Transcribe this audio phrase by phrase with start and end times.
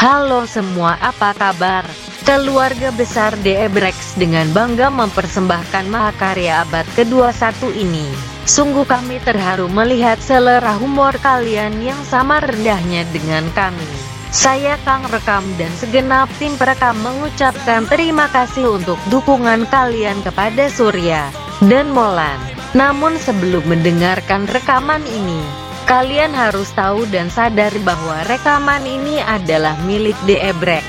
[0.00, 1.84] Halo semua, apa kabar?
[2.24, 8.08] Keluarga besar DE Brex dengan bangga mempersembahkan mahakarya abad ke-21 ini.
[8.48, 13.92] Sungguh kami terharu melihat selera humor kalian yang sama rendahnya dengan kami.
[14.32, 21.28] Saya Kang Rekam dan segenap tim perekam mengucapkan terima kasih untuk dukungan kalian kepada Surya
[21.68, 22.40] dan Molan.
[22.72, 25.59] Namun sebelum mendengarkan rekaman ini,
[25.90, 30.14] kalian harus tahu dan sadar bahwa rekaman ini adalah milik
[30.62, 30.86] Brex.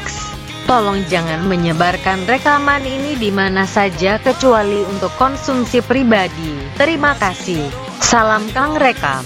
[0.69, 6.53] Tolong jangan menyebarkan rekaman ini di mana saja kecuali untuk konsumsi pribadi.
[6.77, 7.65] Terima kasih.
[7.97, 9.25] Salam Kang Rekam.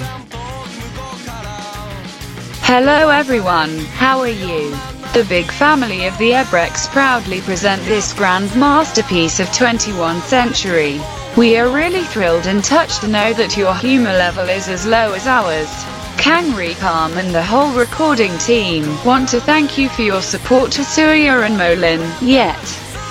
[2.64, 4.72] Hello everyone, how are you?
[5.12, 11.04] The big family of the Ebrex proudly present this grand masterpiece of 21st century.
[11.38, 15.12] We are really thrilled and touched to know that your humor level is as low
[15.12, 15.68] as ours.
[16.16, 20.86] Kangri Palm and the whole recording team want to thank you for your support to
[20.86, 22.10] Surya and Molin.
[22.22, 22.58] Yet,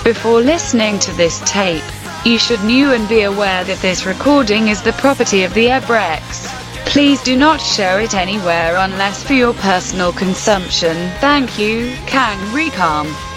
[0.03, 1.83] before listening to this tape,
[2.25, 6.47] you should know and be aware that this recording is the property of the Ebrex.
[6.87, 10.95] Please do not share it anywhere unless for your personal consumption.
[11.19, 13.34] Thank you, Kang Recom.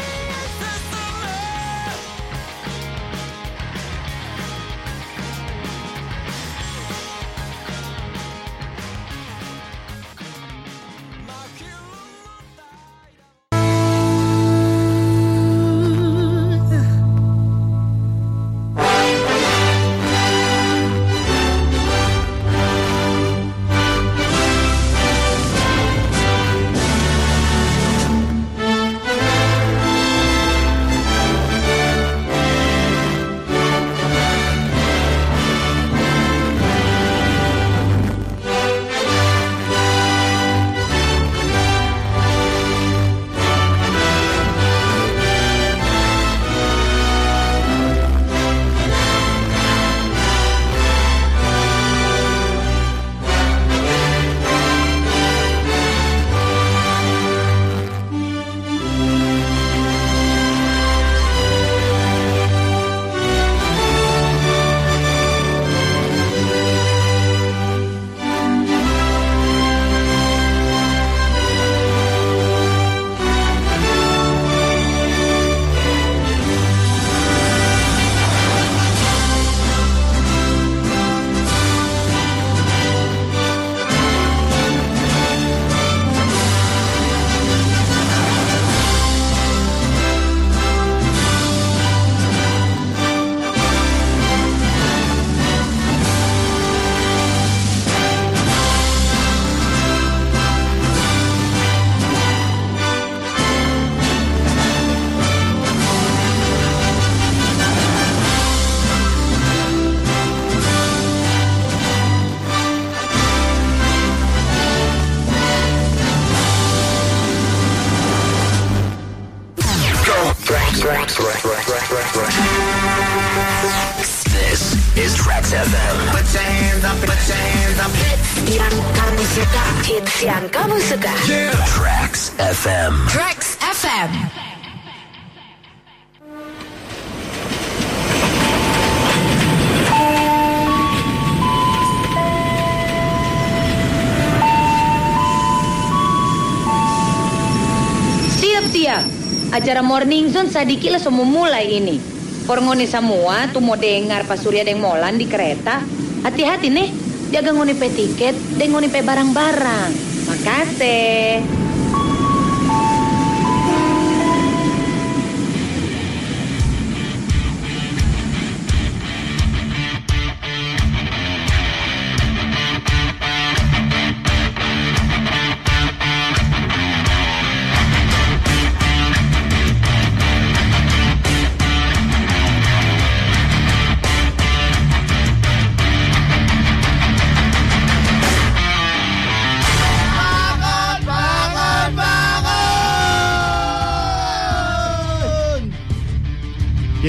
[150.49, 152.00] Morning Zone sadiki lah semua mulai ini.
[152.49, 155.85] Porngoni semua tuh mau dengar Pak Surya deng Molan di kereta.
[156.25, 156.88] Hati-hati nih,
[157.29, 159.93] jaga ngoni pe tiket, deng ngoni pe barang-barang.
[160.25, 161.57] Makasih.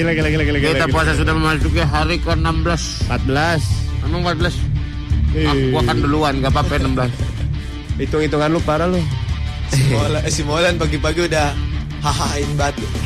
[0.00, 0.70] Gila gila gila gila gila.
[0.72, 1.20] Kita gila, puasa gila.
[1.20, 4.08] sudah memasuki hari ke-16 14.
[4.08, 4.56] Emang 14?
[5.36, 8.96] Eh, Aku akan duluan, gak apa-apa 16 Hitung-hitungan lu parah lu.
[9.68, 11.52] Si Molan, si Molan pagi-pagi udah
[12.00, 12.80] hahain batu.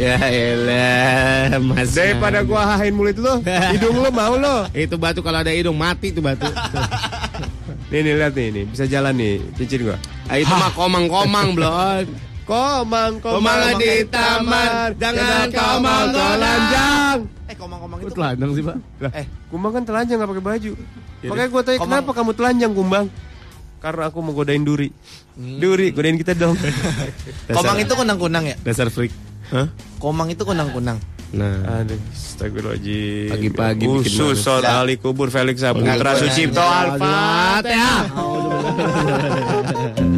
[0.00, 3.44] Ya elah mas Daripada gua hahain mulut lu,
[3.76, 4.64] hidung lu mau lu.
[4.72, 6.48] Itu batu kalau ada hidung mati itu batu
[7.92, 10.00] Nih nih lihat nih, nih bisa jalan nih cincin gua.
[10.32, 12.08] ah, Itu mah komang-komang blon
[12.42, 17.18] Komang, Komang di taman, jangan kau mau telanjang.
[17.46, 18.10] Eh, komang-komang itu.
[18.10, 18.76] telanjang sih, Pak?
[19.14, 20.72] Eh, Kumbang kan telanjang nggak pakai baju.
[20.74, 23.06] Jadi, Makanya gue tanya Komang- kenapa kamu telanjang Kumbang?
[23.78, 24.90] Karena aku mau godain Duri.
[25.34, 26.58] Duri, godain kita dong.
[27.48, 28.56] Komang itu kunang-kunang ya?
[28.60, 29.14] Dasar freak.
[29.50, 29.70] Hah?
[29.98, 30.98] Komang itu kunang-kunang.
[31.32, 33.32] Nah, Aduh, astagfirullahaladzim.
[33.32, 34.20] Pagi-pagi bikin
[34.68, 37.00] Ali Kubur, Felix Saputra, Sucipto, enggak.
[37.00, 38.00] Al-Fatihah.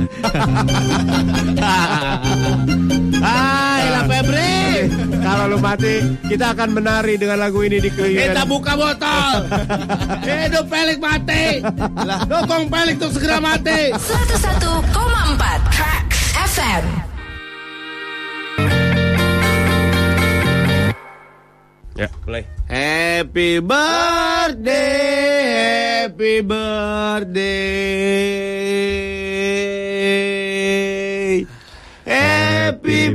[3.25, 4.93] Hai, La Febri.
[5.25, 8.45] Kalau lu mati, kita akan menari dengan lagu ini di Kita keliling.
[8.45, 9.49] buka botol.
[10.21, 11.65] Hidup Felix mati.
[12.29, 13.97] Dukung Felix untuk segera mati.
[13.97, 14.93] 101,4
[15.73, 16.21] Tracks
[16.53, 16.85] FM.
[21.95, 22.43] Ya, mulai.
[22.67, 24.83] Happy birthday,
[26.11, 27.55] happy birthday,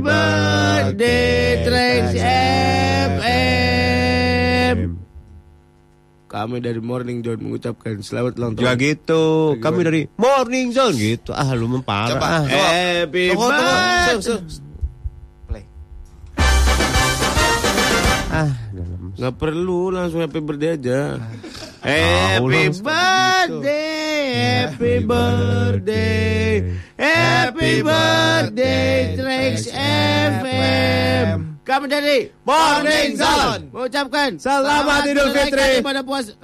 [0.00, 1.30] birthday,
[1.62, 2.04] Trax
[3.20, 4.80] FM.
[6.26, 8.62] Kami dari Morning Zone mengucapkan selamat ulang tahun.
[8.62, 9.22] Ya gitu,
[9.58, 11.34] kami dari Morning Zone gitu.
[11.34, 12.14] Ah, lu memparah.
[12.14, 12.26] Coba.
[12.30, 12.42] Ah.
[12.46, 13.58] Happy Tunggu, tunggu.
[13.58, 14.38] birthday.
[15.44, 15.64] Play.
[18.30, 19.10] Ah, dalam.
[19.10, 21.18] Nggak perlu langsung happy birthday aja.
[21.82, 23.99] Ah, Happy birthday,
[24.30, 26.62] happy birthday,
[26.94, 31.58] happy birthday, Trax FM.
[31.60, 33.62] Kami dari Morning Zone.
[33.70, 35.78] mengucapkan Selamat Idul Fitri.
[35.82, 36.34] pada puasa.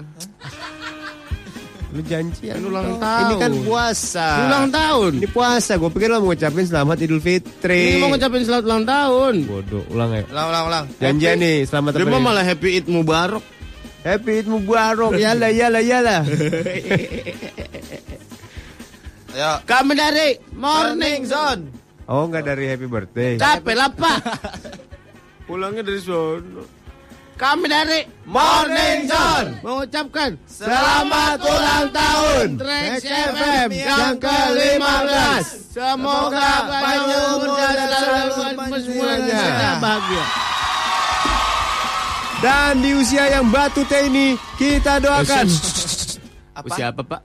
[1.97, 3.39] Lu janji Kan ulang Ini tahun.
[3.41, 4.29] kan puasa.
[4.45, 5.11] Ulang tahun.
[5.17, 7.97] Ini puasa, gue pikir lo mau ngucapin selamat Idul Fitri.
[7.97, 9.35] Ini mau ngucapin selamat ulang tahun.
[9.49, 10.23] Bodoh, ulang ya.
[10.29, 10.85] Ulang, ulang, ulang.
[11.01, 12.21] Janjian nih, selamat nih?
[12.21, 13.56] malah happy Eid Mubarak.
[14.07, 15.19] Happy Eid Mubarak.
[15.19, 16.23] Yala, yala, yala.
[19.37, 19.53] Ayo.
[19.69, 21.69] Kami dari Morning Zone.
[22.09, 23.37] Oh, enggak dari happy birthday.
[23.37, 24.23] Capek lah Pak.
[25.51, 26.65] Pulangnya dari sono.
[27.37, 29.61] Kami dari Morning Zone.
[29.61, 32.57] mengucapkan Selamat ulang tahun.
[32.57, 35.45] Trax Trax FM yang ke-15.
[35.77, 38.41] Semoga panjang umur dan selalu
[38.81, 40.56] semuanya bahagia.
[42.43, 45.47] Dan di usia yang batu teh ini, kita doakan.
[46.65, 47.21] Usia apa Pak?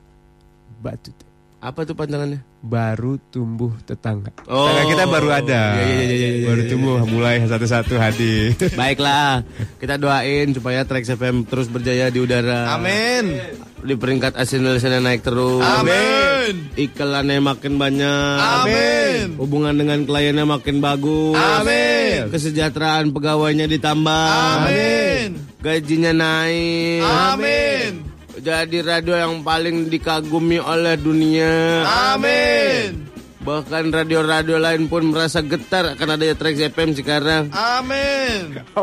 [0.80, 1.31] Batu teh.
[1.62, 2.42] Apa tuh panjangannya?
[2.66, 4.34] Baru tumbuh tetangga.
[4.50, 4.66] Oh.
[4.66, 5.62] Tetangga kita baru ada.
[5.78, 6.48] Iya, iya, iya, iya, iya.
[6.50, 8.58] Baru tumbuh, mulai satu-satu hadir.
[8.82, 9.46] Baiklah,
[9.78, 12.74] kita doain supaya Trax FM terus berjaya di udara.
[12.74, 13.38] Amin.
[13.78, 15.62] Di peringkat asinilnya naik terus.
[15.62, 16.74] Amin.
[16.74, 18.38] Iklannya makin banyak.
[18.42, 19.38] Amin.
[19.38, 21.38] Hubungan dengan kliennya makin bagus.
[21.38, 22.26] Amin.
[22.34, 24.66] Kesejahteraan pegawainya ditambah.
[24.66, 25.38] Amin.
[25.62, 27.06] Gajinya naik.
[27.06, 28.11] Amin.
[28.42, 31.86] Jadi radio yang paling dikagumi oleh dunia.
[32.10, 33.06] Amin.
[33.40, 37.50] Bahkan radio-radio lain pun merasa getar akan adanya Trax FM sekarang.
[37.52, 38.60] Amin.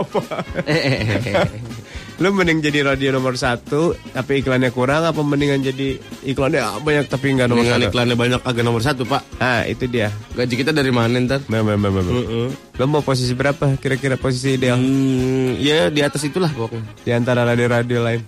[2.19, 7.31] Lu mending jadi radio nomor satu, tapi iklannya kurang, apa mendingan jadi iklannya banyak tapi
[7.31, 7.87] nggak nomor satu?
[7.87, 9.23] iklannya banyak agak nomor satu pak.
[9.39, 10.11] Ah, itu dia.
[10.35, 11.47] Gaji kita dari mana ntar?
[11.47, 12.07] Mem, mem, mem, mem.
[12.11, 12.49] Heeh.
[12.75, 13.79] Lo mau posisi berapa?
[13.79, 16.83] Kira-kira posisi ideal Hmm, ya di atas itulah pokoknya.
[16.99, 18.23] di antara radio-radio lain?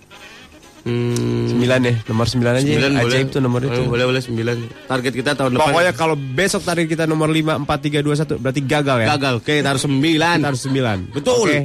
[0.80, 2.64] Hmm, Sembilan ya, nomor sembilan aja.
[2.64, 3.04] sembilan boleh.
[3.04, 3.80] Ajaib tuh nomor itu.
[3.80, 4.56] Eh, boleh boleh sembilan.
[4.88, 5.66] Target kita tahun depan.
[5.68, 9.34] Pokoknya kalau besok target kita nomor 5, 4, 3, 2, 1 Berarti gagal ya gagal.
[9.44, 10.36] Oke, kita harus sembilan.
[10.40, 11.36] Kita harus 9 Betul.
[11.44, 11.58] Oke.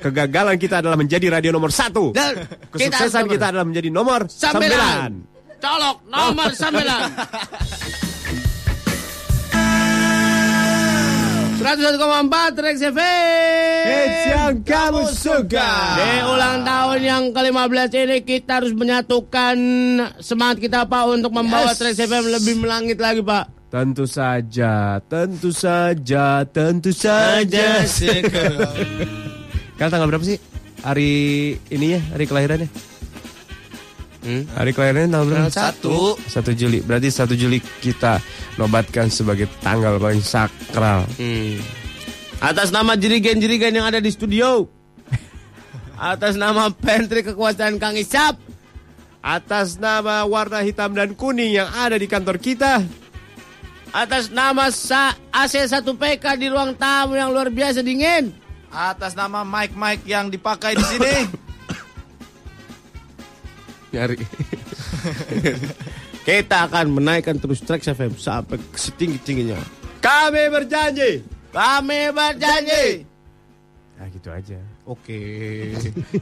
[0.00, 2.32] Kegagalan kita adalah menjadi radio nomor 1 Dan
[2.70, 5.10] Kesuksesan kita, adalah menjadi nomor 9 Sembilan.
[5.60, 8.09] Colok nomor sembilan.
[11.60, 18.72] 101,4 Rex FM Hits yang kamu suka Di ulang tahun yang ke-15 ini kita harus
[18.72, 19.56] menyatukan
[20.24, 21.76] semangat kita Pak untuk membawa Yes.
[21.76, 23.68] Trax FM lebih melangit lagi Pak.
[23.68, 27.84] Tentu saja, tentu saja, tentu saja
[29.76, 30.40] Kan tanggal berapa sih?
[30.80, 31.12] Hari
[31.68, 32.89] ini ya, hari kelahirannya
[34.20, 34.44] Hmm?
[34.52, 35.48] Hari kelahirannya tanggal berapa?
[35.48, 36.20] Satu.
[36.20, 38.20] 1 Juli Berarti 1 Juli kita
[38.60, 41.56] nobatkan sebagai tanggal paling sakral Hmm.
[42.40, 44.64] Atas nama jirigen-jirigen yang ada di studio.
[46.00, 48.40] Atas nama pantry kekuasaan Kang Isap.
[49.20, 52.80] Atas nama warna hitam dan kuning yang ada di kantor kita
[53.90, 58.30] Atas nama sa AC 1PK di ruang tamu yang luar biasa dingin.
[58.70, 61.14] Atas nama mic-mic yang dipakai di sini.
[63.90, 64.16] Nyari.
[66.26, 69.58] Kita akan menaikkan terus Trax FM sampai setinggi-tingginya.
[70.00, 71.20] Kami berjanji
[71.50, 73.04] Kami berjanji.
[74.00, 74.56] Nah gitu aja
[74.88, 75.20] Oke.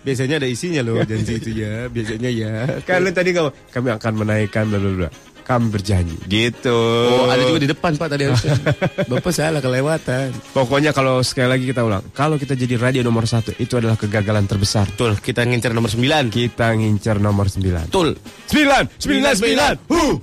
[0.03, 1.87] Biasanya ada isinya loh janji itu ya.
[1.93, 2.53] Biasanya ya.
[2.83, 5.09] Kan lu tadi ngomong Kami akan menaikkan bla bla bla
[5.49, 6.13] Kami berjanji.
[6.29, 6.77] Gitu.
[7.09, 8.53] Oh, ada juga di depan Pak tadi harusnya.
[9.11, 10.29] Bapak salah kelewatan.
[10.53, 14.45] Pokoknya kalau sekali lagi kita ulang, kalau kita jadi radio nomor satu itu adalah kegagalan
[14.45, 14.93] terbesar.
[14.93, 16.29] Betul, kita ngincer nomor 9.
[16.29, 17.89] Kita ngincer nomor sembilan.
[17.89, 18.13] Betul.
[18.45, 19.75] Sembilan, sembilan, Sembilan, sembilan.
[19.89, 20.15] Huh.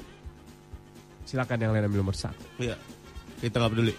[1.26, 2.46] Silakan yang lain ambil nomor satu.
[2.62, 2.78] Iya.
[3.42, 3.94] Kita nggak peduli.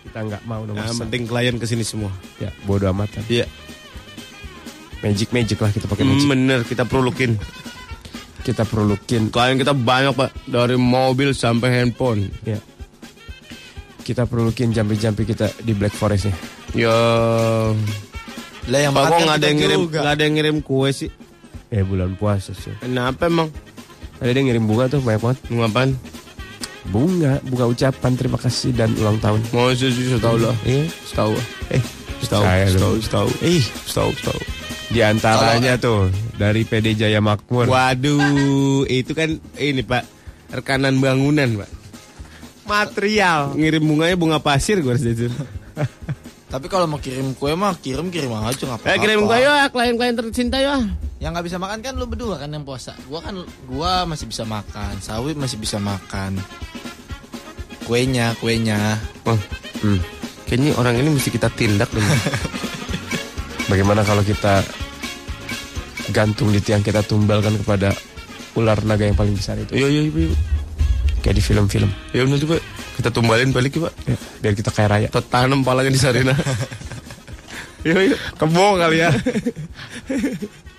[0.00, 1.02] Kita nggak mau nomor Yang satu.
[1.02, 2.14] penting klien ke sini semua.
[2.38, 3.26] Ya, bodo amatan.
[3.26, 3.50] Iya.
[5.02, 6.30] Magic magic lah kita pakai magic.
[6.30, 7.34] Bener, kita perlu lookin.
[8.40, 9.28] Kita perlu lookin.
[9.28, 12.28] Klien kita banyak Pak, dari mobil sampai handphone.
[12.42, 12.56] Ya.
[14.00, 16.34] Kita perlu lookin jampi-jampi kita di Black Forest ya.
[16.72, 16.96] Ya,
[18.66, 21.10] Lah yang Pak kok nggak ada kita yang ngirim, nggak ada yang ngirim kue sih.
[21.68, 22.74] Eh bulan puasa sih.
[22.78, 23.50] Kenapa emang?
[24.18, 25.38] Ada yang ngirim bunga tuh banyak banget.
[25.48, 25.90] Ngapain?
[26.86, 29.40] Bunga, bunga ucapan terima kasih dan ulang tahun.
[29.52, 30.56] Mau sih setahu lah.
[30.64, 30.88] Iya.
[31.06, 31.32] Setahu.
[31.70, 31.82] Eh,
[32.20, 32.96] Setahu, setahu, dong.
[33.00, 33.28] setahu.
[33.40, 34.40] Ih, Setahu, setahu.
[34.90, 37.68] di antaranya tuh dari PD Jaya Makmur.
[37.68, 40.08] Waduh, itu kan ini Pak,
[40.56, 41.70] rekanan bangunan Pak.
[42.64, 43.52] Material.
[43.52, 45.28] Ngirim bunganya bunga pasir gue harus jujur.
[46.50, 48.90] Tapi kalau mau kirim kue mah kirim kirim aja nggak apa-apa.
[48.90, 50.90] Eh kirim kue yuk, klien-klien tercinta yuk.
[51.22, 52.96] Yang nggak bisa makan kan lu berdua kan yang puasa.
[53.06, 53.38] Gua kan
[53.70, 56.40] gua masih bisa makan, Sawi masih bisa makan.
[57.86, 58.98] Kuenya, kuenya.
[59.26, 59.38] Oh,
[59.82, 59.98] hmm.
[60.50, 62.02] Kayaknya orang ini mesti kita tindak nih.
[63.70, 64.66] Bagaimana kalau kita
[66.10, 67.94] gantung di tiang kita tumbalkan kepada
[68.58, 69.72] ular naga yang paling besar itu?
[69.74, 70.36] Iya, iya, iya.
[71.20, 71.90] Kayak di film-film.
[72.12, 72.62] Ya benar tuh Pak.
[73.00, 73.94] Kita tumbalin balik ya Pak.
[74.08, 75.06] Ya, biar kita kaya raya.
[75.08, 76.34] Kita tanam palanya di Sarina.
[77.80, 78.16] Iya, iya.
[78.36, 79.08] Kebo kali ya.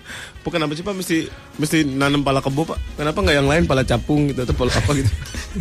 [0.41, 1.17] Bukan apa sih Pak mesti
[1.55, 2.98] mesti nanam pala kebo Pak?
[2.98, 5.12] Kenapa nggak yang lain pala capung gitu atau pala apa gitu?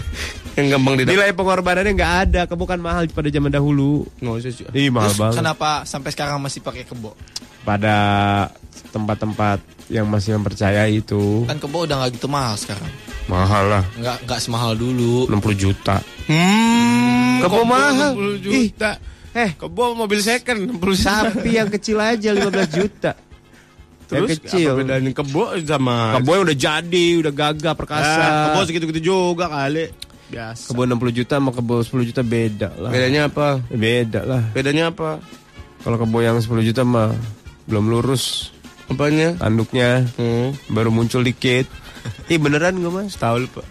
[0.56, 1.12] yang gampang didapat.
[1.14, 4.08] Nilai pengorbanannya nggak ada, kebo kan mahal pada zaman dahulu.
[4.18, 4.64] Nggak usah sih.
[4.72, 5.36] Ih mahal Terus banget.
[5.36, 7.12] kenapa sampai sekarang masih pakai kebo?
[7.60, 7.96] Pada
[8.88, 12.88] tempat-tempat yang masih mempercayai itu Kan kebo udah nggak gitu mahal sekarang.
[13.28, 15.28] mahal lah, Nggak nggak semahal dulu.
[15.28, 16.00] 60 juta.
[16.24, 18.16] Hmm, Kebo mahal.
[18.16, 18.90] 60 juta.
[19.30, 21.28] Eh, Kebo mobil second 60 juta.
[21.30, 23.12] sapi yang kecil aja 15 juta.
[24.12, 24.68] Yang Terus kecil.
[24.68, 28.20] apa bedanya kebo sama Kebo yang udah jadi, udah gagah perkasa.
[28.20, 29.90] Ah, kebo segitu-gitu juga kali.
[30.28, 30.66] Biasa.
[30.66, 32.90] Kebo 60 juta sama kebo 10 juta beda lah.
[32.90, 33.58] Bedanya apa?
[33.66, 34.42] Beda lah.
[34.50, 35.18] Bedanya apa?
[35.80, 37.10] Kalau kebo yang 10 juta mah
[37.64, 38.50] belum lurus
[38.86, 39.34] Apanya?
[39.36, 40.50] tanduknya, Hmm.
[40.66, 41.70] baru muncul dikit.
[42.26, 43.14] Ih beneran gak mas?
[43.14, 43.62] Tahu lupa.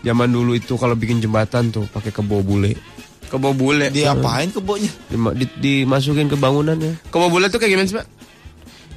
[0.00, 2.74] Zaman dulu itu kalau bikin jembatan tuh pakai kebo bule.
[3.26, 3.90] Kebo bule.
[3.90, 4.86] Diapain kebonya?
[5.08, 7.02] Dima- di- dimasukin ke bangunannya.
[7.06, 8.06] Kebo bule tuh kayak gimana sih, Pak?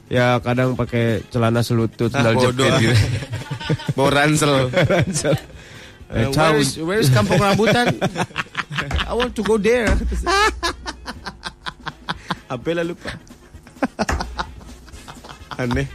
[0.10, 2.66] Ya kadang pakai celana selutut, Ah, sandal bodoh.
[2.66, 2.96] jepit gitu.
[3.96, 4.54] Bawa ransel.
[4.94, 5.38] Ransel.
[6.10, 7.94] Uh, where, is, where is kampung rambutan?
[9.10, 9.94] I want to go there.
[12.50, 13.14] Apa lah lupa.
[15.54, 15.86] Aneh.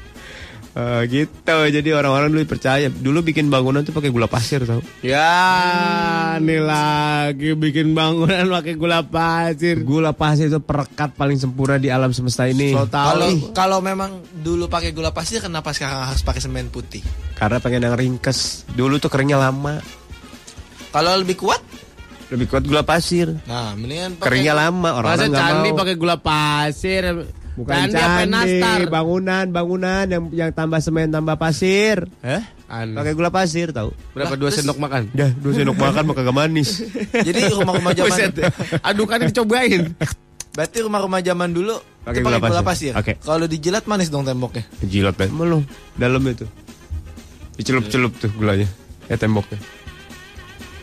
[0.75, 6.35] Eh, gitu jadi orang-orang dulu percaya dulu bikin bangunan tuh pakai gula pasir tau Ya,
[6.35, 9.79] ini lagi bikin bangunan pakai gula pasir.
[9.81, 12.75] gula pasir itu perekat paling sempurna di alam semesta ini.
[12.91, 17.07] Kalau kalau memang dulu pakai gula pasir kenapa sekarang harus pakai semen putih?
[17.35, 19.79] karena pengen yang ringkes dulu tuh keringnya lama
[20.91, 21.63] Kalau lebih kuat?
[22.31, 25.95] lebih kuat gula pasir Nah, mendingan pakai keringnya lama Masa orang-orang nggak candi mau pakai
[25.95, 27.05] gula pasir?
[27.55, 32.43] Bukan candi, apa candi bangunan bangunan yang yang tambah semen tambah pasir Eh?
[32.67, 35.07] Pakai gula pasir tau Berapa Lah, dua terus- sendok makan?
[35.11, 36.83] Dah, dua sendok makan maka gak manis.
[37.27, 38.19] Jadi rumah-rumah zaman.
[38.83, 39.95] Aduh kan dicobain.
[40.51, 42.91] berarti rumah-rumah zaman dulu Pakai itu gula gula pasir.
[42.91, 42.93] pasir.
[42.95, 43.13] Oke.
[43.17, 44.67] Kalau dijilat manis dong temboknya.
[44.81, 45.61] Jilat banget lu
[45.95, 46.47] dalam itu.
[47.55, 48.67] Dicelup-celup tuh gulanya.
[49.07, 49.59] Ya temboknya.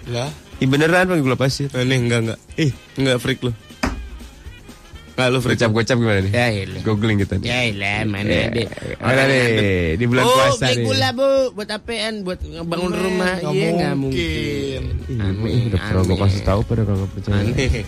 [0.08, 1.68] Lah, Ih beneran pakai gula pasir.
[1.72, 2.40] Aneh enggak enggak.
[2.56, 3.52] Ih, Enggak freak lu.
[5.22, 5.58] Enggak lu freak.
[5.62, 6.32] gocap-gocap gimana nih?
[6.34, 6.82] Ya ilah.
[6.82, 7.46] Googling kita nih.
[7.46, 8.68] Ya ilah, mana Ya, deh.
[8.98, 9.46] Mana nih
[10.02, 10.86] di bulan oh, puasa nih.
[10.90, 12.14] gula bu, buat apaan?
[12.26, 13.34] Buat bangun rumah?
[13.54, 14.82] Iya nggak mungkin.
[14.82, 14.82] mungkin.
[15.06, 17.38] Ih, Aneh, udah pernah gue kasih tahu pada kagak percaya.
[17.38, 17.86] Aneh.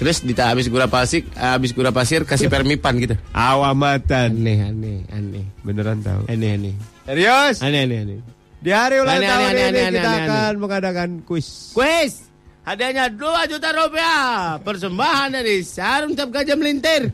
[0.00, 3.18] Terus kita habis gula pasir, habis gula pasir kasih permipan gitu.
[3.34, 4.30] Awamatan.
[4.32, 5.44] Aneh, aneh, aneh.
[5.66, 6.30] Beneran tahu.
[6.30, 6.74] Aneh, aneh.
[7.04, 7.60] Serius?
[7.60, 8.18] Aneh, aneh, aneh.
[8.60, 10.28] Di hari ulang Aneh, tahun aneh, ini aneh, kita aneh, aneh.
[10.28, 11.72] akan mengadakan kuis.
[11.72, 12.29] Kuis
[12.64, 17.10] hadiahnya 2 juta rupiah persembahan dari Sarung Cap Gajah Melintir.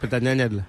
[0.00, 0.66] Pertanyaannya adalah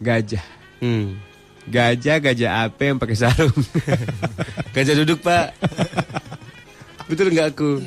[0.00, 0.44] Gajah.
[0.80, 1.08] hmm,
[1.70, 3.52] Gajah, gajah apa yang pakai sarung?
[4.74, 5.52] gajah duduk pak.
[7.06, 7.84] Betul nggak aku?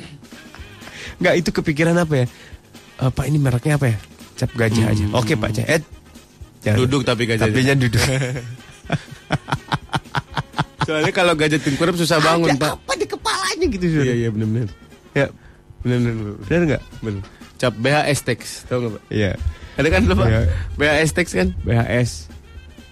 [1.20, 2.26] Enggak, itu kepikiran apa ya?
[3.02, 3.98] Eh, Pak ini mereknya apa ya?
[4.38, 5.04] Cap gajah aja.
[5.12, 5.82] Oke Pak Cet.
[6.64, 7.44] Jangan- Duduk tapi gajah.
[7.46, 8.00] Tapinya duduk.
[10.84, 12.76] Soalnya kalau gajah tengkurap susah bangun pak.
[12.76, 14.68] apa di kepalanya gitu Iya iya benar-benar.
[15.12, 15.26] Ya,
[15.80, 16.36] Benar-benar.
[16.42, 16.82] benar nggak?
[17.00, 17.22] Benar.
[17.54, 19.02] Cap BHS Tex, tau nggak pak?
[19.08, 19.30] Iya.
[19.74, 20.24] Ada kan lupa?
[20.26, 20.40] Iya.
[20.76, 21.48] BHS Tex kan?
[21.60, 22.10] BHS.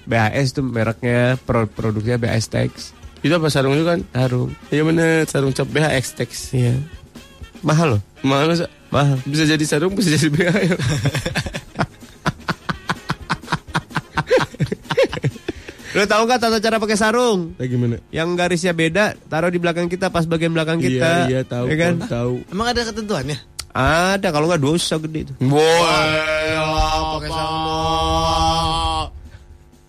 [0.03, 2.73] BHS tuh mereknya pro- produknya BHS Tex.
[3.21, 4.01] Itu apa sarung itu kan?
[4.09, 4.51] Sarung.
[4.69, 6.31] Iya bener, sarung cap BHX Tex.
[6.53, 6.75] Iya.
[7.61, 8.03] Mahal loh.
[8.23, 8.57] Mahal?
[8.89, 9.21] Mahal.
[9.23, 10.57] Bisa jadi sarung, bisa jadi BH.
[15.93, 17.53] Lo tahu nggak tata cara pakai sarung?
[17.61, 17.97] Kayak gimana?
[18.09, 21.29] Yang garisnya beda, taruh di belakang kita pas bagian belakang kita.
[21.29, 21.69] Iya, iya tahu.
[21.69, 21.95] Ya kan?
[22.01, 22.35] Tahu.
[22.49, 23.37] Emang ada ketentuannya?
[23.73, 25.33] Ada kalau nggak dosa gede itu.
[25.39, 25.61] Boy,
[27.13, 29.09] pakai sarung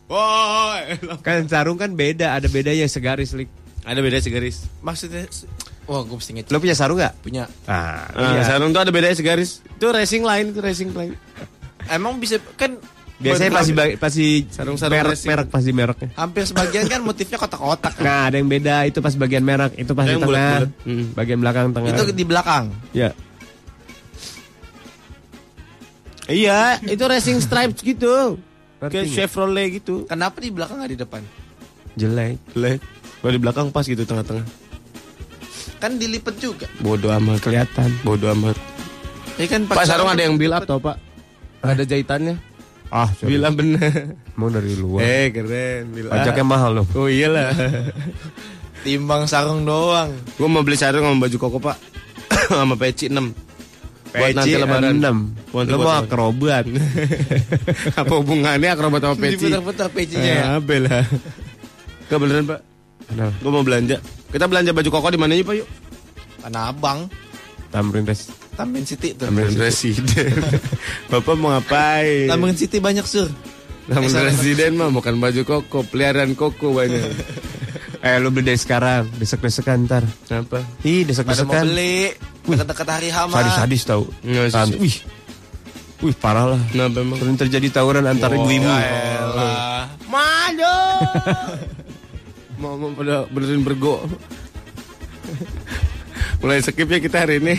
[0.07, 0.83] Boy.
[1.23, 3.47] Kan sarung kan beda, ada bedanya segaris lik.
[3.83, 4.67] Ada beda segaris.
[4.79, 5.27] Maksudnya
[5.83, 7.13] Wah gue mesti ngecek Lo punya sarung nggak?
[7.19, 8.47] Punya Ah, Ah, iya.
[8.47, 9.59] sarung tuh ada bedanya segaris.
[9.67, 11.15] Itu racing line, itu racing line.
[11.91, 12.79] Emang bisa Kan
[13.23, 15.29] Biasanya pasti pasti Sarung-sarung merek, racing.
[15.31, 16.09] merek pasti mereknya.
[16.19, 18.03] Hampir sebagian kan motifnya kotak-kotak kan?
[18.03, 20.69] Nah, ada yang beda itu pas bagian merek, itu pas di Yang tengah, bulat-bulat.
[20.83, 21.05] Hmm.
[21.15, 21.89] bagian belakang tengah.
[21.95, 23.09] Itu di belakang ya.
[26.23, 28.39] Iya, itu racing stripes gitu.
[28.79, 29.15] Kayak nggak?
[29.15, 30.03] Chevrolet gitu.
[30.07, 31.21] Kenapa di belakang gak di depan?
[31.95, 32.35] Jelek.
[32.55, 32.79] Jelek.
[33.23, 34.43] Kalau di belakang pas gitu tengah-tengah.
[35.79, 37.43] Kan dilipet juga Bodoh amat.
[37.43, 37.91] Kelihatan.
[38.07, 38.55] Bodoh amat.
[39.35, 40.95] Ya kan Pak sarung ada yang build up tau pak?
[41.63, 42.52] Ada jahitannya.
[42.93, 44.13] Ah, Bila bener.
[44.37, 45.01] Mau dari luar.
[45.01, 45.89] Eh keren.
[45.97, 46.13] Up.
[46.13, 46.85] Pajaknya mahal loh.
[46.93, 47.49] Oh iyalah.
[48.83, 51.77] Timbang sarung doang Gue mau beli sarung sama baju koko pak.
[52.53, 53.17] sama peci 6
[54.13, 55.01] Buat nanti lebaran.
[55.01, 55.49] 6.
[55.49, 56.69] Buat Lo mau akrobat.
[57.99, 59.41] Apa hubungannya akrobat sama peci?
[59.41, 61.01] Diputar-putar pecinya ya Ya, bela.
[62.13, 62.59] Gak beneran pak.
[63.09, 63.33] Kenapa?
[63.41, 63.97] Gue mau belanja.
[64.29, 65.69] Kita belanja baju koko di mana yuk pak yuk?
[66.45, 67.09] Tanah Abang
[67.73, 68.29] Tamrin res.
[68.53, 70.29] Tamrin City tuh Tamrin Presiden.
[71.11, 72.27] Bapak mau ngapain?
[72.27, 73.27] Tamrin City banyak sur
[73.83, 77.01] Tamrin Eh, sana- Presiden mah bukan baju koko, peliharaan koko banyak.
[78.03, 80.03] Eh lu beli dari sekarang, desek-desekan ntar.
[80.27, 80.59] Kenapa?
[80.83, 81.63] Ih, Pada mau desek-desekan.
[81.63, 82.11] beli
[82.43, 84.03] Dekat-dekat hari hama Sadis-sadis tau.
[84.19, 84.55] Nggak sih.
[84.59, 84.97] Tant- Wih.
[86.03, 86.61] Wih, parah lah.
[86.67, 87.15] Kenapa emang?
[87.15, 88.67] Sering terjadi tawuran antar ibu-ibu.
[88.67, 89.87] Elah.
[90.11, 90.75] Maju.
[92.59, 94.03] mau mau pada benerin bergo.
[96.39, 97.55] Mulai skip ya kita hari ini.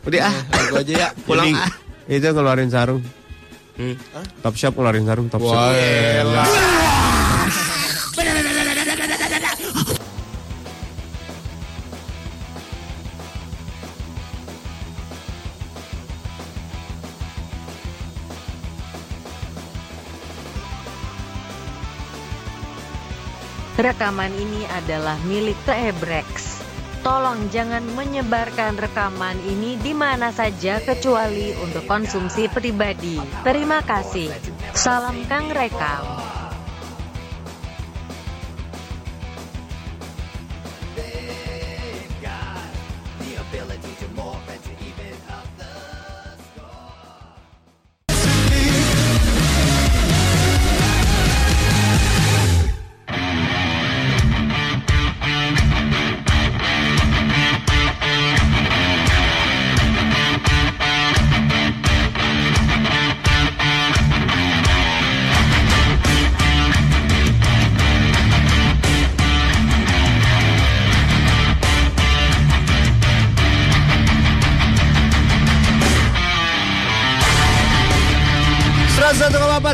[0.00, 1.70] Udah ah, Lagu aja ya pulang ah.
[2.10, 3.04] Itu keluarin sarung.
[3.78, 3.94] Hmm.
[4.42, 5.54] Top shop keluarin sarung, top shop.
[5.54, 6.48] Wah, elah.
[23.80, 26.49] Rekaman ini adalah milik Teebrex.
[27.00, 33.16] Tolong jangan menyebarkan rekaman ini di mana saja kecuali untuk konsumsi pribadi.
[33.40, 34.28] Terima kasih.
[34.76, 36.39] Salam Kang Rekam.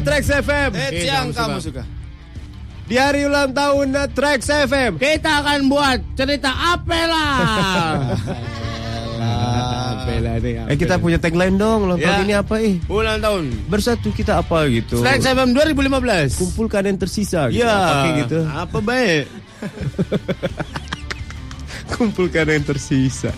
[0.07, 0.71] Trax FM.
[0.71, 1.83] Hits yang kamu suka
[2.87, 5.03] Di hari ulang tahun Trax FM.
[5.03, 7.27] Kita akan buat cerita Apela.
[9.99, 10.71] Apela nih.
[10.71, 11.91] Eh kita punya tagline dong.
[11.91, 12.15] Ulang Ya.
[12.15, 12.79] tahun ini apa eh?
[12.87, 13.45] Ulang tahun.
[13.67, 15.03] Bersatu kita apa gitu.
[15.03, 16.39] Trax FM 2015.
[16.39, 17.67] Kumpulkan yang tersisa gitu.
[17.67, 18.39] Ya, Pakai gitu.
[18.47, 19.25] Apa baik?
[21.99, 23.35] Kumpulkan yang tersisa.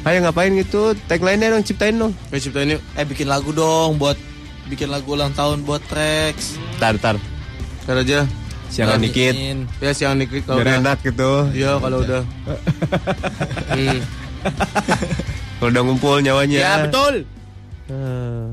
[0.00, 0.96] Ayo ngapain gitu?
[1.04, 2.16] Tagline-nya dong ciptain dong.
[2.32, 2.80] Ayo ciptain yuk.
[2.96, 4.16] Eh bikin lagu dong buat
[4.70, 6.54] bikin lagu ulang tahun buat Trax.
[6.78, 7.18] Tar tar.
[7.84, 8.22] Ntar aja.
[8.70, 9.34] Siangan dikit.
[9.82, 10.78] Ya siang dikit kalau udah.
[10.78, 11.50] enak gitu.
[11.50, 12.22] Iya kalau udah.
[13.74, 13.98] hmm.
[15.60, 16.56] Kalau udah ngumpul nyawanya.
[16.56, 17.28] Ya betul.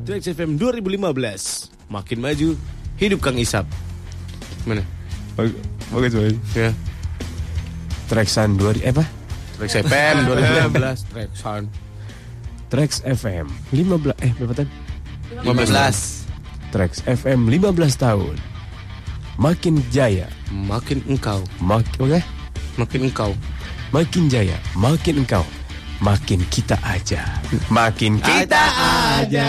[0.03, 1.07] Trax FM 2015.
[1.87, 2.49] Makin maju.
[2.97, 3.63] Hidup Kang Isap.
[4.67, 4.83] Mana?
[5.37, 5.55] Bag-
[5.87, 6.35] Bagus bagus.
[6.51, 6.75] Ya.
[8.07, 9.07] Traxan 2 eh apa?
[9.55, 11.07] Trax FM 2015.
[11.07, 11.63] Traxan.
[12.67, 14.69] Trax FM 15 eh berapa tahun?
[15.31, 16.27] 15.
[16.71, 18.35] Trax FM 15 tahun.
[19.37, 21.39] Makin jaya, Makin engkau.
[21.61, 22.19] makin oke?
[22.77, 23.31] Makin engkau.
[23.87, 25.45] Makin jaya, makin engkau,
[26.03, 27.23] makin kita aja.
[27.71, 28.63] Makin kita
[29.15, 29.47] aja.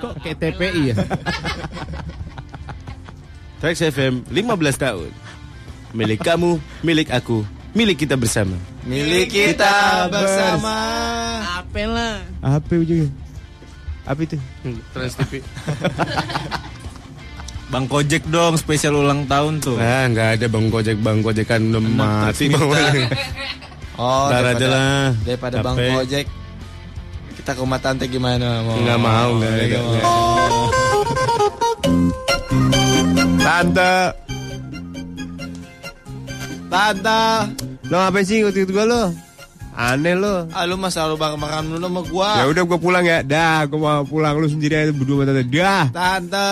[0.00, 0.96] Kok kayak TPI ya?
[3.60, 5.10] Trax FM 15 tahun.
[5.92, 8.56] Milik kamu, milik aku, milik kita bersama.
[8.84, 10.76] Milik kita bersama.
[11.60, 12.24] Apela.
[12.40, 13.08] Apa ujungnya?
[14.04, 14.36] Apa itu?
[14.92, 15.40] Trans TV.
[17.72, 19.80] Bang Kojek dong spesial ulang tahun tuh.
[19.80, 22.52] Ah, nggak ada Bang Gojek, Bang Gojek kan udah mati.
[23.94, 25.06] Oh, Ntar daripada, aja lah.
[25.22, 25.78] Daripada Bang.
[25.78, 26.26] Kojek.
[27.38, 28.66] Kita ke rumah tante gimana?
[28.66, 28.82] Mau?
[28.82, 29.78] Nggak mau, nggak ada.
[33.38, 33.94] Tante,
[36.66, 37.22] Tante.
[37.86, 39.14] lo ngapain sih ikut-ikut gue lo?
[39.74, 40.46] Aneh lo.
[40.54, 42.30] Ah, lu mah selalu makan-makan dulu sama gua.
[42.38, 43.26] Ya udah gue pulang ya.
[43.26, 45.42] Dah, gue mau pulang lu sendiri aja berdua sama tante.
[45.50, 45.84] Dah.
[45.90, 46.50] Tante.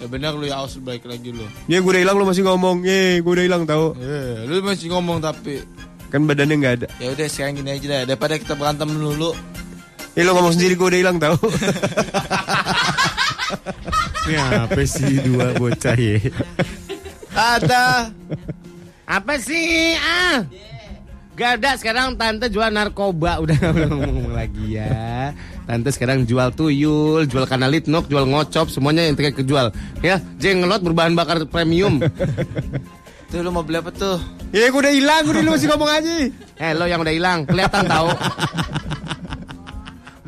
[0.00, 1.48] Ya benar lu ya harus baik lagi lu.
[1.68, 2.84] Ya gue udah hilang lu masih ngomong.
[2.84, 3.96] Eh, gue udah hilang tau.
[3.96, 5.64] Eh, lu masih ngomong tapi.
[6.12, 6.86] Kan badannya nggak ada.
[7.00, 8.12] Ya udah sekarang gini aja deh.
[8.12, 9.32] Daripada kita berantem dulu.
[10.12, 11.36] Eh lo ngomong sendiri gue udah hilang tau.
[14.30, 16.16] Ini apa sih dua bocah ya?
[17.32, 18.12] Tante.
[19.08, 19.96] Apa sih?
[19.96, 20.44] Ah.
[21.40, 25.32] Gak ada sekarang tante jual narkoba udah nggak boleh ngomong lagi ya.
[25.64, 29.72] Tante sekarang jual tuyul, jual kanalit nok, jual ngocop, semuanya yang terkait kejual.
[30.04, 31.96] Ya, jenglot berbahan bakar premium.
[33.32, 34.18] Tuh lu mau beli apa tuh?
[34.50, 35.22] ya gue udah hilang.
[35.22, 36.12] Gue lu masih ngomong aja.
[36.60, 38.10] eh lo yang udah hilang, kelihatan tahu.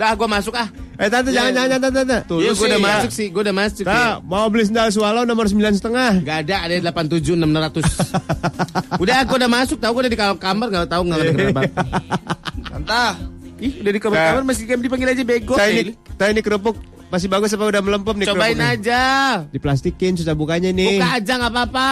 [0.02, 0.66] Udah, gue masuk ah.
[0.98, 2.18] Eh tante jangan jangan jangan tante.
[2.26, 2.88] Tuh, Iya, lu gue udah ya.
[2.90, 3.84] masuk sih, gue udah masuk.
[3.86, 4.10] Nah, ya.
[4.18, 6.10] mau beli sendal swallow nomor sembilan setengah.
[6.26, 7.86] Gak ada, ada 87 600.
[9.02, 11.62] udah, gue udah masuk, tahu gue udah di kamar, kamar gak tahu nggak ada kenapa.
[12.66, 13.04] Tante.
[13.62, 15.54] Ih, udah di kamar, kamar masih dipanggil aja bego.
[15.54, 16.74] Saya ini, saya ini kerupuk
[17.06, 18.74] masih bagus apa udah melempem nih Cobain kerupuknya?
[18.74, 19.02] aja.
[19.54, 20.98] Diplastikin susah bukanya nih.
[20.98, 21.88] Buka aja nggak apa-apa.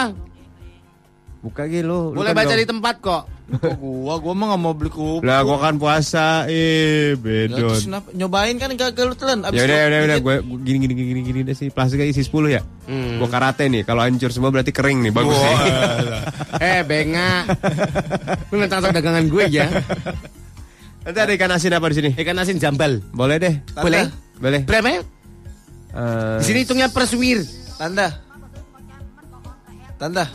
[1.41, 3.23] Buka gitu Boleh kan baca gak- di tempat kok.
[3.51, 5.27] Kok gua, gua mah gak mau beli kerupuk.
[5.27, 7.75] Lah gua kan puasa, eh Ya, bedon.
[7.75, 8.07] kenapa?
[8.15, 9.43] Nyobain kan gagal lu telan.
[9.51, 10.23] Ya udah lu udah udah dikit.
[10.23, 12.61] gue gini gini gini gini deh sih plastiknya isi 10 ya.
[12.87, 13.19] Hmm.
[13.19, 13.83] Gua karate nih.
[13.83, 15.55] Kalau hancur semua berarti kering nih bagus nih.
[16.63, 17.43] eh, benga.
[18.47, 19.67] Lu nantang dagangan gue ya.
[21.01, 22.09] Nanti ada ikan asin apa di sini?
[22.15, 23.03] Ikan asin jambal.
[23.11, 23.53] Boleh deh.
[23.73, 23.83] Tante.
[23.83, 24.03] Boleh?
[24.37, 24.61] Boleh.
[24.63, 25.01] Berapa ya?
[25.91, 27.43] Eh, Di sini hitungnya per suwir.
[27.75, 28.07] Tante.
[29.97, 30.25] Tante.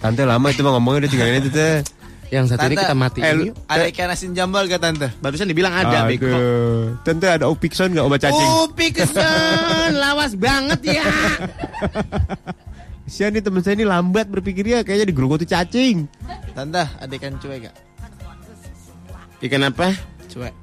[0.00, 1.84] Tante lama itu mah ngomongnya udah tinggalin itu teh.
[2.30, 2.82] Yang satu ini Tante.
[2.86, 3.24] kita matiin.
[3.26, 3.54] Eh, yuk.
[3.66, 5.10] Ada ikan asin jambal gak tante?
[5.18, 6.06] Barusan dibilang ada.
[6.06, 6.94] Aduh.
[7.02, 8.50] Tante ada opikson nggak obat cacing?
[8.70, 11.04] Upi kesen, lawas banget ya.
[13.10, 16.06] Kasihan nih temen saya ini lambat berpikirnya kayaknya digerogoti cacing.
[16.54, 17.74] Tante, ada ikan cuek gak?
[19.42, 19.90] Ikan apa?
[20.30, 20.54] Cuek.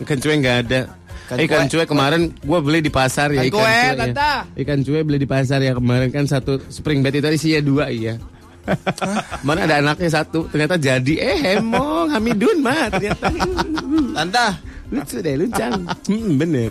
[0.00, 0.80] Ikan cuek nggak ada.
[1.28, 1.86] Ikan Ikan cuek.
[1.86, 4.32] kemarin gue beli di pasar ya Ikan ikan cuek, ya.
[4.56, 8.16] Ikan cuek beli di pasar ya kemarin kan satu spring bed itu isinya dua iya.
[9.40, 13.26] Mana ada anaknya satu, ternyata jadi eh hemong Hamidun mah ternyata
[14.12, 14.46] Tante.
[14.90, 15.72] lucu deh luncang.
[16.06, 16.70] Hmm, bener.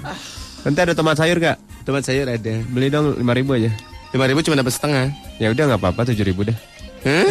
[0.59, 1.57] Tante ada tomat sayur gak?
[1.83, 2.53] Tomat sayur ada.
[2.67, 3.23] Beli dong 5000
[3.55, 3.71] aja.
[4.09, 5.05] Lima ribu cuma dapat setengah.
[5.37, 6.57] Ya udah nggak apa-apa 7000 dah.
[7.05, 7.25] Hah?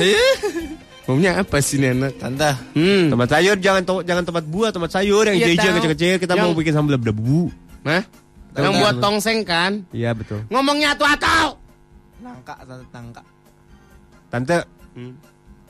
[1.04, 2.16] Maunya apa sih nih anak?
[2.16, 2.50] Tante.
[2.72, 3.08] Hmm.
[3.08, 5.76] Tomat sayur jangan to jangan tomat buah, tomat sayur yang Iya, hijau-hijau tahu.
[5.80, 7.48] kecil-kecil kita Yang- mau bikin sambal debu.
[7.84, 8.02] Hah?
[8.54, 9.72] Yang buat tongseng kan?
[9.90, 10.42] Iya betul.
[10.48, 11.54] Ngomongnya atuh-atuh.
[12.18, 13.22] Nangka, tante nangka.
[14.28, 14.56] Tante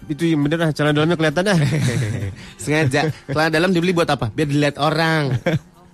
[0.09, 1.59] itu yang bener lah celana dalamnya kelihatan dah.
[2.63, 3.01] Sengaja.
[3.27, 4.29] Celana dalam dibeli buat apa?
[4.29, 5.37] Biar dilihat orang.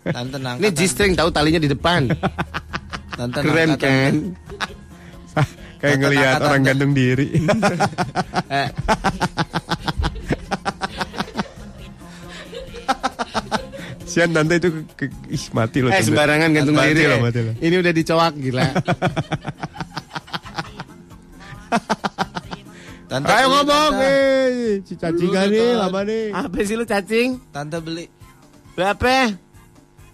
[0.03, 0.61] Tante nangka.
[0.61, 2.09] Ini G-string tahu talinya di depan.
[3.11, 4.15] Tante Keren nangka, kan?
[5.81, 6.69] Kayak ngelihat orang tante.
[6.71, 7.29] gantung diri.
[8.47, 8.69] Eh,
[14.05, 15.91] Sian tante itu ke, ke- ih mati loh.
[15.91, 16.07] eh tante.
[16.07, 17.05] sembarangan gantung Mati diri.
[17.05, 17.55] loh, mati loh.
[17.59, 18.65] Ini udah dicowak gila.
[23.15, 23.31] Tante.
[23.31, 26.35] Ayo ngomong, eh, si cacingan nih, lama nih.
[26.35, 27.39] apa sih lu cacing?
[27.55, 28.11] Tante beli
[28.75, 29.31] Berapa?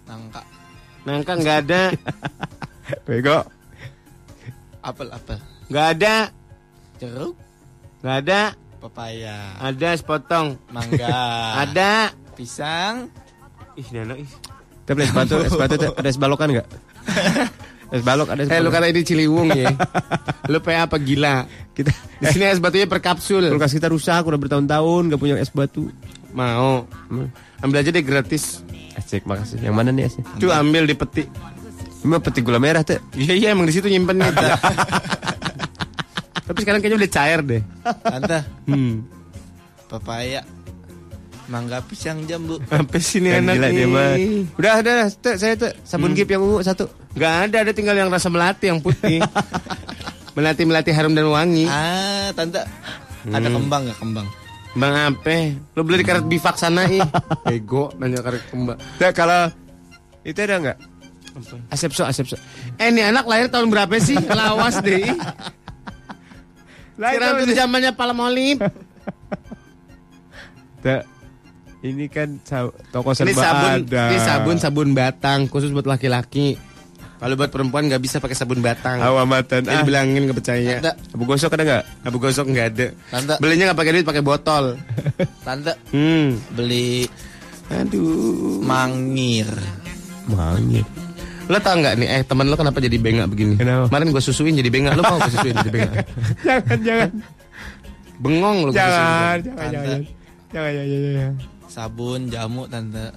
[0.05, 0.45] nangka.
[1.01, 1.83] Nangka nggak ada.
[3.09, 3.41] Bego.
[4.85, 5.41] Apel, apel.
[5.73, 6.15] Nggak ada.
[7.01, 7.33] Jeruk.
[8.05, 8.41] Nggak ada.
[8.77, 9.37] Pepaya.
[9.57, 10.61] Ada sepotong.
[10.69, 11.09] Mangga.
[11.65, 12.13] Ada.
[12.37, 13.09] Pisang.
[13.81, 14.29] Ih, Nano, ih.
[14.85, 16.67] Kita beli batu tuh, ada es balokan nggak?
[17.91, 19.69] Es balok ada es Eh, lu kata ini Ciliwung ya.
[20.47, 21.43] lu PA apa gila?
[21.71, 23.45] Kita Di sini es batunya per kapsul.
[23.45, 25.89] kulkas kita rusak udah bertahun-tahun nggak punya es batu.
[26.31, 26.85] Mau.
[27.59, 28.61] Ambil aja deh gratis.
[28.91, 29.59] Asik, makasih.
[29.59, 30.21] Yang mana nih esnya?
[30.37, 31.23] Tuh ambil di peti.
[32.01, 32.97] Ini mah peti gula merah tuh.
[33.13, 34.31] Iya iya emang di situ nyimpennya.
[36.47, 37.61] Tapi sekarang kayaknya udah cair deh.
[37.83, 38.39] Tante.
[38.65, 39.05] Hmm.
[39.85, 40.39] Pepaya.
[41.47, 42.61] Mangga pisang jambu.
[42.67, 44.09] Apa sih ini Kan anak gila dia mah.
[44.13, 44.27] nih?
[44.55, 46.85] Udah, udah, tuh, saya tuh sabun gip yang ungu satu.
[47.13, 49.19] Gak ada, ada tinggal yang rasa melati yang putih.
[50.37, 51.65] melati melati harum dan wangi.
[51.65, 52.61] Ah, tante.
[53.23, 54.27] Ada kembang gak kembang?
[54.71, 57.03] Bang Ape, lo beli di karet bifak sana ih.
[57.51, 58.79] Ego nanya karet kembang.
[58.95, 59.51] Tuh, kalau
[60.23, 60.77] itu ada nggak?
[61.67, 62.39] Asepso, asepso.
[62.75, 64.15] Eh ini anak lahir tahun berapa sih?
[64.15, 64.99] Lawas deh.
[65.01, 65.15] ih.
[66.95, 68.63] Lah, Sekarang itu tuh zamannya Palmolive.
[70.81, 71.01] Tuh.
[71.81, 72.37] Ini kan
[72.87, 74.03] toko Ini serba sabun, ada.
[74.07, 76.53] ini sabun sabun batang khusus buat laki-laki.
[77.17, 78.97] Kalau buat perempuan nggak bisa pakai sabun batang.
[78.97, 79.61] Awamatan.
[79.61, 80.77] Jadi Ah, bilangin nggak percaya.
[80.77, 80.93] Ada.
[81.07, 81.83] abu gosok ada nggak?
[82.03, 82.87] Abu gosok nggak ada.
[83.07, 83.33] Tante.
[83.37, 84.65] Belinya nggak pakai duit, pakai botol.
[85.45, 86.37] Tante Hmm.
[86.51, 87.05] beli
[87.67, 88.61] Aduh.
[88.61, 89.49] mangir.
[90.27, 90.85] Mangit.
[91.45, 93.53] Lo tau nggak nih, eh teman lo kenapa jadi bengak begini?
[93.55, 93.89] Kenapa?
[93.89, 95.93] Kemarin gue susuin jadi bengak, lo mau gue susuin jadi bengak?
[96.39, 97.09] jangan, jangan.
[98.17, 98.79] Bengong lo susuin.
[98.79, 99.61] Jangan, Tante.
[99.67, 99.99] jangan.
[100.51, 101.33] Jangan, jangan, jangan, jangan.
[101.71, 103.15] Sabun jamu tante.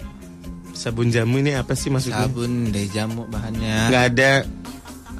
[0.78, 2.30] Sabun jamu ini apa sih maksudnya?
[2.30, 3.90] Sabun dari jamu bahannya.
[3.90, 4.32] Nggak ada.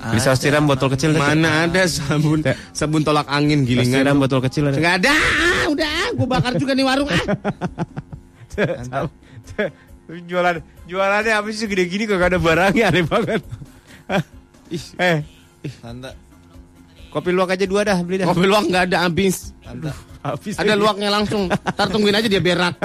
[0.05, 1.19] Beli saus tiram botol kecil.
[1.19, 4.15] Mana ada sabun sabun tolak angin Saus gilingan?
[4.23, 4.79] botol kecil ada.
[4.79, 5.15] Nggak ada.
[5.19, 7.25] Ah, udah, gue bakar juga nih warung ah.
[10.31, 13.43] jualan jualannya apa sih gede gini kok gak ada barangnya aneh banget.
[15.03, 15.19] eh,
[15.83, 16.11] Tante.
[17.11, 18.31] kopi luwak aja dua dah beli dah.
[18.31, 19.51] Kopi luwak nggak ada habis.
[19.65, 20.14] Tante.
[20.25, 21.53] Habis Ada luwaknya langsung.
[21.53, 22.81] Ntar tungguin aja dia berak.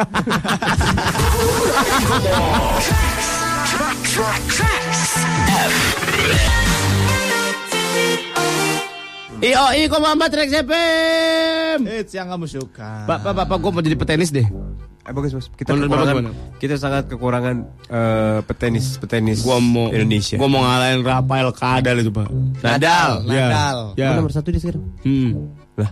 [9.39, 11.79] Io, i, kok mama Trax FM.
[11.87, 13.07] It's yang kamu suka.
[13.07, 14.43] Bapak, bapak, gue mau jadi petenis deh.
[14.43, 15.47] Eh, bagus, bagus.
[15.55, 17.55] Kita Menurut Bapak kekurangan, kita sangat kekurangan
[17.87, 20.37] eh, petenis petenis Gua mau Indonesia.
[20.37, 22.27] Gua mau ngalahin Rafael Kadal itu, Pak.
[22.61, 23.47] Nadal, Ya.
[23.47, 23.79] Nadal.
[23.97, 24.07] Ya.
[24.11, 24.83] Oh, nomor satu dia sekarang.
[25.01, 25.55] Hmm.
[25.79, 25.89] Lah,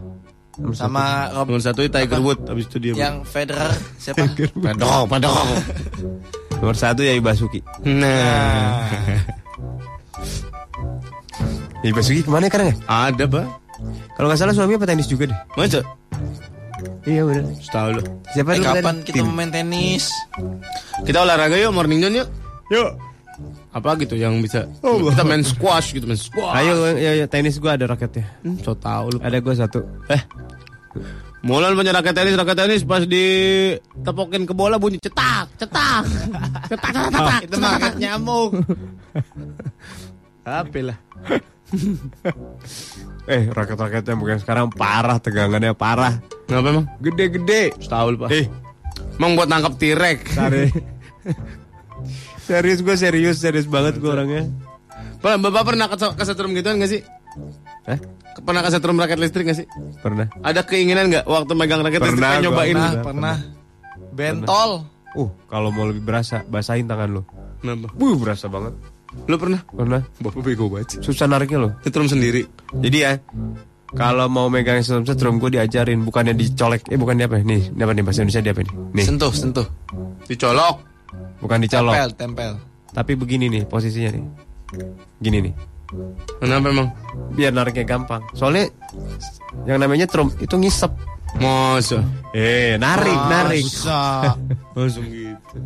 [0.73, 2.93] Sama Rob Nomor satu itu Tiger Woods, habis itu dia.
[2.97, 4.25] yang Federer siapa?
[4.65, 5.37] Padok, padok.
[6.59, 7.61] nomor satu ya Ibasuki.
[7.85, 8.89] Nah.
[11.85, 12.75] Ya, Ibasuki ke mana sekarang ya?
[12.89, 13.45] Ada, Pak.
[14.17, 15.37] Kalau nggak salah suaminya petenis juga deh.
[15.53, 15.81] Masa?
[17.05, 17.45] Iya benar.
[17.61, 18.01] Setahu lo.
[18.33, 20.09] Siapa Eh, dulu kapan kita mau main tenis?
[21.05, 22.29] Kita olahraga yuk, morning zone yuk.
[22.73, 22.89] Yuk.
[23.69, 24.65] Apa gitu yang bisa?
[24.81, 26.57] Kita main squash gitu, main squash.
[26.57, 28.25] Ayo, ayo, ayo, tenis gua ada raketnya.
[28.41, 29.21] Hmm, so tau lu.
[29.21, 29.85] Ada gua satu.
[30.09, 30.21] Eh.
[31.45, 36.03] Mulan punya raket tenis, raket tenis pas ditepokin ke bola bunyi cetak, cetak.
[36.69, 37.39] cetak, cetak, cetak.
[37.45, 38.51] Itu makan nyamuk.
[40.43, 40.97] Apa lah?
[43.27, 46.15] Eh, raket-raketnya bukan sekarang parah tegangannya parah.
[46.47, 46.87] Ngapa emang?
[47.03, 47.75] Gede-gede.
[47.75, 48.31] Setahu lu, Pak.
[48.31, 48.47] Eh,
[49.19, 49.75] Emang buat nangkap.
[50.31, 50.71] Sari.
[52.47, 54.47] serius gue serius serius banget gue orangnya.
[55.19, 57.01] Pak, Bapak pernah ke- kesetrum gituan gak sih?
[57.87, 57.99] Eh,
[58.37, 59.67] Pernah kesetrum raket listrik gak sih?
[59.97, 60.29] pernah.
[60.43, 62.75] Ada keinginan gak waktu megang raket listrik Pernah, gua nyobain?
[62.75, 63.35] Pernah, Pernah, pernah.
[64.13, 64.71] Bentol.
[65.15, 67.21] Uh, kalau mau lebih berasa, basahin tangan lo.
[67.57, 67.89] Kenapa?
[67.95, 68.77] Wuh, berasa banget.
[69.25, 69.61] Lu pernah?
[69.65, 70.01] Pernah.
[70.19, 71.01] Bapak bego banget.
[71.01, 71.69] Susah nariknya lo.
[71.81, 72.45] Setrum sendiri.
[72.75, 73.17] Jadi ya,
[73.89, 76.85] kalau mau megang setrum setrum gue diajarin, bukannya dicolek.
[76.85, 77.41] Eh, bukan apa?
[77.41, 78.73] Nih, ini apa nih bahasa Indonesia dia apa nih?
[78.93, 79.67] Nih, Sentuh, sentuh.
[80.27, 80.75] Dicolok.
[81.37, 81.93] bukan dicolok.
[81.95, 82.51] Tempel, tempel.
[82.91, 84.23] Tapi begini nih posisinya nih.
[85.17, 85.53] Gini nih.
[86.37, 86.87] Kenapa emang?
[87.33, 88.21] Biar nariknya gampang.
[88.31, 88.67] Soalnya
[89.63, 90.91] yang namanya trum itu ngisep.
[91.37, 92.01] Masa?
[92.33, 93.65] Eh, narik, narik.
[93.67, 94.35] Masa.
[94.73, 95.57] Langsung gitu.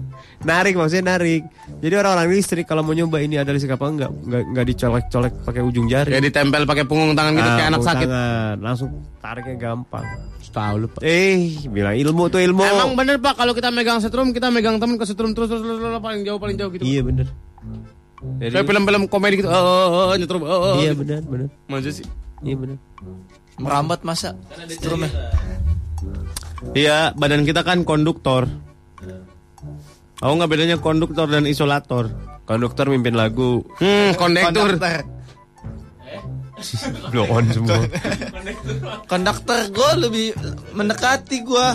[0.41, 1.45] Narik maksudnya narik.
[1.79, 5.61] Jadi orang-orang listrik kalau mau nyoba ini ada listrik apa enggak enggak enggak dicolek-colek pakai
[5.61, 6.11] ujung jari.
[6.11, 8.07] Ya ditempel pakai punggung tangan gitu Ah, kayak anak sakit.
[8.09, 8.55] tangan.
[8.59, 8.89] Langsung
[9.21, 10.05] tariknya gampang.
[10.51, 10.99] Tahu lu, Pak.
[11.07, 12.59] Eh, bilang ilmu tuh ilmu.
[12.59, 15.79] Emang bener Pak kalau kita megang setrum kita megang temen ke setrum terus terus, terus,
[15.79, 16.83] terus, paling jauh paling jauh gitu.
[16.83, 17.27] Iya bener.
[18.21, 19.49] Jadi- Kayak film-film komedi gitu.
[19.49, 20.41] Oh, oh, oh nyetrum.
[20.41, 21.01] Oh, oh, Iya gitu.
[21.01, 21.47] bener bener.
[21.65, 22.05] Masa sih?
[22.41, 22.77] Iya bener.
[23.57, 24.37] Merambat masa?
[24.67, 25.09] Strumnya.
[26.71, 28.45] Iya, badan kita kan konduktor.
[30.21, 32.13] Oh nggak bedanya konduktor dan isolator.
[32.43, 34.77] Konduktor mimpin lagu Hmm, kondektur.
[37.09, 37.81] blow on semua.
[39.05, 40.27] Konduktor gue lebih
[40.71, 41.67] mendekati gue.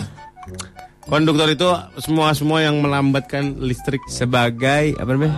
[1.02, 1.66] Konduktor itu
[1.98, 3.98] semua semua yang melambatkan listrik.
[4.06, 5.34] Sebagai apa namanya?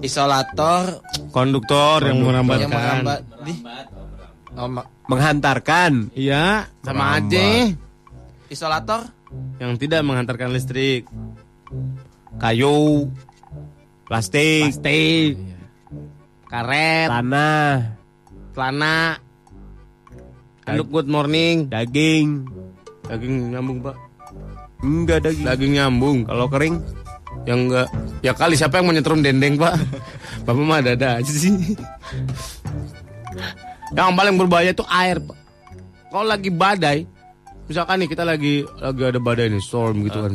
[0.00, 2.64] Isolator Konduktor yang merambat
[3.44, 3.52] di
[4.56, 4.68] oh,
[5.10, 6.14] Menghantarkan.
[6.16, 7.28] Iya, sama Melambat.
[7.28, 7.48] aja.
[8.48, 9.00] isolator
[9.60, 11.04] Yang tidak menghantarkan listrik.
[12.40, 13.12] Kayu,
[14.12, 15.40] Plastik, plastik,
[16.44, 17.96] karet, tanah,
[18.52, 19.16] celana.
[20.68, 21.66] Anduk good morning.
[21.72, 22.44] daging.
[23.08, 23.96] Daging nyambung, Pak.
[24.84, 25.46] Enggak daging.
[25.48, 26.18] Daging nyambung.
[26.28, 26.76] Kalau kering
[27.48, 27.88] Yang enggak.
[28.22, 29.74] Ya kali siapa yang mau nyetrum dendeng pak?
[30.46, 31.74] Bapak mah ada aja sih.
[33.92, 35.38] Yang paling berbahaya itu air pak.
[36.12, 37.08] Kalau lagi badai
[37.72, 40.34] Misalkan nih kita lagi lagi ada badai nih storm gitu kan.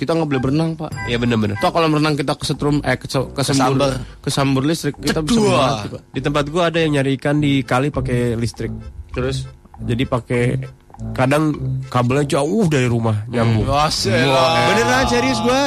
[0.00, 0.90] Kita nggak boleh berenang pak.
[1.06, 1.60] Iya bener-bener.
[1.60, 3.94] Toh kalau berenang kita kesetrum eh kesambur
[4.24, 5.60] kesambur listrik kita bisa Kedua.
[5.60, 6.02] mati pak.
[6.10, 8.72] Di tempat gua ada yang nyari ikan di kali pakai listrik.
[9.12, 9.44] Terus?
[9.86, 10.42] Jadi pakai
[11.12, 11.44] kadang
[11.88, 13.66] kabelnya jauh dari rumah nyambung.
[13.66, 15.62] Beneran serius gua.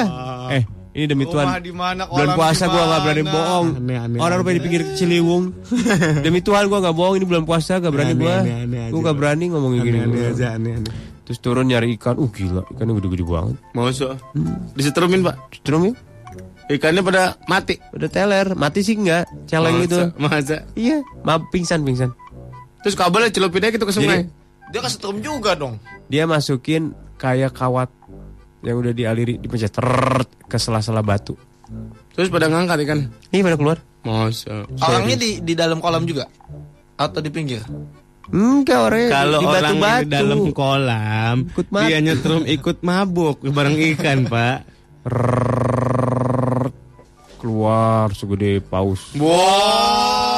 [0.48, 1.60] Eh, ini demi Rumah Tuhan.
[1.60, 3.68] di mana, Bulan puasa gua nggak berani bohong.
[3.76, 5.44] Aneh, aneh, Orang rupanya di pinggir Ciliwung.
[6.26, 8.36] demi Tuhan gua nggak bohong ini bulan puasa gak berani Aneh, gua.
[8.40, 9.98] aneh, aneh Gua gak berani ngomongin gini.
[10.00, 10.94] aneh-aneh aja aneh-aneh
[11.26, 12.16] Terus turun nyari ikan.
[12.16, 13.58] Uh gila, ikannya gede-gede banget.
[13.74, 14.14] Masa?
[14.78, 15.36] Disetrumin, Pak.
[15.52, 15.94] Setrum ya?
[16.66, 17.82] Ikannya pada mati.
[17.92, 19.26] Udah teler, mati sih enggak.
[19.50, 20.14] Celeng gitu.
[20.16, 20.70] Masa?
[20.78, 22.14] Iya, ma pingsan pingsan.
[22.86, 24.30] Terus kabelnya celupin aja gitu ke sungai.
[24.69, 25.78] Dia kesetrum juga dong.
[26.08, 27.89] Dia masukin kayak kawat
[28.62, 31.38] yang udah dialiri dipencet terrrrt ke sela-sela batu.
[32.13, 32.99] Terus pada ngangkat ikan.
[33.30, 33.78] Ini pada keluar.
[34.01, 34.65] Masa?
[34.82, 36.30] Orangnya di di dalam kolam juga
[36.95, 37.62] atau di pinggir?
[38.25, 40.01] Enggak orangnya Kalau di orang batu-batu.
[40.01, 41.86] di dalam kolam, Ikut mati.
[41.86, 44.58] dia nyetrum ikut mabuk bareng ikan, Pak.
[47.38, 49.13] Keluar segede paus.
[49.13, 50.35] Wow.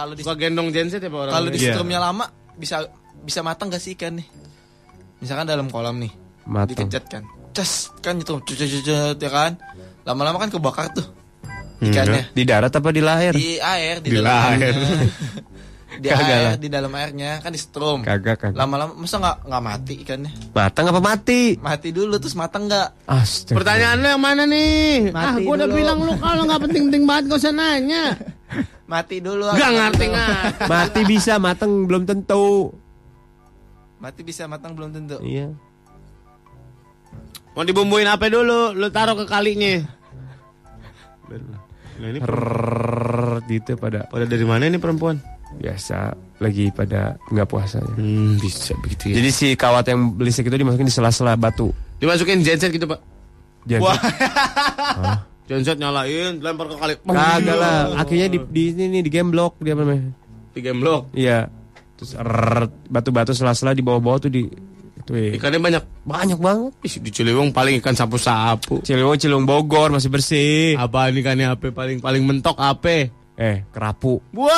[0.00, 1.34] Kalau di Suka gendong genset ya Pak orang?
[1.34, 1.76] kalau di Iya.
[1.76, 2.24] setrumnya lama
[2.56, 2.76] bisa
[3.20, 4.26] bisa matang gak sih ikan nih?
[5.20, 6.08] Misalkan dalam kolam nih,
[6.44, 6.88] Matang.
[6.88, 8.40] dikencet kan, cas kan itu,
[9.20, 9.60] ya kan,
[10.02, 11.04] lama-lama kan kebakar tuh
[11.80, 13.32] Hmm, ikannya Di darat apa di lahir?
[13.32, 14.68] di air, di, Di airnya.
[15.98, 16.54] di Kagak air, lah.
[16.54, 18.06] di dalam airnya kan di setrum.
[18.06, 18.54] Kagak kagak.
[18.54, 20.30] Lama-lama masa nggak nggak mati ikannya?
[20.54, 21.40] Matang apa mati?
[21.58, 22.88] Mati dulu terus matang nggak?
[23.04, 23.56] Astaga.
[23.58, 25.10] Pertanyaan lu yang mana nih?
[25.10, 25.76] ah, Mati gua udah dulu.
[25.76, 28.04] bilang lu kalau nggak penting-penting banget gak usah nanya.
[28.92, 29.42] Mati dulu.
[29.50, 30.34] Gak mati ngerti nggak?
[30.72, 32.70] Mati bisa, matang belum tentu.
[33.98, 35.18] Mati bisa matang belum tentu.
[35.20, 35.50] Iya.
[37.50, 38.74] Mau dibumbuin apa dulu?
[38.74, 39.82] Lu taruh ke kalinya.
[41.30, 42.18] Nah, ini
[43.46, 45.20] gitu pada pada dari mana ini perempuan?
[45.58, 47.82] Biasa lagi pada nggak puasa.
[47.82, 47.92] ya.
[47.96, 49.14] Hmm, bisa begitu ya.
[49.18, 51.74] Jadi si kawat yang belisik itu dimasukin di sela-sela batu.
[51.98, 53.00] Dimasukin genset gitu, Pak.
[53.68, 56.94] Jangan Wah, Genset nyalain, lempar ke kali.
[57.02, 57.92] kagak lah.
[57.98, 60.14] Akhirnya di, di ini nih di game block dia apa namanya?
[60.54, 61.10] Di game block.
[61.12, 61.50] Iya.
[61.98, 62.14] Terus
[62.86, 65.34] batu-batu sela-sela di bawah-bawah tuh di itu ya.
[65.36, 65.82] Ikannya banyak.
[66.06, 66.72] banyak banget.
[66.86, 68.80] Ih, di Ciliwung paling ikan sapu-sapu.
[68.80, 70.78] Ciliwung Ciliwung Bogor masih bersih.
[70.78, 73.10] Apa ikannya apa paling paling mentok apa?
[73.34, 74.22] Eh, kerapu.
[74.36, 74.52] Wah,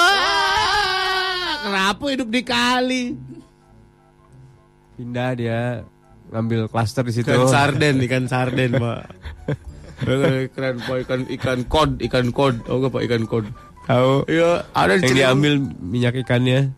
[1.62, 3.04] kenapa hidup di kali?
[4.98, 5.60] Pindah dia
[6.32, 7.28] ngambil klaster di situ.
[7.28, 9.00] Ikan sarden, ikan sarden, Pak.
[10.02, 11.06] Eh, Keren, Pak.
[11.06, 12.66] Ikan ikan kod, ikan kod.
[12.66, 13.46] Oh, Pak ikan kod.
[13.86, 14.26] Tahu.
[14.26, 16.74] Iya, ada Yang diambil minyak ikannya.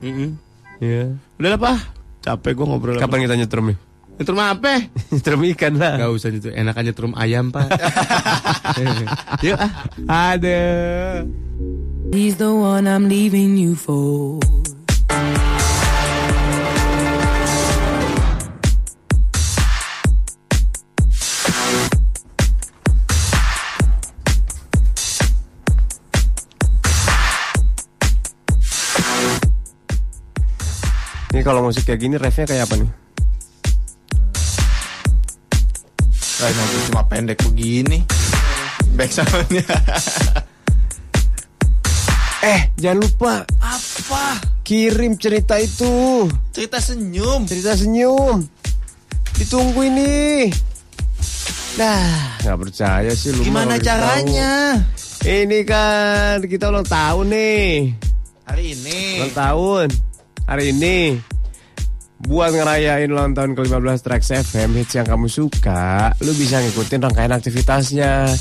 [0.77, 1.17] Iya.
[1.41, 1.77] Udah lah, Pak.
[2.21, 3.01] Capek gue ngobrol.
[3.01, 3.79] Kapan kita nyetrum nih?
[4.21, 4.89] Rumah apa?
[5.13, 6.05] nyetrum ikan lah.
[6.05, 7.69] Gak usah itu, enakan nyetrum ayam, Pak.
[9.45, 9.73] Yuk, ah.
[10.37, 10.61] Ada.
[12.13, 14.39] He's the one I'm leaving you for.
[31.45, 32.91] Kalau musik kayak gini refnya kayak apa nih?
[36.41, 38.01] Lah, emang cuma pendek begini.
[38.97, 39.69] Back soundnya.
[42.45, 44.37] Eh, jangan lupa Apa?
[44.69, 46.29] kirim cerita itu.
[46.53, 47.49] Cerita senyum.
[47.49, 48.45] Cerita senyum.
[49.41, 50.53] Ditunggu ini.
[51.81, 53.49] Nah, nggak percaya sih lu.
[53.49, 54.77] Gimana caranya?
[54.77, 55.25] tahu.
[55.25, 57.97] Ini kan kita ulang tahun nih.
[58.45, 59.01] Hari ini.
[59.25, 59.87] Ulang tahun.
[60.45, 60.97] Hari ini.
[62.25, 67.37] Buat ngerayain ulang tahun ke-15 Trax FM hits yang kamu suka, lu bisa ngikutin rangkaian
[67.37, 68.33] aktivitasnya.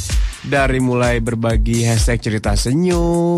[0.44, 3.36] Dari mulai berbagi hashtag cerita senyum,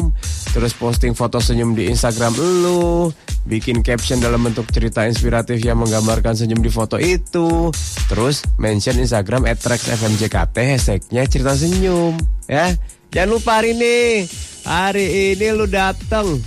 [0.54, 3.10] terus posting foto senyum di Instagram lu,
[3.46, 7.70] bikin caption dalam bentuk cerita inspiratif yang menggambarkan senyum di foto itu,
[8.10, 12.18] terus mention Instagram at TraxFMJKT hashtagnya cerita senyum.
[12.50, 12.74] Ya,
[13.14, 14.26] jangan lupa hari ini,
[14.66, 16.42] hari ini lu datang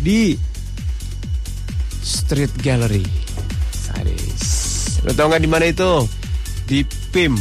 [0.00, 0.36] di
[2.00, 3.29] Street Gallery.
[3.90, 4.42] Sadis.
[5.02, 6.06] Lo tau nggak di mana itu?
[6.64, 7.34] Di PIM.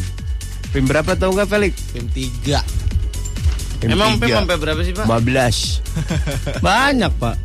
[0.73, 1.73] PIM berapa tau nggak Felix?
[1.93, 2.61] Tim 3.
[3.79, 4.43] PIM Emang Pim tiga.
[4.43, 5.05] sampai berapa sih, Pak?
[5.07, 6.59] 15.
[6.65, 7.35] Banyak, Pak.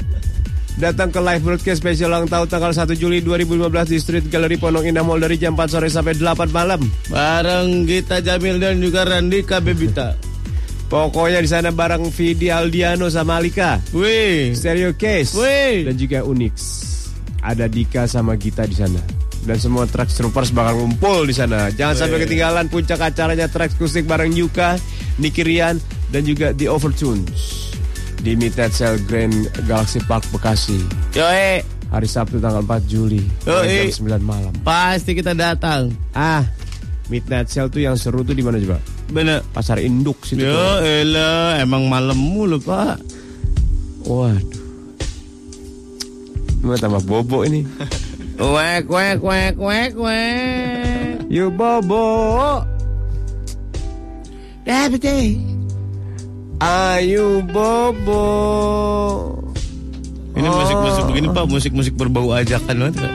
[0.75, 4.83] Datang ke live broadcast spesial ulang tahun tanggal 1 Juli 2015 di Street Gallery Pondok
[4.83, 6.83] Indah Mall dari jam 4 sore sampai 8 malam.
[7.07, 10.19] Bareng Gita Jamil dan juga Randika Bebita.
[10.91, 13.79] Pokoknya di sana bareng Vidi Aldiano sama Alika.
[13.95, 14.51] Wih.
[14.59, 15.39] Stereo Case.
[15.39, 15.87] Wih.
[15.87, 16.55] Dan juga Unix.
[17.45, 19.01] Ada Dika sama Gita di sana.
[19.45, 21.69] Dan semua Trax Troopers bakal ngumpul di sana.
[21.69, 24.81] Jangan sampai ketinggalan puncak acaranya Trax Kusik bareng Yuka,
[25.21, 25.77] Nicky Rian,
[26.09, 27.69] dan juga The Overtunes.
[28.25, 29.37] Di Midnight Cell Grand
[29.69, 30.81] Galaxy Park Bekasi.
[31.13, 31.61] Yoi.
[31.93, 33.21] Hari Sabtu tanggal 4 Juli.
[33.45, 33.93] Yoi.
[33.93, 34.53] Jam 9 malam.
[34.65, 35.93] Pasti kita datang.
[36.17, 36.49] Ah,
[37.13, 38.81] Midnight Cell tuh yang seru tuh di mana coba?
[39.13, 39.45] Bener.
[39.53, 40.41] Pasar Induk situ.
[40.41, 42.97] Yo elah, emang malam mulu, Pak.
[44.09, 44.64] Waduh.
[46.65, 47.61] Cuma tambah bobo ini.
[48.35, 51.29] Wek, wek, wek, wek, wek.
[51.29, 52.65] You bobo.
[54.65, 55.37] Dapete.
[56.57, 58.25] Ayu bobo.
[60.33, 60.57] Ini Oh.
[60.57, 63.13] musik-musik begini Pak, musik-musik berbau ajakan banget Pak.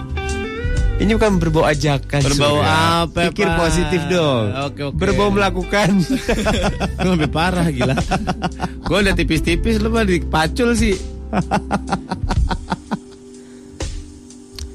[1.00, 2.22] Ini bukan berbau ajakan.
[2.22, 3.02] Berbau Surya.
[3.02, 3.58] apa, Pikir Pak?
[3.58, 4.45] positif dong.
[4.62, 4.95] Oke, oke.
[4.95, 6.06] Berbau melakukan.
[7.02, 7.97] Lu lebih parah gila.
[8.86, 10.93] Gue udah tipis-tipis lu mah dipacul sih.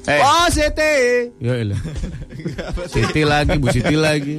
[0.05, 0.79] Eh, Oh, CT.
[1.41, 1.81] ya elah.
[2.85, 4.37] Siti lagi, Bu Siti lagi.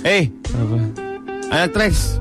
[0.00, 0.76] Eh, Apa?
[1.50, 2.16] ayo Trax.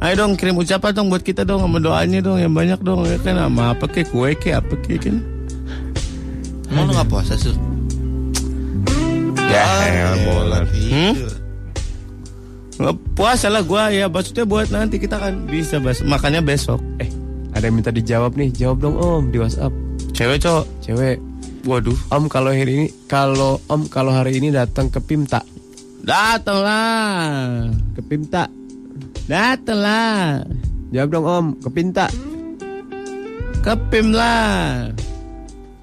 [0.00, 3.20] Ayo dong kirim ucapan dong buat kita dong sama doanya dong yang banyak dong ya
[3.20, 5.20] kan sama apa kek kue kek apa kek kan.
[6.70, 7.52] Emang lu gak puasa sih?
[9.44, 10.58] Ya, Ah, bola.
[10.64, 11.14] Hmm?
[12.80, 16.80] Nggak puasa lah gua ya maksudnya buat nanti kita kan bisa bas makanya besok.
[16.96, 17.10] Eh,
[17.60, 18.48] ada yang minta dijawab nih.
[18.56, 19.72] Jawab dong Om di WhatsApp.
[20.16, 20.64] Cewek cowok.
[20.80, 21.16] Cewek.
[21.68, 21.98] Waduh.
[22.08, 25.44] Om kalau hari ini kalau Om kalau hari ini datang ke Pimta,
[26.00, 27.68] Datanglah.
[27.92, 28.48] ke Pimta.
[29.28, 30.40] Datanglah.
[30.88, 32.06] Jawab dong Om, ke Pimta.
[33.60, 34.88] Kepim lah.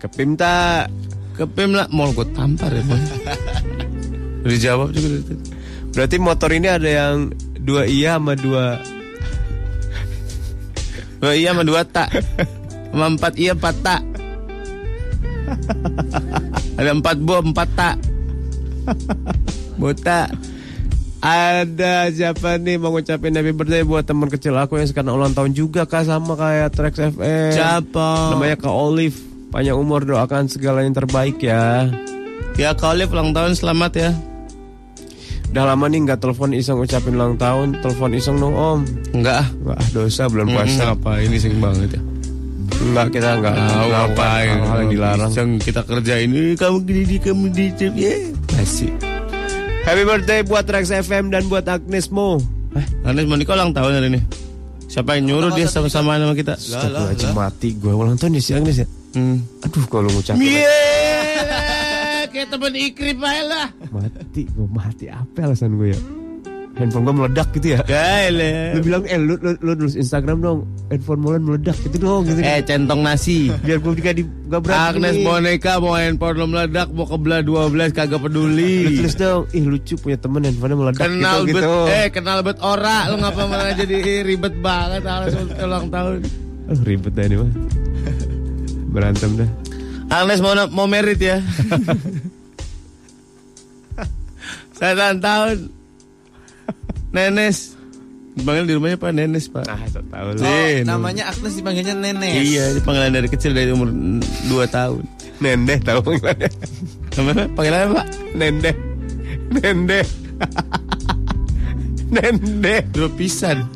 [0.02, 0.90] Ke Pimta.
[1.38, 1.86] Kepim lah.
[1.94, 3.04] Mau gue tampar ya bang.
[4.42, 5.38] Udah dijawab juga.
[5.94, 7.30] Berarti motor ini ada yang
[7.62, 8.82] dua iya sama dua
[11.18, 12.10] Dua iya sama dua tak.
[12.94, 14.02] Sama empat iya empat tak.
[16.78, 17.96] Ada empat buah empat tak.
[19.82, 20.30] Bota.
[21.18, 25.58] Ada siapa nih mau ngucapin happy birthday buat teman kecil aku yang sekarang ulang tahun
[25.58, 27.58] juga kak sama kayak Trax FM.
[27.58, 28.38] Siapa?
[28.38, 29.18] Namanya Kak Olive.
[29.50, 31.90] Panjang umur doakan segala yang terbaik ya.
[32.60, 34.10] Ya kau Liv, ulang tahun selamat ya.
[35.58, 37.82] Udah lama nih nggak telepon iseng ucapin ulang tahun.
[37.82, 38.86] Telepon iseng dong om.
[39.10, 39.48] Enggak ah.
[39.66, 40.94] Wah dosa bulan puasa.
[40.94, 42.02] apa ini sing banget ya.
[42.78, 45.32] Enggak kita enggak Tahu ngapain hal-hal yang dilarang.
[45.34, 48.14] Iseng kita kerjain ini kamu gini di kamu di ya.
[48.54, 48.94] Asik.
[49.82, 52.38] Happy birthday buat Trax FM dan buat Agnes Mo.
[53.02, 54.22] Anes Monika ulang tahun hari ini.
[54.86, 56.54] Siapa yang nyuruh dia sama-sama sama kita?
[56.54, 58.88] Astagfirullahaladzim mati gue ulang tahun ya si Agnes ya.
[59.18, 59.42] Hmm.
[59.66, 61.66] Aduh kalau ngucapin Yeah,
[62.38, 63.68] kayak teman Ikrip aja lah.
[63.90, 66.00] mati gue mati apa alasan gue ya?
[66.78, 67.82] Handphone gue meledak gitu ya.
[67.82, 68.78] Gile.
[68.78, 72.38] Lu bilang eh lu, lu, lu nulis Instagram dong Handphone Molan meledak gitu dong gitu
[72.38, 73.50] Eh centong nasi.
[73.66, 77.74] Biar gue juga di gak berani Agnes boneka mau handphone lo meledak mau kebelah 12
[77.92, 78.94] kagak Lu peduli.
[78.94, 81.78] tulis dong Ih lucu punya temen handphonenya meledak Kenal gitu, bet, gitu.
[81.90, 86.22] eh kenal bet ora lu ngapa malah jadi ribet banget alasan ulang tahun.
[86.70, 87.52] Aduh ribet dah ini mah
[88.88, 89.50] Berantem dah
[90.08, 91.42] Agnes mau mau merit ya.
[94.78, 95.74] Saya tahun.
[97.12, 97.74] Nenes.
[98.38, 99.66] Dipanggil di rumahnya Pak Nenes, Pak.
[99.66, 100.06] Ah tau
[100.38, 102.46] Oh, namanya Agnes dipanggilnya Nenes.
[102.46, 104.22] Iya, panggilan dari kecil dari umur 2
[104.70, 105.02] tahun.
[105.38, 106.50] Nendeh tau panggilannya
[107.14, 108.08] Namanya panggilannya Pak?
[108.34, 108.76] Nendeh
[109.54, 110.06] Nendeh
[112.10, 113.70] Nendeh Dua pisan.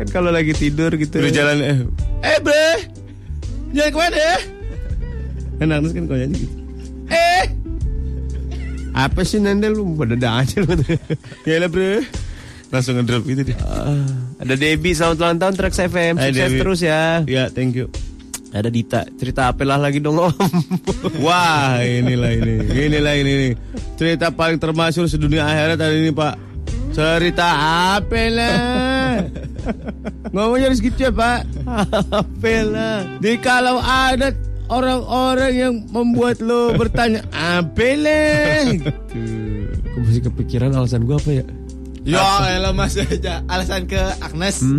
[0.00, 1.78] Kan kalau lagi tidur gitu Udah jalan eh.
[2.24, 2.88] Eh, Bre.
[3.76, 4.36] Jangan ke mana ya?
[5.58, 6.56] Kan Agnes kan konyolnya gitu.
[7.10, 7.44] Eh.
[8.98, 10.74] Apa sih Nendeh lu Beda aja lu
[11.46, 12.02] Ya lah, Bre.
[12.68, 13.56] Langsung ngedrop gitu dia.
[13.64, 14.04] Ah,
[14.42, 16.60] Ada Debbie selamat ulang tahun Trax FM Hai, Sukses Debbie.
[16.60, 17.88] terus ya Ya, thank you.
[18.48, 20.32] Ada Dita Cerita apa lah lagi dong om
[21.24, 22.54] Wah, inilah ini.
[22.66, 23.52] Inilah ini nih.
[23.94, 26.34] Cerita paling termasyur sedunia akhirat hari ini, Pak.
[26.92, 27.46] Cerita
[27.94, 29.20] apa lah?
[30.32, 31.40] Ngomongnya harus gitu ya, Pak.
[32.08, 34.32] Apa lah Jadi kalau ada
[34.68, 38.64] orang-orang yang membuat lo bertanya, apa lah?
[39.88, 41.44] Gue masih kepikiran alasan gue apa ya
[42.08, 44.64] Yo, elah mas aja alasan ke Agnes.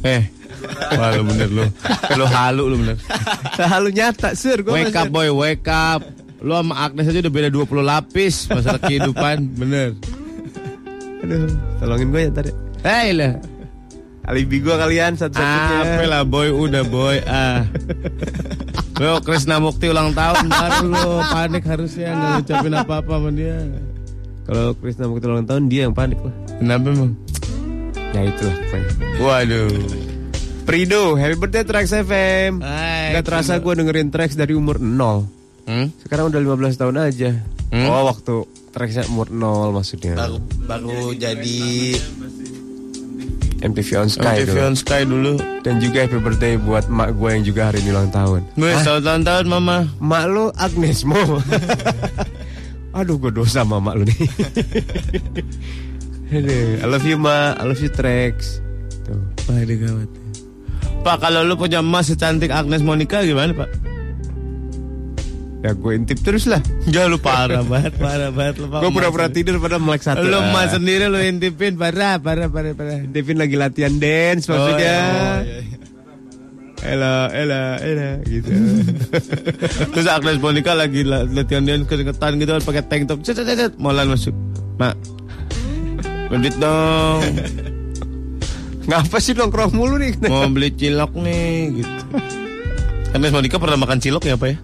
[0.00, 0.24] Eh,
[0.96, 1.66] wah lu bener lu.
[2.16, 2.96] Lu halu lu bener.
[3.52, 6.00] Selalu nyata sur gue Wake up boy, wake up.
[6.40, 9.92] Lu sama Agnes aja udah beda 20 lapis masalah kehidupan, bener.
[11.20, 13.36] Aduh Tolongin gue ya ntar ya Hei lah.
[14.24, 17.68] Alibi gue kalian satu-satunya Apa lah boy, udah boy ah.
[19.00, 23.56] Lo Krisna Mukti ulang tahun baru lo panik harusnya nggak ngucapin apa-apa sama dia.
[24.44, 27.12] Kalau Krisna mau ulang tahun dia yang panik lah Kenapa emang?
[28.10, 28.88] Ya itulah pokoknya
[29.22, 29.70] Waduh.
[30.66, 35.86] Prido Happy birthday Trax FM Hai, Gak terasa gue dengerin Trax dari umur 0 Hmm?
[36.02, 37.30] Sekarang udah 15 tahun aja
[37.70, 37.86] Hmm?
[37.86, 38.42] Oh waktu
[38.74, 41.94] Traxnya umur 0 maksudnya Baru baru jadi
[43.60, 44.60] MTV on Sky MTV dulu.
[44.64, 45.32] on Sky dulu.
[45.60, 49.02] Dan juga happy birthday buat mak gue yang juga hari ini ulang tahun Gue selamat
[49.04, 49.76] ulang tahun mama.
[50.00, 51.20] Mak lu Agnes Mo
[52.98, 54.18] Aduh gue dosa sama mak lu nih
[56.30, 58.62] Aduh, I love you ma, I love you Trax
[59.02, 59.18] Tuh.
[59.50, 60.08] Waduh gawat.
[61.00, 63.68] Pak kalau lu punya emas secantik Agnes Monica gimana pak?
[65.60, 66.64] Ya gue intip terus lah.
[66.88, 68.64] Enggak lu parah banget, parah banget.
[68.64, 70.24] Gue pura-pura tidur pada melek satu.
[70.24, 70.48] Lu Ah.
[70.48, 73.04] emas sendiri lu intipin parah, parah, parah, parah.
[73.04, 74.96] Devin lagi latihan dance maksudnya.
[74.96, 75.78] Oh, iya, iya.
[76.80, 78.48] Ella, Ella, Ella gitu.
[79.92, 83.20] Terus Agnes Monica lagi la- latihan dance keringetan gitu pakai tank top.
[83.20, 83.72] Cet, cet, cet.
[83.76, 84.32] Molan masuk.
[84.80, 84.96] Mak.
[86.32, 87.20] Ngedit dong.
[88.88, 90.16] Ngapa sih nongkrong mulu nih?
[90.24, 92.02] Mau beli cilok nih gitu.
[93.12, 94.56] Agnes Monica pernah makan cilok ya, Pak ya?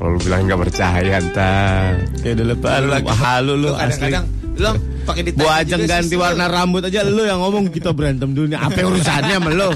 [0.00, 2.00] Kalau lu bilang nggak percaya entar.
[2.24, 3.70] Ya udah lepas lu halu lu.
[3.76, 4.24] Kadang-kadang
[4.56, 4.70] lu
[5.04, 8.56] pakai di Gua ajang ganti warna rambut aja lu yang ngomong kita berantem dulu nih.
[8.56, 9.68] Apa urusannya sama lu?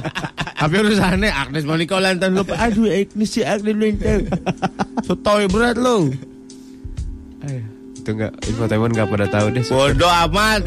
[0.57, 2.43] Apa urusannya Agnes Monica ulang tahun lu?
[2.57, 4.22] Aduh, Agnes si Agnes ulang tahun.
[5.05, 6.16] Sotoy berat lu.
[8.01, 9.61] Itu nggak infotainment nggak pada tahu deh.
[9.68, 10.64] Bodoh amat.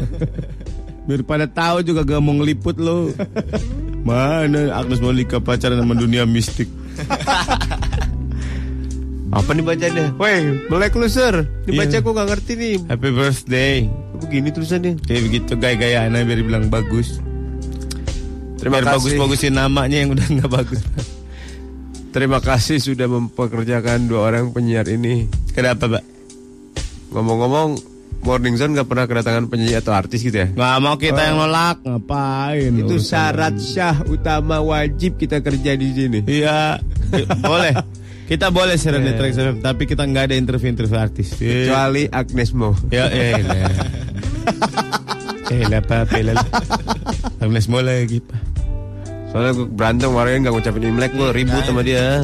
[1.10, 3.10] Biar pada tahu juga gak mau ngeliput lu.
[4.06, 6.70] Mana Agnes Monica pacaran sama dunia mistik.
[9.28, 10.08] Apa nih bacanya?
[10.16, 11.44] Weh, melek lu sir.
[11.62, 12.00] Dibaca Iya.
[12.00, 12.76] gua nggak ngerti nih.
[12.88, 13.76] Happy birthday.
[14.16, 14.92] Begini tulisannya.
[15.04, 17.20] Kayak begitu gaya-gayaan biar bilang bagus.
[18.56, 18.96] Terima biar kasih.
[19.14, 20.80] bagus-bagusin namanya yang udah nggak bagus.
[22.08, 25.28] Terima kasih sudah mempekerjakan dua orang penyiar ini.
[25.52, 26.04] Kenapa, Pak?
[27.10, 27.76] Ngomong-ngomong,
[28.18, 30.48] Morning Zone nggak pernah kedatangan penyanyi atau artis gitu ya?
[30.50, 32.72] Nggak mau kita yang nolak, ngapain?
[32.74, 36.18] Itu Urusan syarat syah utama wajib kita kerja di sini.
[36.26, 36.80] Iya,
[37.44, 37.76] boleh.
[38.28, 39.16] Kita boleh siaran di Iya.
[39.16, 41.32] Trax FM, tapi kita nggak ada interview-interview artis.
[41.32, 42.76] Kecuali Agnes Mo.
[42.92, 43.72] Ya, eh, lah.
[45.48, 46.44] eh, lah, lah.
[47.40, 48.40] Agnes mau lagi, Pak.
[49.32, 52.20] Soalnya gue berantem kemarin nggak ngucapin Imlek gue ribut sama dia.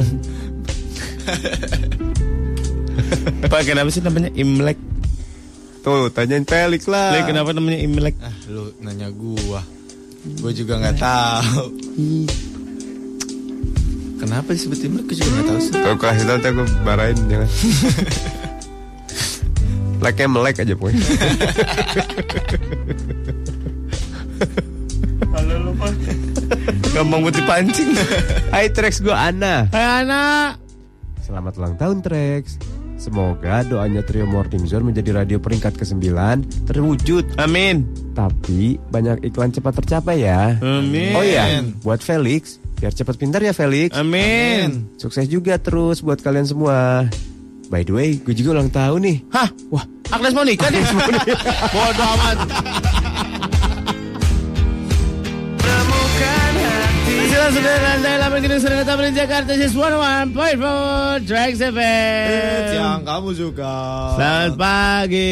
[3.49, 4.77] Pak, kenapa sih namanya Imlek?
[5.81, 7.13] Tuh, tanyain Pelik lah.
[7.13, 8.15] Lek, kenapa namanya Imlek?
[8.21, 9.61] Ah, lu nanya gua.
[10.41, 11.65] Gua juga nggak tahu.
[14.15, 15.05] Kenapa disebut Imlek?
[15.05, 15.71] Gua juga nggak tahu sih.
[15.75, 17.49] Kalau kasih tau, ntar gue marahin jangan.
[19.99, 21.03] Leknya melek aja pokoknya.
[25.35, 25.93] Halo, lu, Pak.
[26.95, 27.91] Gampang buat dipancing.
[28.55, 29.67] Hai Trex, gue Ana.
[29.75, 30.63] Hai, anak.
[31.19, 32.55] Selamat ulang tahun Trex.
[32.95, 36.07] Semoga doanya Trio Morning Zone menjadi radio peringkat ke-9
[36.63, 37.35] terwujud.
[37.35, 37.83] Amin.
[38.15, 40.55] Tapi banyak iklan cepat tercapai ya.
[40.63, 41.11] Amin.
[41.11, 43.95] Oh iya, buat Felix, biar cepat pintar ya Felix.
[43.95, 44.91] Amin.
[44.99, 47.07] Sukses juga terus buat kalian semua.
[47.65, 49.17] By the way, gue juga ulang tahun nih.
[49.33, 49.49] Hah?
[49.73, 50.85] Wah, Agnes Monica nih.
[51.73, 52.37] Bodoh amat.
[57.45, 62.73] Di Jakarta Just one one point four Trax FM.
[62.73, 63.73] Yang kamu suka.
[64.17, 65.29] Selamat pagi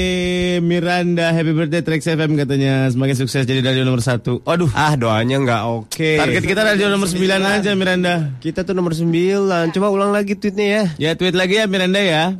[0.61, 5.41] Miranda Happy birthday Trax FM katanya Semakin sukses jadi radio nomor satu Aduh Ah, doanya
[5.41, 6.11] nggak oke.
[6.21, 9.73] Target kita radio nomor 9 aja Miranda Kita tuh nomor 9.
[9.73, 10.83] Coba ulang lagi tweetnya ya.
[11.01, 12.37] Ya tweet lagi ya Miranda ya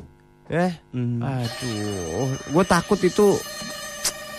[0.54, 3.42] Eh, aduh, gue takut itu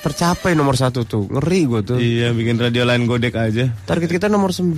[0.04, 1.96] tercapai nomor satu tuh, ngeri gue tuh.
[1.96, 4.76] Iya bikin radio lain godek aja Target kita nomor 9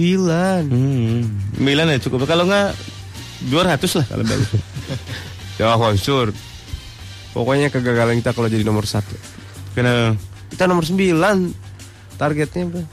[0.71, 1.59] hmm.
[1.59, 2.79] Milan ya cukup Kalau nggak
[3.51, 4.51] 200 lah kalau bagus
[5.57, 6.37] Jangan konsur.
[7.33, 9.17] Pokoknya kegagalan kita kalau jadi nomor satu.
[9.73, 10.17] Kenapa?
[10.53, 11.01] Kita nomor 9
[12.21, 12.65] targetnya.
[12.69, 12.85] Bro.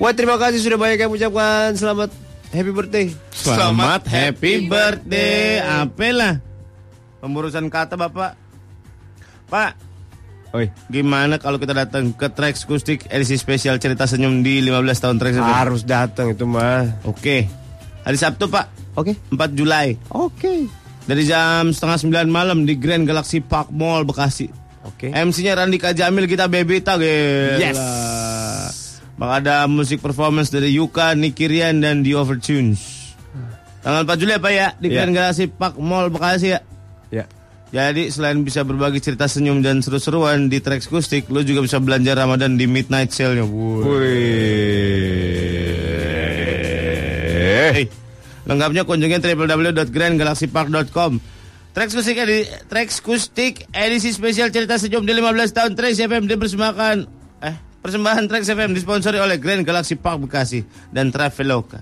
[0.00, 2.12] Wah terima kasih sudah banyak yang mengucapkan selamat
[2.52, 3.06] happy birthday.
[3.32, 6.38] Selamat happy birthday Apalah
[7.18, 8.38] Pemburusan kata bapak
[9.50, 9.81] Pak
[10.52, 15.16] Oi, Gimana kalau kita datang ke Trax Kustik edisi spesial cerita senyum di 15 tahun
[15.16, 17.00] Trax harus datang itu mah.
[17.08, 17.48] Oke.
[18.04, 19.16] Hari Sabtu Pak, Oke.
[19.32, 19.96] 4 Julai.
[20.12, 20.68] Oke.
[21.02, 24.52] Dari jam setengah 9 malam di Grand Galaxy Park Mall Bekasi.
[24.84, 25.08] Oke.
[25.08, 27.56] MC-nya Randika Jamil kita bebita gila.
[27.56, 27.80] Yes.
[29.16, 32.82] Bakal ada musik performance dari Yuka, Nicky Rian, dan The Overtunes.
[33.80, 34.96] Tanggal 4 Juli Pak ya di Iya.
[35.00, 36.60] Grand Galaxy Park Mall Bekasi ya.
[37.72, 42.12] Jadi selain bisa berbagi cerita senyum dan seru-seruan di Trax Kustik, lo juga bisa belanja
[42.12, 43.48] Ramadan di Midnight Sale-nya.
[47.72, 47.88] Hey.
[48.44, 51.12] Lengkapnya kunjungi www.grandgalaxypark.com.
[51.72, 56.96] Trax Kustik edi Trax Kustik edisi spesial cerita senyum di 15 tahun Trax FM dipersembahkan
[57.40, 60.60] eh persembahan Trax FM disponsori oleh Grand Galaxy Park Bekasi
[60.92, 61.80] dan Traveloka.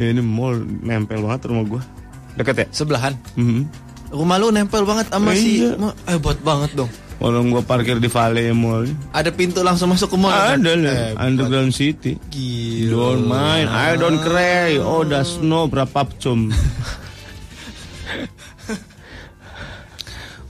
[0.00, 1.82] Ini mall nempel banget rumah gua.
[2.40, 2.66] Deket ya?
[2.72, 3.12] Sebelahan.
[3.36, 3.89] Mhm.
[4.10, 5.78] Rumah lu nempel banget sama si Iya.
[6.04, 6.90] Hebat banget dong.
[7.20, 8.88] Orang gua parkir di Vale Mall.
[9.12, 10.32] Ada pintu langsung masuk ke mall.
[10.32, 10.56] kan?
[10.56, 11.22] Ada lah, Hebat.
[11.22, 12.16] Underground City.
[12.26, 12.90] Gila.
[12.90, 14.76] Don't mind, I don't cry.
[14.76, 16.48] Oh, das no berapa cum.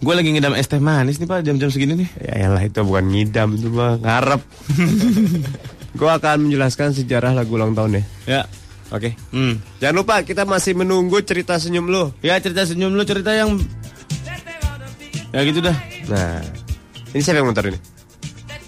[0.01, 2.09] Gue lagi ngidam es teh manis nih pak jam-jam segini nih.
[2.17, 4.41] Ya elah itu bukan ngidam itu mah ngarep.
[6.01, 8.03] Gue akan menjelaskan sejarah lagu ulang tahun ya.
[8.25, 8.43] Ya,
[8.91, 9.15] Oke.
[9.31, 9.63] Hmm.
[9.79, 12.11] Jangan lupa kita masih menunggu cerita senyum lu.
[12.21, 13.55] Ya cerita senyum lu cerita yang
[15.31, 15.77] Ya gitu dah.
[16.11, 16.43] Nah,
[17.15, 17.79] ini siapa yang muter ini?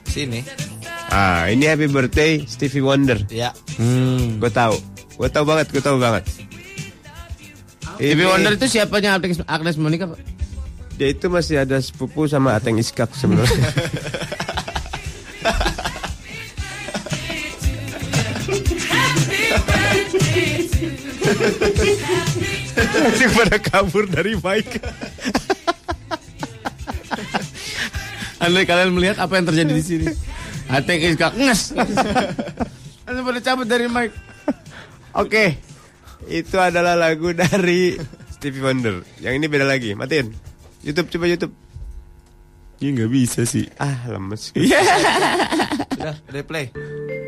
[0.07, 0.41] Sini.
[1.11, 3.19] Ah, ini Happy Birthday Stevie Wonder.
[3.27, 3.51] Ya.
[3.77, 4.39] Hmm.
[4.39, 4.79] Gue tahu.
[5.19, 6.23] Gue tahu banget, gue tahu banget.
[7.99, 10.23] Stevie Ini- Wonder itu siapanya Agnes, Agnes Monica, Pak?
[11.03, 13.59] Dia itu masih ada sepupu sama Ateng Iskak sebenarnya.
[23.03, 24.79] Masih pada kabur dari Mike.
[28.43, 30.07] Andai kalian melihat apa yang terjadi di sini.
[30.67, 31.79] Hati iskak nges.
[33.07, 34.11] Anda pada cabut dari mic.
[35.15, 35.61] Oke,
[36.27, 37.95] itu adalah lagu dari
[38.35, 39.07] Stevie Wonder.
[39.23, 39.95] Yang ini beda lagi.
[39.95, 40.35] Matiin.
[40.83, 41.55] YouTube coba YouTube.
[42.83, 43.69] Ini nggak bisa sih.
[43.79, 44.51] Ah lemes.
[45.95, 46.67] Udah, udah play.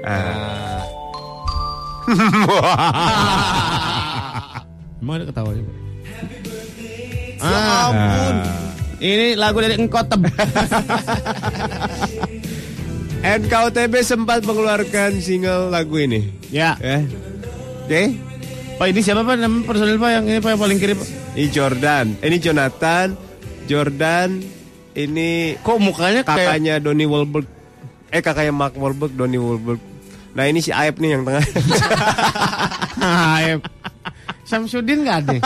[0.03, 1.04] Ah.
[5.01, 5.77] Emang ada ketawanya, Pak?
[7.45, 8.35] Ya ampun.
[8.99, 10.25] Ini lagu dari Engkotem.
[13.25, 16.29] NKOTB sempat mengeluarkan single lagu ini.
[16.49, 16.77] ya.
[16.81, 17.01] Ya.
[17.85, 18.17] Oke.
[18.75, 21.09] Pak ini siapa Pak nama personil Pak yang ini Pak yang paling kiri Pak?
[21.37, 22.07] Ini Jordan.
[22.21, 23.07] Eh, Ini Jonathan.
[23.65, 24.29] Jordan.
[24.95, 27.47] Ini Kok mukanya kayak kakaknya Donny Wahlberg.
[28.09, 29.81] Eh kakaknya Mark Wahlberg, Donny Wahlberg.
[30.35, 31.47] Nah ini si Aep nih yang tengah.
[33.39, 33.63] Aib.
[34.45, 35.37] Samsudin nggak ada.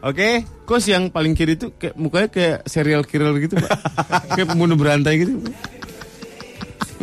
[0.00, 0.48] Oke.
[0.64, 3.70] Kok si yang paling kiri itu kayak mukanya kayak serial killer gitu Pak?
[4.32, 5.44] kayak pembunuh berantai gitu.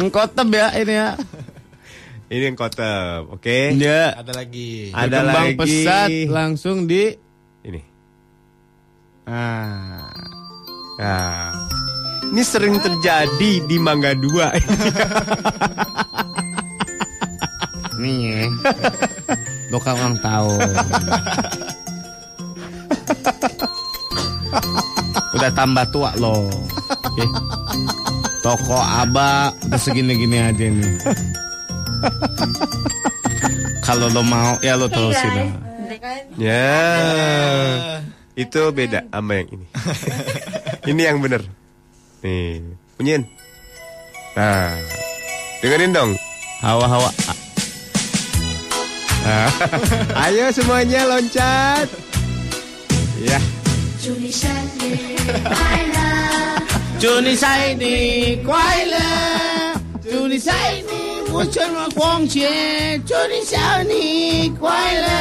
[0.02, 1.10] Engkotem ya ini ya.
[2.32, 3.28] Ini yang kotem.
[3.30, 3.76] Oke.
[3.78, 4.18] Ya.
[4.18, 4.90] Ada lagi.
[4.90, 5.58] Ada Berkembang lagi.
[5.60, 7.12] pesat langsung di
[7.62, 7.82] Ini.
[9.30, 10.10] ah
[10.98, 11.52] Nah.
[12.32, 14.24] Ini sering terjadi di Mangga 2.
[18.02, 18.42] nih ya.
[19.70, 20.74] Lokal ulang tahun.
[25.38, 26.50] udah tambah tua loh.
[26.90, 27.26] Oke.
[28.42, 30.98] Toko Aba udah segini-gini aja nih.
[33.86, 35.30] Kalau lo mau ya lo terusin.
[35.30, 35.50] lah.
[36.42, 36.74] ya.
[38.34, 39.66] Itu beda sama yang ini.
[40.90, 41.46] ini yang bener.
[42.26, 42.62] Nih,
[42.98, 43.22] punyin.
[44.34, 44.74] Nah.
[45.62, 46.12] Dengerin dong.
[46.62, 47.10] Hawa-hawa.
[50.26, 51.88] Ayo semuanya loncat.
[53.22, 53.38] Ya.
[57.02, 59.10] Juni Saini Kuala
[60.02, 64.06] Juni Saini Wuchen wa Guangqie Juni Saini
[64.58, 65.18] Kuala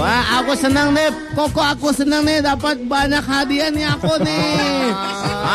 [0.00, 1.12] Wah aku senang nih.
[1.36, 4.92] Koko aku senang nih Dapat banyak hadiah nih aku nih.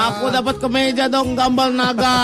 [0.09, 2.17] Aku dapat kemeja dong Gambar naga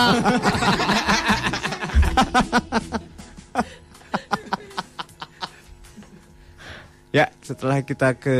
[7.12, 8.38] Ya, setelah kita ke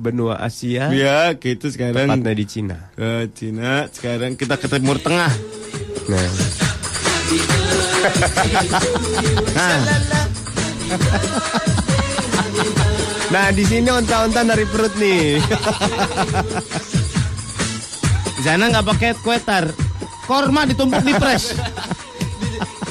[0.00, 2.08] benua Asia, Ya gitu sekarang.
[2.08, 2.90] tepatnya di Cina.
[2.96, 5.32] Ke Cina Sekarang kita ke Timur Tengah.
[6.08, 6.28] Nah,
[9.52, 9.78] Nah.
[13.30, 15.38] Nah di sini onta-onta dari perut nih.
[18.32, 19.70] Di sana nggak pakai kue tar
[20.26, 21.54] Korma ditumpuk di press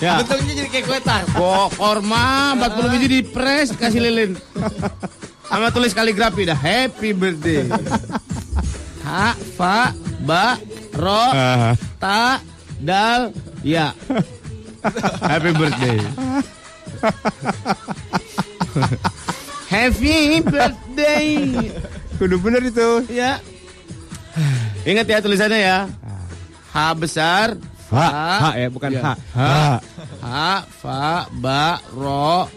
[0.01, 1.21] Ya Bentuknya jadi kayak kue tar.
[1.29, 4.33] Kok korma 40 biji di press kasih lilin.
[5.45, 7.69] Sama tulis kaligrafi dah happy birthday.
[9.05, 9.93] Ha, fa,
[10.25, 10.57] ba,
[10.97, 11.25] ro,
[12.01, 12.41] ta,
[12.81, 13.29] dal,
[13.61, 13.93] ya.
[15.21, 15.99] Happy birthday.
[19.69, 21.27] happy birthday.
[22.17, 23.05] Kudu bener itu.
[23.13, 23.37] Ya.
[24.87, 25.79] Ingat ya tulisannya ya.
[26.71, 27.59] H besar,
[27.91, 28.07] Ha,
[28.39, 29.01] ha ya, bukan Ya.
[29.03, 29.13] ha.
[29.35, 29.55] Ha.
[30.23, 32.47] Ha, fa, ba, ro,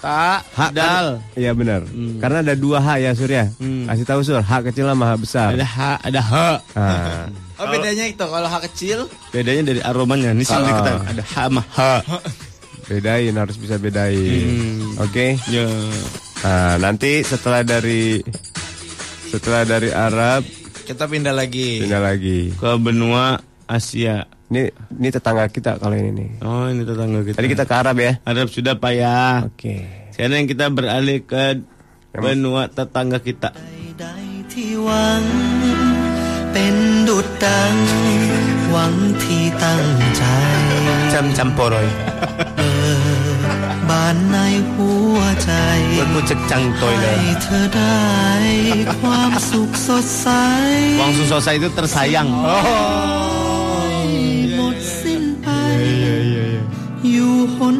[0.00, 1.20] ta, Ha, dal.
[1.32, 1.84] Iya benar.
[2.18, 3.52] Karena ada dua H ya Surya.
[3.56, 3.84] Hmm.
[3.84, 5.48] Kasih tahu Sur, H kecil sama H besar.
[5.52, 6.32] Ada H, ada H.
[6.72, 10.32] Nah, Oh bedanya itu kalau H kecil Bedanya dari aromanya.
[10.32, 10.64] Ini sih Ah.
[10.64, 11.04] diketahui.
[11.06, 11.80] Ada H sama H.
[12.84, 14.44] bedain harus bisa bedain.
[14.44, 15.00] Hmm.
[15.00, 15.36] Oke.
[15.48, 15.64] Ya.
[16.42, 18.20] Nah, nanti setelah dari
[19.28, 20.44] setelah dari Arab
[20.84, 21.80] kita pindah lagi.
[21.80, 22.52] pindah lagi.
[22.52, 24.25] Ke benua Asia.
[24.49, 24.61] Ini
[24.97, 26.29] ini tetangga kita kalau ini nih.
[26.41, 27.37] Oh, ini tetangga kita.
[27.37, 28.17] Tadi kita ke Arab ya.
[28.25, 29.45] Arab sudah Pak ya.
[29.45, 29.75] Oke.
[30.09, 31.61] Sekarang kita beralih ke
[32.17, 33.53] benua tetangga kita.
[33.99, 35.23] ใดๆที่หวัง
[36.53, 36.75] เป็น
[37.07, 37.75] ดุดดัง
[38.71, 38.93] หวัง
[39.23, 39.83] ที่ตั้ง
[40.17, 40.23] ใจ
[41.13, 41.87] Cam camporoy.
[43.89, 44.37] บานใน
[44.71, 45.51] หัวใจ
[46.03, 47.37] Aku cekcang toy ให้ dah.
[47.43, 48.05] เธอได้
[48.99, 50.27] ความสุขสดใส
[50.99, 52.29] Wang Susosa itu tersayang.
[52.33, 53.52] หมดสิ้น
[57.43, 57.77] ไป อยู่หน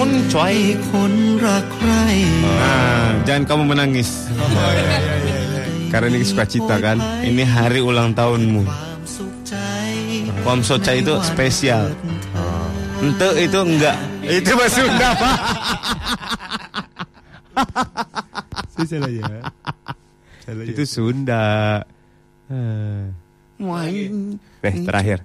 [0.00, 0.56] pun coy.
[0.90, 1.12] คน
[1.46, 1.90] รักใคร
[2.60, 4.10] Nah, jangan kamu menangis.
[5.92, 6.98] Karena ini suka cita kan.
[7.22, 8.62] Ini hari ulang tahunmu.
[9.16, 9.54] สุขใจ
[10.44, 11.84] Pom soca itu spesial.
[13.02, 13.96] Ente itu enggak.
[14.26, 15.38] Itu bahasa Sunda, Pak.
[18.90, 19.26] salah ya.
[20.70, 21.46] Itu Sunda.
[24.66, 25.18] Eh, terakhir.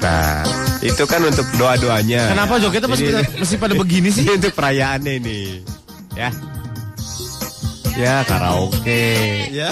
[0.00, 0.44] Nah,
[0.80, 2.28] itu kan untuk doa-doanya.
[2.28, 4.22] Kenapa jogetnya masih Ini- pada- masih pada begini sih?
[4.22, 5.38] Ini untuk perayaannya ini.
[6.12, 6.28] Ya.
[7.94, 9.06] Ya, karaoke.
[9.50, 9.70] Ya.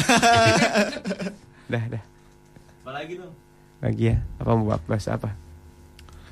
[1.72, 2.02] Dah, dah.
[2.82, 3.32] Apa lagi dong?
[3.80, 4.16] Lagi ya.
[4.36, 5.30] Apa mau bahas apa?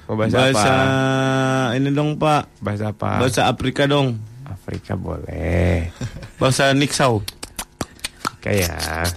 [0.04, 1.74] Mau bahas Bahasa apa?
[1.74, 2.42] ini dong, Pak.
[2.60, 3.18] Bahas apa?
[3.18, 4.20] Bahasa Afrika dong.
[4.44, 5.88] Afrika boleh.
[6.40, 7.24] Bahasa Niksau.
[8.40, 9.08] Kayak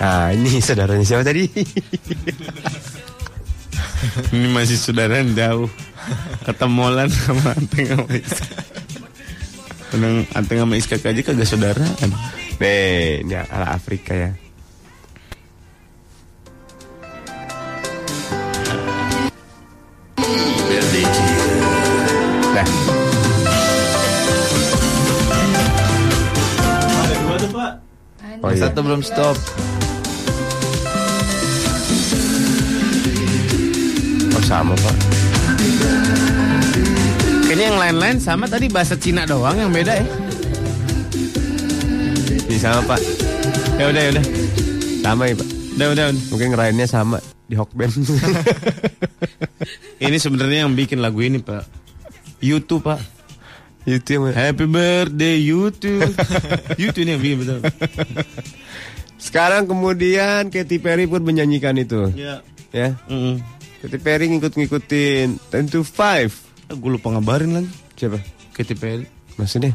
[0.00, 1.44] Nah ini saudaranya siapa tadi?
[4.32, 5.68] Ini masih saudara jauh.
[6.48, 8.56] Ketemolan sama Anteng sama Iska.
[9.92, 12.08] Tenang, Anteng sama Iska aja kagak saudara kan.
[12.60, 14.32] Nih, ini ala Afrika ya.
[22.50, 22.66] Nah,
[27.00, 27.72] Ada dua tuh, Pak.
[28.44, 28.60] oh iya.
[28.68, 29.36] Satu belum stop.
[34.50, 34.96] Sama pak.
[37.46, 40.06] Kayaknya yang lain-lain sama tadi bahasa Cina doang yang beda ya.
[42.50, 42.98] Ini sama pak.
[43.78, 44.24] Ya udah, ya udah.
[45.06, 45.48] Sama ya pak.
[45.78, 46.04] Udah, udah.
[46.10, 46.22] udah.
[46.34, 47.94] Mungkin ngerainnya sama di Hokben.
[50.02, 51.68] Ini sebenarnya yang bikin lagu ini, Pak.
[52.40, 53.04] YouTube, Pak.
[53.84, 56.08] Yang Happy birthday YouTube.
[56.80, 57.58] YouTube ini yang bikin betul.
[59.20, 62.08] Sekarang kemudian Katy Perry pun menyanyikan itu.
[62.16, 62.40] Ya.
[62.72, 62.96] Ya.
[63.12, 66.36] Mm Katy Perry ngikut-ngikutin Ten to Five.
[66.68, 67.70] Gue lupa ngabarin lagi.
[67.96, 68.20] Siapa?
[68.52, 69.06] Katy Perry.
[69.40, 69.72] Maksudnya?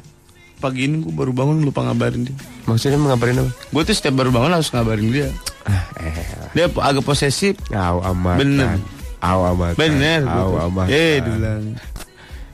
[0.56, 2.36] Pagi ini gue baru bangun lupa ngabarin dia.
[2.64, 3.51] Maksudnya mengabarin apa?
[3.74, 5.28] Gue tuh setiap baru bangun harus ngabarin dia.
[5.66, 6.16] Ah, eh.
[6.53, 7.58] Dia agak posesif.
[7.74, 8.38] Aw amat.
[8.39, 8.78] Bener.
[9.20, 9.74] Aw amat.
[9.76, 10.22] Bener.
[10.24, 10.88] Aw amat.
[10.88, 11.76] Eh, dibilang.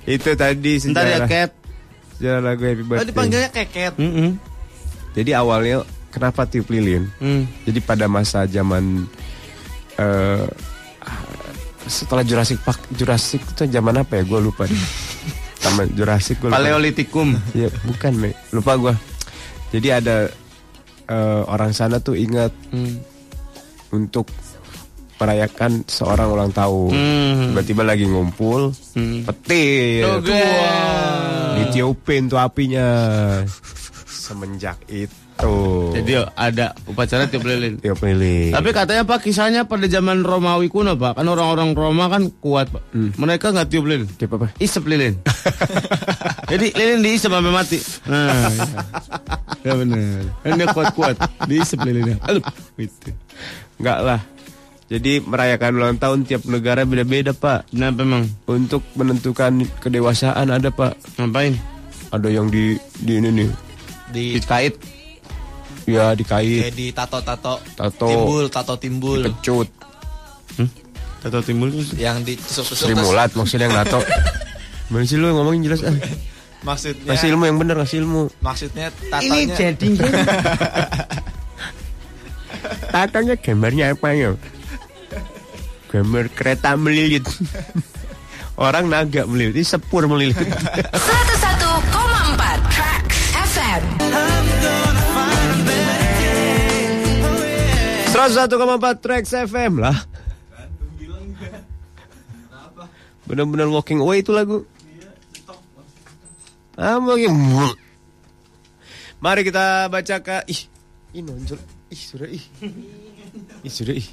[0.08, 1.28] Itu tadi Ntar ya, sejarah.
[1.30, 1.52] Cat.
[2.18, 3.08] Sejarah lagu Happy Oh, Birthday.
[3.12, 3.93] dipanggilnya keket.
[4.02, 4.30] Mm-mm.
[5.12, 7.06] Jadi awalnya kenapa tiup lilin?
[7.20, 7.43] Mm.
[7.68, 9.06] Jadi pada masa zaman
[9.99, 10.47] eh
[11.86, 14.23] setelah Jurassic Park, Jurassic itu zaman apa ya?
[14.23, 14.84] Gue lupa deh.
[15.57, 16.49] Taman Jurassic gue.
[16.49, 17.38] Paleolitikum.
[17.53, 18.34] Ya, bukan, Me.
[18.49, 18.93] Lupa gua.
[19.69, 20.27] Jadi ada
[21.05, 22.97] eh, orang sana tuh ingat Mm.
[23.91, 24.25] untuk
[25.15, 26.89] merayakan seorang ulang tahun.
[26.89, 27.41] Hmm.
[27.53, 29.21] Tiba-tiba lagi ngumpul, Hmm.
[29.21, 30.01] petir.
[30.07, 30.41] Oke.
[31.57, 32.88] Ditiupin tuh apinya.
[34.32, 35.55] Semenjak itu.
[35.91, 37.75] Jadi ada upacara tiup lilin.
[37.82, 38.55] tiup lilin.
[38.55, 42.93] Tapi katanya Pak kisahnya pada zaman Romawi kuno Pak Kan orang-orang Roma kan kuat Pak
[42.93, 44.53] Mereka nggak tiup lilin tiup apa?
[44.61, 45.17] Isep lilin
[46.53, 48.53] Jadi lilin diisep sampai mati Nah
[49.65, 51.17] Ya, ya bener Kan dia kuat-kuat
[51.49, 52.45] Diisep lilinnya Aduh
[52.77, 53.09] gitu.
[53.82, 54.21] Enggak lah.
[54.91, 57.73] Jadi merayakan ulang tahun tiap negara beda-beda, Pak.
[57.73, 58.29] Kenapa emang?
[58.45, 61.17] Untuk menentukan kedewasaan ada, Pak.
[61.17, 61.55] Ngapain?
[62.11, 63.49] Ada yang di di ini nih.
[64.12, 64.76] Di Dikait
[65.89, 67.57] Ya dikait, kayak di tato-tato.
[67.74, 68.05] Tato.
[68.05, 69.26] Timbul, tato timbul.
[69.26, 69.66] pecut.
[71.22, 72.86] Tato timbul Yang ditusuk-tusuk.
[72.86, 73.97] Sri terus- Mulat maksudnya yang nato.
[74.93, 75.95] Mana sih lu ngomongin jelas ah.
[76.62, 78.30] Maksudnya Kasih ilmu yang bener, kasih ilmu.
[78.38, 79.57] maksudnya tatonya
[82.93, 84.30] Tatonya gambarnya apa ya?
[85.89, 87.26] Gambar kereta melilit.
[88.62, 90.38] Orang naga melilit, ini sepur melilit.
[98.22, 99.97] 101,4 Trax FM lah.
[103.26, 104.61] Bener-bener walking away itu lagu.
[106.78, 107.34] Ah, mungkin.
[109.22, 110.61] Mari kita baca ke ih,
[111.17, 111.57] ih nonjol.
[111.89, 112.45] Ih, sudah ih.
[113.65, 114.07] Ih, sudah ih.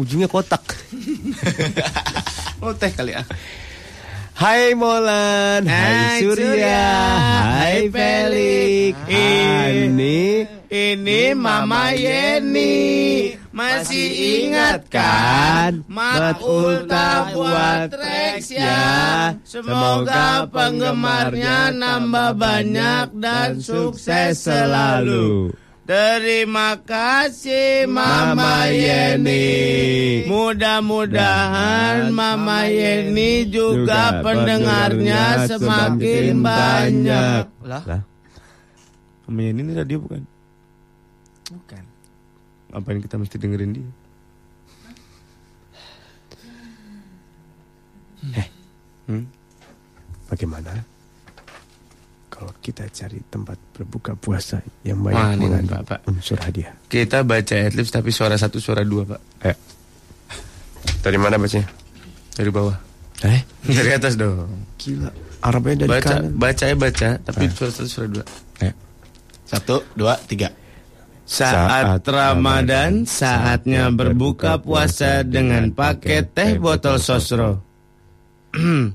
[0.00, 0.64] Ujungnya kotak.
[2.56, 3.26] Oh teh kali ah
[4.36, 6.92] Hai Molan, Hai, hai, Surya, Surya,
[7.56, 9.72] hai Pelik, Pelik.
[9.72, 13.32] ini Ini Mama Yeni.
[13.48, 14.12] Masih
[14.44, 19.32] ingat kan Mat Ulta buat Rex ya.
[19.40, 25.48] Semoga penggemarnya nambah banyak dan sukses selalu
[25.86, 37.82] Terima kasih Mama Yeni Mudah-mudahan Mama Yeni juga Juga pendengarnya semakin banyak lah.
[37.86, 38.02] Lah,
[39.30, 40.26] Mama Yeni ini radio bukan?
[42.74, 43.88] Ngapain kita mesti dengerin dia?
[48.34, 48.48] Eh,
[49.06, 49.22] Hmm?
[50.26, 50.82] bagaimana
[52.36, 56.00] kalau kita cari tempat berbuka puasa yang banyak Wah, ini mengandung Pak, Pak.
[56.06, 56.76] unsur hadiah?
[56.84, 59.20] Kita baca adlibs tapi suara satu, suara dua, Pak.
[59.42, 59.56] Ayo.
[61.00, 61.64] Dari mana bacanya?
[62.32, 62.76] Dari bawah.
[63.24, 64.44] Eh, Dari atas dong.
[64.76, 65.08] gila.
[65.40, 66.32] Arabnya dari baca, kanan.
[66.36, 67.50] baca ya baca, tapi Eh.
[67.50, 68.24] suara satu, suara dua.
[69.46, 70.50] Satu, dua, tiga.
[71.22, 77.62] Saat Ramadan, saatnya berbuka puasa dengan paket teh botol sosro.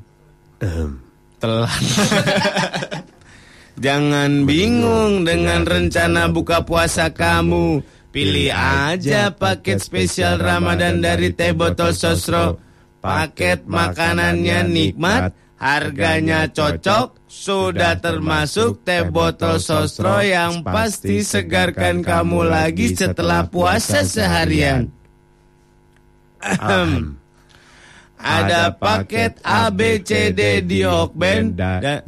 [1.42, 1.72] Telat.
[3.80, 7.84] Jangan bingung dengan rencana buka puasa kamu.
[8.12, 12.60] Pilih aja paket spesial Ramadan dari teh botol sosro.
[13.02, 22.94] Paket makanannya nikmat, harganya cocok, sudah termasuk teh botol sosro yang pasti segarkan kamu lagi
[22.94, 24.92] setelah puasa seharian.
[26.44, 27.18] Ahem.
[28.22, 32.06] Ada paket A, B, C, D di Hokben dan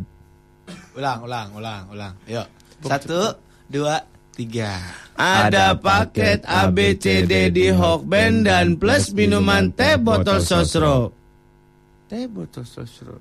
[0.93, 2.13] Ulang, ulang, ulang, ulang.
[2.29, 2.47] Yuk.
[2.85, 3.33] Satu,
[3.65, 3.97] dua,
[4.37, 4.77] tiga.
[5.13, 11.13] ada paket A, B, C, D di Hokben dan plus minuman teh botol sosro.
[12.09, 13.17] Teh botol sosro.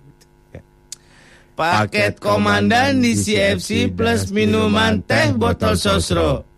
[1.52, 6.48] Paket komandan di CFC plus minuman teh botol sosro.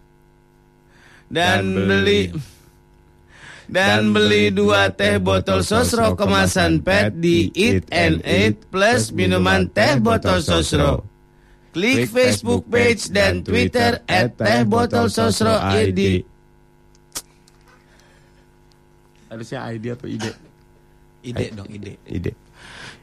[1.27, 2.31] Dan beli
[3.69, 9.97] dan beli dua teh botol sosro kemasan PET di Eat and Eat plus minuman teh
[10.01, 11.05] botol sosro.
[11.75, 16.23] Klik Facebook page dan Twitter at teh botol sosro ID.
[19.27, 20.31] Harusnya ID atau ide?
[21.27, 21.99] Ide dong, ide.
[22.07, 22.33] Ide.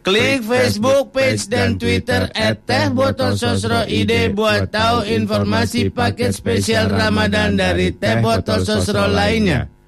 [0.01, 6.87] Klik Facebook page dan Twitter at teh botol sosro ide buat tahu informasi paket spesial
[6.89, 9.80] Ramadan dari teh botol sosro lainnya.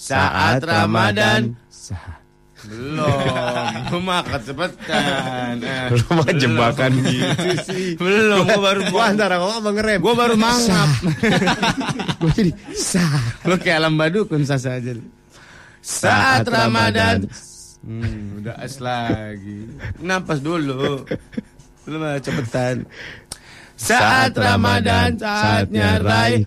[0.00, 1.52] Saat Ramadan
[2.60, 3.08] belum,
[3.92, 5.64] lu mah cepetan.
[5.64, 7.08] Eh, Lu mah jebakan belum.
[7.16, 7.88] gitu sih.
[7.96, 9.98] Belum, gua baru Gua antara ngomong sama ngerem.
[10.04, 10.88] Gua baru mangap.
[12.20, 13.48] Gua jadi sah.
[13.48, 14.92] Lu kayak alam badukun sasa aja.
[15.80, 17.24] Saat Ramadan.
[17.80, 19.64] Hmm, udah as lagi.
[20.04, 21.08] Napas dulu.
[21.88, 22.84] Lu mah cepetan.
[23.72, 26.44] Saat Ramadan saatnya raih.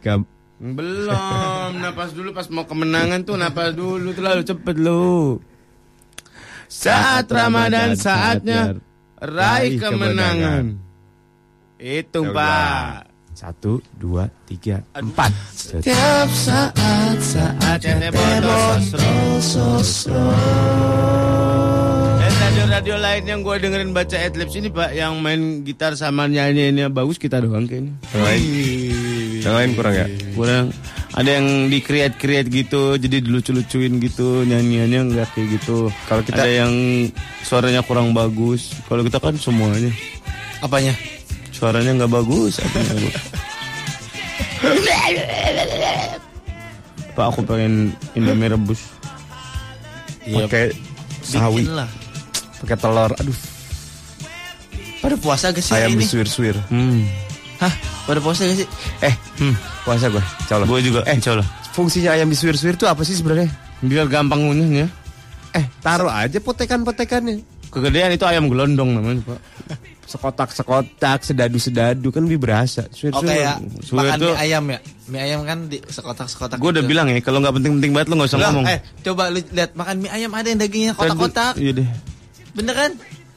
[0.64, 5.44] Belum, napas dulu pas mau kemenangan tuh napas dulu terlalu cepet lu.
[6.72, 8.80] Saat Ramadan saatnya
[9.20, 10.80] raih kemenangan.
[11.84, 13.12] Hitung Pak.
[13.34, 15.34] Satu, dua, tiga, empat.
[15.52, 18.80] Setiap saat saatnya botol
[19.44, 20.32] sosro.
[22.24, 26.88] Dan radio-radio lain yang gue dengerin baca adlibs ini pak, yang main gitar sama nyanyiinnya
[26.94, 27.98] bagus kita doang kayaknya.
[28.16, 29.13] Lain?
[29.44, 30.06] Yang lain kurang ya?
[30.34, 30.66] Kurang.
[31.14, 35.94] Ada yang di create create gitu, jadi dilucu-lucuin gitu, nyanyiannya nggak kayak gitu.
[36.08, 36.74] Kalau kita- ada yang
[37.40, 38.74] suaranya kurang bagus.
[38.88, 39.94] Kalau kita kan semuanya.
[40.60, 40.96] Apanya?
[41.52, 42.58] Suaranya nggak bagus.
[42.58, 43.16] apa yang bagus.
[47.14, 48.82] Pak aku pengen Indomie rebus.
[50.24, 50.72] Iya, Pakai
[51.22, 51.68] sawi,
[52.64, 53.12] pakai telur.
[53.14, 53.38] Aduh,
[54.98, 56.02] Pada puasa gak sih ayam ini?
[56.02, 56.56] disuir-suir.
[56.72, 57.04] Hmm.
[57.64, 57.74] Hah?
[58.04, 58.68] Pada puasa gak sih?
[59.00, 60.20] Eh, hmm, puasa gue.
[60.20, 60.68] Insya Allah.
[60.68, 61.00] Gue juga.
[61.08, 61.48] Eh, insya Allah.
[61.72, 63.48] Fungsinya ayam disuir-suir itu apa sih sebenarnya?
[63.80, 64.92] Biar gampang ngunyahnya.
[65.54, 67.40] Eh, taruh aja potekan-potekannya.
[67.70, 69.40] Kegedean itu ayam gelondong namanya pak.
[70.04, 72.86] Sekotak-sekotak, sedadu-sedadu kan lebih berasa.
[72.86, 73.26] Oh Suir-suir.
[73.26, 74.80] kayak Suwe makan tuh- mie ayam ya?
[75.08, 76.92] Mie ayam kan di sekotak-sekotak Gue udah gitu.
[76.92, 78.66] bilang ya kalau nggak penting-penting banget lo nggak usah Lah, ngomong.
[78.68, 81.54] eh, coba lu lihat makan mie ayam ada yang dagingnya kotak-kotak.
[81.58, 81.88] Iya deh.
[82.54, 82.92] Bener kan?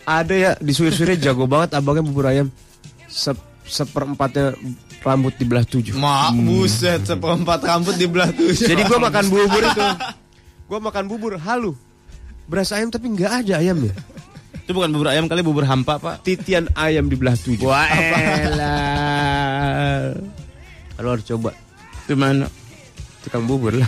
[0.04, 2.52] Ada ya disuir-suirnya jago banget abangnya bubur ayam.
[3.08, 3.32] Se
[3.66, 4.54] seperempatnya
[5.02, 5.94] rambut dibelah tujuh.
[5.98, 8.66] Mak, buset, seperempat rambut di belah tujuh.
[8.66, 9.82] Jadi gua makan bubur itu.
[10.66, 11.78] Gua makan bubur halu.
[12.50, 13.94] Beras ayam tapi nggak ada ayamnya.
[14.66, 16.26] Itu bukan bubur ayam kali bubur hampa pak.
[16.26, 17.70] Titian ayam dibelah tujuh.
[17.70, 17.86] Wah
[18.42, 18.98] elah.
[20.98, 21.54] Lo harus coba.
[22.02, 22.50] Itu mana?
[23.22, 23.86] Tukang bubur lah.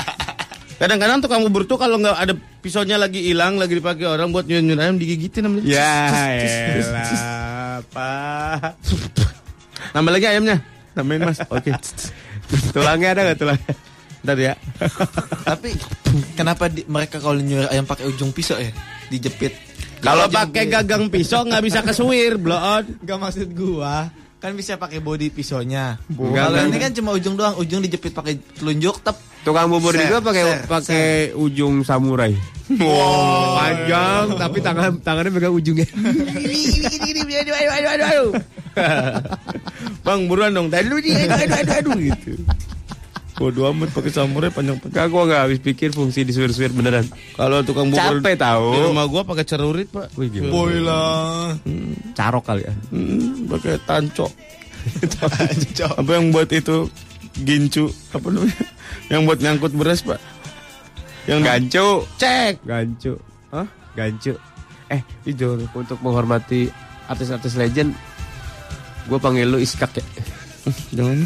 [0.80, 2.32] Kadang-kadang tukang bubur tuh kalau nggak ada
[2.64, 5.64] pisaunya lagi hilang, lagi dipakai orang buat nyuir-nyuir ayam digigitin namanya.
[5.64, 5.92] Ya
[6.80, 8.76] elah, Pak.
[9.96, 10.56] Nambah lagi ayamnya.
[10.94, 11.38] Nambahin mas.
[11.48, 11.70] Oke.
[12.74, 13.72] Tulangnya ada nggak tulangnya?
[14.20, 14.54] Ntar ya.
[15.46, 15.70] Tapi
[16.34, 18.74] kenapa di- mereka kalau nyuir ayam pakai ujung pisau ya?
[19.08, 19.54] Dijepit.
[20.00, 22.84] Kalau pakai gagang pisau nggak bisa kesuir, bloon.
[23.04, 24.08] Gak maksud gua
[24.40, 26.00] kan bisa pakai body pisaunya.
[26.08, 29.16] Kalau ini kan cuma ujung doang, ujung dijepit pakai telunjuk tep.
[29.44, 31.06] Tukang bubur Ser, juga pakai pakai
[31.36, 32.32] ujung samurai.
[32.70, 33.58] Wow.
[33.58, 35.88] Panjang tapi tangan tangannya pegang ujungnya.
[35.90, 38.30] aduh, aduh, aduh, aduh, aduh.
[40.06, 40.70] Bang buruan dong.
[40.70, 42.32] Tadi lu di aduh, aduh, aduh, aduh, gitu.
[43.40, 44.92] Bodoh amat pakai samurai panjang-panjang.
[45.00, 47.08] Gak, gua gak habis pikir fungsi disuir-suir beneran.
[47.40, 48.68] Kalau tukang bubur Capek tahu.
[48.76, 50.12] Di rumah gua pakai cerurit, Pak.
[50.20, 50.52] Wih, gila.
[50.52, 51.56] Boy lah.
[52.12, 52.74] Carok kali ya.
[52.92, 54.28] Hmm, pakai tancok.
[56.00, 56.88] Apa yang buat itu
[57.40, 58.64] gincu apa namanya?
[59.08, 60.20] Yang buat nyangkut beras, Pak.
[61.28, 61.86] Yang Gancu.
[62.16, 62.54] cek.
[62.64, 63.12] Gancu.
[63.52, 63.66] Hah?
[63.96, 64.32] Gancu.
[64.90, 66.70] Eh, itu untuk menghormati
[67.06, 67.94] artis-artis legend,
[69.06, 70.04] gue panggil lu Iskak ya.
[70.96, 71.18] Jangan.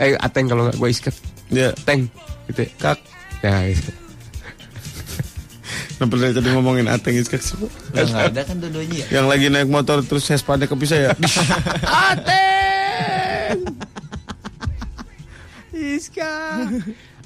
[0.00, 1.16] Eh, Ateng kalau nggak gue Iskak.
[1.50, 2.06] Ya, Teng,
[2.48, 2.62] gitu.
[2.64, 2.70] ya.
[2.78, 2.98] kak.
[3.42, 3.92] Ya, gitu.
[6.00, 7.60] Kenapa dari tadi ngomongin ateng iskak sih?
[7.60, 9.20] Udah nggak ada kan dua-duanya ya.
[9.20, 11.12] Yang lagi naik motor terus Vespa kepisah ya.
[15.76, 16.32] Iska.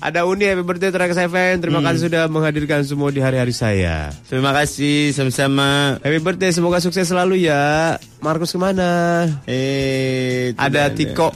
[0.05, 1.65] Ada Uni happy birthday Trax FM.
[1.65, 4.13] Terima kasih sudah menghadirkan semua di hari-hari saya.
[4.29, 5.97] Terima kasih sama-sama.
[6.05, 7.97] Happy birthday, semoga sukses selalu ya.
[8.21, 9.25] Markus ke mana?
[9.49, 11.33] Eh, Ada Tiko.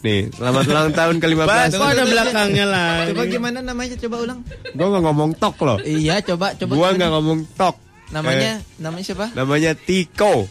[0.00, 1.44] Nih, selamat ulang tahun ke-15.
[1.44, 3.04] Pak, kok ada belakangnya lah.
[3.12, 3.92] Coba gimana namanya?
[4.00, 4.40] Coba ulang.
[4.72, 5.76] Gue gak ngomong tok loh.
[5.84, 6.72] Iya, coba coba.
[6.72, 7.00] Gue gimana?
[7.04, 7.76] gak ngomong tok.
[8.16, 9.28] Namanya namanya siapa?
[9.36, 10.48] Namanya Tiko.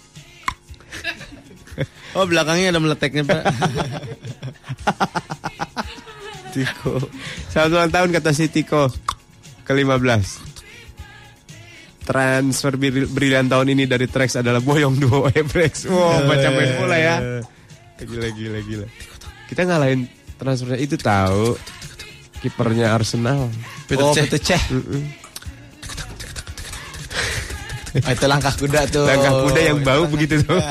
[2.13, 3.41] Oh, belakangnya ada meleteknya, Pak.
[6.49, 6.97] Tiko.
[7.53, 8.89] Selamat ulang tahun kata si Tiko.
[9.63, 10.49] Ke-15.
[12.09, 15.85] Transfer bril- brilian tahun ini dari Trax adalah Boyong Duo Ebrex.
[15.85, 17.15] Wow, macam main bola ya.
[18.01, 18.87] Gila, gila, gila.
[19.45, 20.09] Kita ngalahin
[20.41, 21.53] transfernya itu tahu.
[22.39, 23.51] Kipernya Arsenal.
[23.85, 24.25] Peter oh, Cech.
[24.25, 24.63] Peter Cech.
[28.05, 29.05] Ah, itu langkah kuda tuh.
[29.05, 30.61] Langkah kuda yang bau begitu tuh.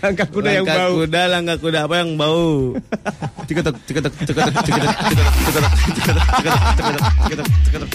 [0.00, 0.92] Langkah kuda yang Langkah bau.
[0.96, 2.72] kuda, langkah kuda apa yang bau?
[3.44, 7.90] Ciketek, ciketek, ciketek, ciketek, ciketek, ciketek, ciketek, ciketek, ciketek, ciketek,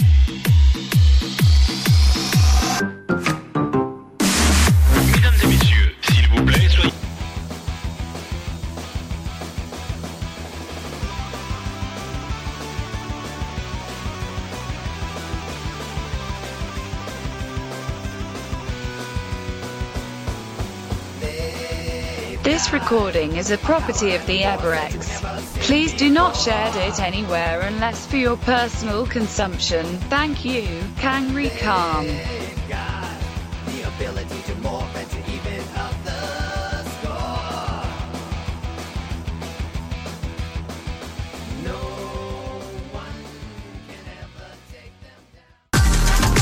[22.56, 25.20] This recording is a property of the Everex.
[25.60, 29.84] Please do not share it anywhere unless for your personal consumption.
[30.08, 30.64] Thank you,
[30.96, 32.08] Kangri Calm.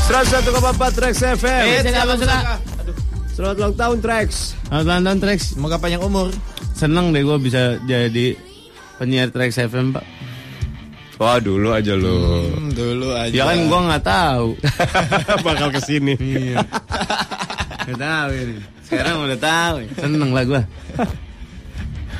[0.06, 1.64] Seratus empat Trax FM.
[1.66, 2.73] Eh, siapa suka?
[3.34, 4.28] Selamat ulang tahun Trax.
[4.70, 5.40] Selamat ulang tahun, Trax.
[5.58, 6.30] Semoga panjang umur.
[6.70, 8.38] Seneng deh gue bisa jadi
[8.94, 10.06] penyiar Trax FM, Pak.
[11.18, 12.46] Wah dulu aja lo.
[12.54, 13.34] Hmm, dulu aja.
[13.34, 14.46] Ya kan gue nggak tahu.
[15.50, 16.14] Bakal ke sini.
[16.14, 16.62] Iya.
[17.90, 18.56] Nggak tahu ini.
[18.86, 19.74] Sekarang udah tahu.
[19.98, 20.62] Seneng lah gue.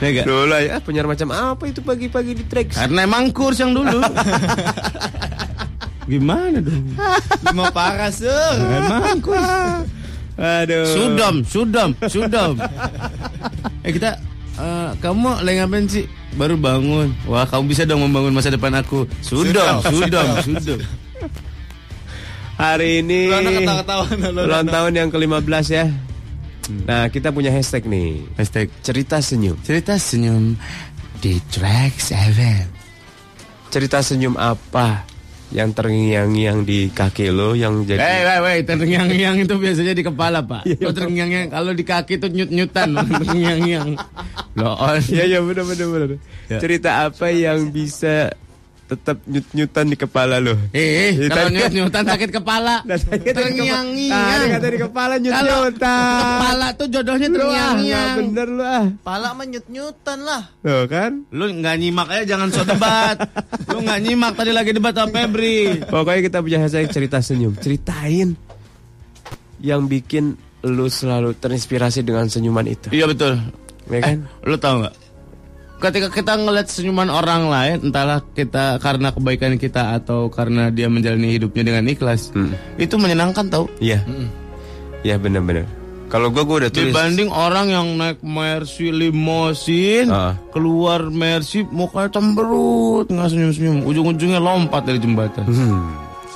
[0.02, 0.26] Ya gak?
[0.26, 2.74] Dulu aja ah, penyiar macam apa itu pagi-pagi di Trax?
[2.74, 4.02] Karena emang kurs yang dulu.
[6.10, 6.90] Gimana dong?
[7.46, 8.58] Lima parah, Sur.
[8.58, 9.93] Emang kurs.
[10.34, 10.86] Aduh.
[10.90, 12.58] Sudom, sudom, sudom.
[13.86, 14.18] eh kita,
[14.58, 16.04] eh, kamu lagi ngapain sih?
[16.34, 17.14] Baru bangun.
[17.30, 19.06] Wah, kamu bisa dong membangun masa depan aku.
[19.22, 20.80] Sudom, sudom, sudom.
[22.62, 23.30] Hari ini
[24.30, 25.90] ulang tahun yang ke-15 ya.
[26.86, 28.22] Nah, kita punya hashtag nih.
[28.38, 29.58] Hashtag Cerita senyum.
[29.66, 30.54] cerita senyum
[31.18, 32.66] di Trax FM.
[33.74, 35.02] Cerita senyum apa
[35.54, 40.42] yang terngiang-ngiang di kaki lo yang jadi Eh, weh, weh, terngiang-ngiang itu biasanya di kepala,
[40.42, 40.66] Pak.
[40.66, 42.88] Kalau terngiang-ngiang, kalau di kaki itu nyut-nyutan,
[43.22, 43.88] terngiang-ngiang.
[44.58, 44.74] Loh.
[45.06, 46.08] Iya iya benar benar benar.
[46.50, 46.58] Ya.
[46.58, 48.34] Cerita apa yang bisa
[48.94, 50.54] tetap nyut-nyutan di kepala lo?
[50.70, 52.74] Eh, Ya, kalau tadi- nyut-nyutan sakit kepala.
[52.84, 54.40] Nah, kepala- Terngiang-ngiang.
[54.50, 56.20] Kata di kepala Kalau nyut-nyutan.
[56.20, 58.16] kepala tuh jodohnya ah, terngiang-ngiang.
[58.20, 58.84] bener lu ah.
[59.00, 60.42] Pala mah nyut-nyutan lah.
[60.60, 61.12] Tuh kan?
[61.28, 63.16] Lu nggak nyimak aja jangan so debat.
[63.66, 65.82] Lu nggak nyimak tadi lagi debat sama Febri.
[65.84, 67.52] Pokoknya kita punya hashtag cerita senyum.
[67.56, 68.32] Ceritain
[69.58, 72.88] yang bikin lu selalu terinspirasi dengan senyuman itu.
[72.88, 73.36] Iya betul.
[73.86, 74.24] Ya kan?
[74.40, 74.94] Lu tahu nggak?
[75.74, 81.34] Ketika kita ngeliat senyuman orang lain, entahlah kita karena kebaikan kita atau karena dia menjalani
[81.34, 82.54] hidupnya dengan ikhlas, Hmm.
[82.80, 83.68] itu menyenangkan tau.
[83.82, 84.00] Iya.
[85.04, 85.68] Iya benar-benar.
[86.08, 86.94] Kalau gua gua udah tulis.
[86.94, 90.38] Dibanding orang yang naik Mercy limosin, Ah.
[90.54, 95.44] keluar Mercy mukanya cemberut, nggak senyum-senyum, ujung-ujungnya lompat dari jembatan.
[95.44, 95.90] Hmm.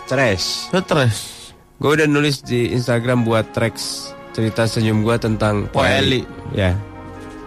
[0.04, 0.66] Stres.
[0.74, 1.16] Stres.
[1.78, 6.26] Gue udah nulis di Instagram buat tracks cerita senyum gua tentang Po Eli.
[6.50, 6.74] Ya.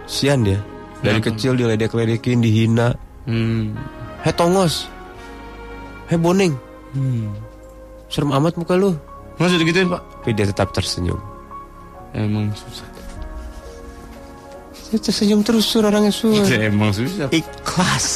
[0.08, 0.56] Sian dia.
[1.02, 1.34] Dari Kenapa?
[1.34, 2.94] kecil diledek-ledekin, dihina.
[3.26, 3.74] Hmm.
[4.22, 4.86] Hei tongos.
[6.06, 6.54] Hei boning.
[6.94, 7.34] Hmm.
[8.06, 8.94] Serem amat muka lu.
[9.34, 9.98] Masa digituin pak?
[10.22, 11.18] Tapi dia tetap tersenyum.
[12.14, 12.86] Emang susah.
[14.92, 16.30] Dia tersenyum terus sur orangnya sur.
[16.54, 17.26] Emang susah.
[17.34, 18.06] Ikhlas.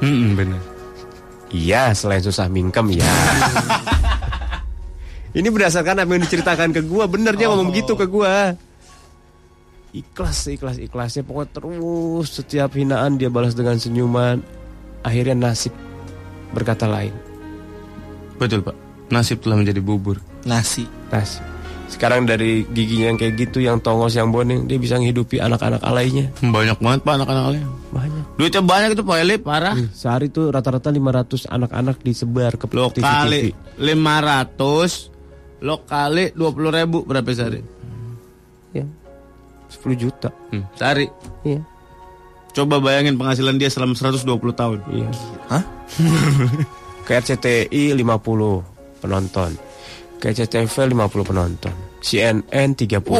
[0.00, 0.56] Hmm, bener.
[1.52, 3.04] Iya, selain susah mingkem ya.
[5.36, 8.56] Ini berdasarkan apa yang diceritakan ke gua, bener dia ngomong gitu ke gua.
[9.90, 14.38] Ikhlas, ikhlas, ikhlasnya pokoknya terus setiap hinaan dia balas dengan senyuman.
[15.02, 15.74] Akhirnya nasib
[16.54, 17.10] berkata lain.
[18.38, 18.76] Betul pak.
[19.10, 20.22] Nasib telah menjadi bubur.
[20.46, 20.86] Nasi.
[21.10, 21.42] Nasib.
[21.90, 26.30] Sekarang dari giginya yang kayak gitu, yang tongos, yang boning, dia bisa menghidupi anak-anak alainya.
[26.38, 27.62] Banyak banget pak anak-anak alay.
[27.90, 28.24] Banyak.
[28.38, 29.74] Duitnya banyak itu pak Eli parah.
[29.74, 33.02] Ih, Sehari tuh rata-rata 500 anak-anak disebar ke Lo TV-TV.
[33.02, 33.42] kali
[33.82, 37.60] 500 Lo kali 20 ribu Berapa sehari?
[38.70, 38.86] Ya.
[39.70, 40.28] 10 juta.
[40.50, 41.06] Hmm, sehari
[41.46, 41.62] Iya.
[42.50, 45.10] Coba bayangin penghasilan dia selama 120 tahun Iya.
[45.46, 45.62] Hah?
[47.06, 48.02] Ke RCTI 50
[49.00, 49.50] penonton.
[50.20, 51.74] Ke CTV 50 penonton.
[52.02, 53.14] CNN 30.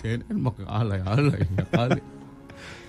[0.00, 2.00] CNN mah ke alay-alay ya kali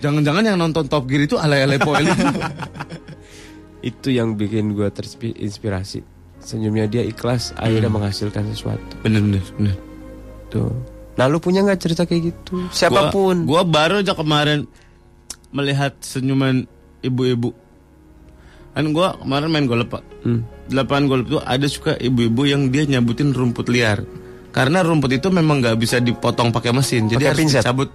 [0.00, 2.08] Jangan-jangan yang nonton Top Gear itu alay-alay poeli
[3.92, 6.11] Itu yang bikin gue terinspirasi.
[6.42, 8.98] Senyumnya dia ikhlas, akhirnya menghasilkan sesuatu.
[9.00, 9.76] Bener-bener bener.
[10.50, 10.74] Tuh.
[11.12, 12.66] Nah lu punya nggak cerita kayak gitu?
[12.68, 13.46] Siapa pun.
[13.46, 14.64] Gua, gua baru aja kemarin
[15.48, 16.64] Melihat senyuman
[16.98, 17.52] ibu-ibu
[18.72, 20.40] Kan gua kemarin main golf pak Hmm.
[20.68, 24.00] Lapangan golf itu ada suka ibu-ibu yang dia nyabutin rumput liar
[24.48, 27.60] Karena rumput itu memang nggak bisa dipotong pakai mesin Jadi Pakai harus pinset?
[27.60, 27.88] dicabut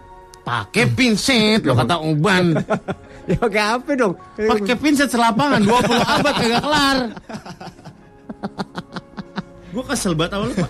[0.43, 2.45] Pakai pinset lo kata Uban
[3.27, 4.13] ya pakai apa dong?
[4.35, 6.97] Pakai pinset selapangan 20 abad kagak kelar.
[9.73, 10.69] Gue kesel banget awal pak.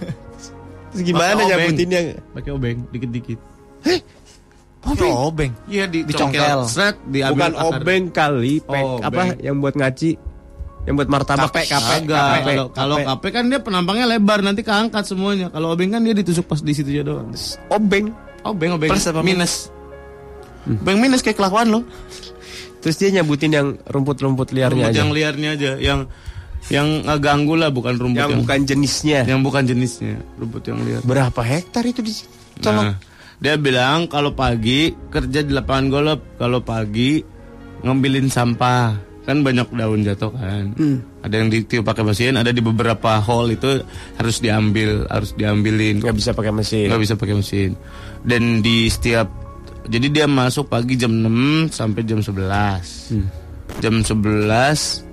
[0.92, 2.00] Terus gimana nyabutinnya?
[2.34, 3.40] Pakai obeng dikit-dikit.
[4.88, 5.12] Obeng.
[5.12, 5.52] obeng.
[5.68, 6.64] Iya di Dicongkel.
[6.64, 7.68] Set diambil Bukan akar.
[7.76, 9.04] obeng kali, pek Obeng.
[9.04, 10.16] apa yang buat ngaci,
[10.88, 11.52] yang buat martabak.
[11.52, 12.52] Kape, kape.
[12.56, 13.08] Kalau kalau kape.
[13.12, 15.52] kape kan dia penampangnya lebar nanti keangkat semuanya.
[15.52, 17.36] Kalau obeng kan dia ditusuk pas di situ aja doang.
[17.68, 18.16] Obeng.
[18.48, 19.68] Obeng obeng Plus apa minus.
[20.64, 21.84] Obeng minus kayak kelakuan lo.
[22.80, 25.00] Terus dia nyabutin yang rumput-rumput liarnya Rumput aja.
[25.04, 26.00] yang liarnya aja, yang
[26.68, 29.20] yang ngeganggu lah bukan rumput Yang yang, bukan jenisnya.
[29.24, 31.02] yang bukan jenisnya, rumput yang liar.
[31.04, 32.12] Berapa hektar itu di
[32.58, 32.98] Nah,
[33.38, 37.22] dia bilang kalau pagi kerja di lapangan golf, kalau pagi
[37.86, 39.06] ngambilin sampah.
[39.28, 40.72] Kan banyak daun jatuh kan.
[40.80, 41.04] Hmm.
[41.20, 43.84] Ada yang ditiup pakai mesin, ada di beberapa hole itu
[44.16, 46.00] harus diambil, harus diambilin.
[46.00, 46.88] nggak bisa pakai mesin.
[46.88, 47.76] Nggak bisa pakai mesin.
[48.24, 49.28] Dan di setiap
[49.88, 53.12] jadi dia masuk pagi jam 6 sampai jam 11.
[53.12, 53.28] Hmm.
[53.84, 55.07] Jam 11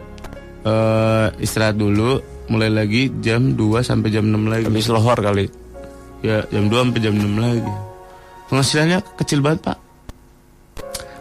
[0.64, 4.64] eh istirahat dulu, mulai lagi jam 2 sampai jam 6 lagi.
[4.66, 5.46] Habis lohor kali.
[6.24, 7.72] Ya jam 2 sampai jam 6 lagi
[8.48, 9.76] Penghasilannya kecil banget pak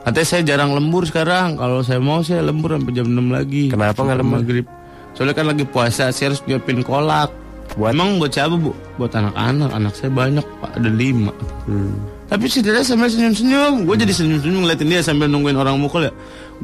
[0.07, 3.99] Katanya saya jarang lembur sekarang Kalau saya mau saya lembur sampai jam 6 lagi Kenapa
[3.99, 4.39] nggak lembur?
[4.39, 4.65] maghrib
[5.11, 7.35] Soalnya kan lagi puasa Saya harus nyiapin kolak
[7.75, 7.91] Buat?
[7.91, 8.71] Emang buat siapa bu?
[8.95, 11.95] Buat anak-anak Anak saya banyak pak Ada lima Hmm.
[12.27, 16.11] Tapi setidaknya sambil senyum-senyum Gue jadi senyum-senyum ngeliatin dia sambil nungguin orang mukul ya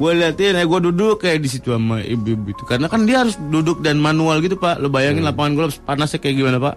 [0.00, 3.36] Gue liatin ya gue duduk kayak di situ sama ibu-ibu itu Karena kan dia harus
[3.36, 6.74] duduk dan manual gitu pak Lo bayangin lapangan golf panasnya kayak gimana pak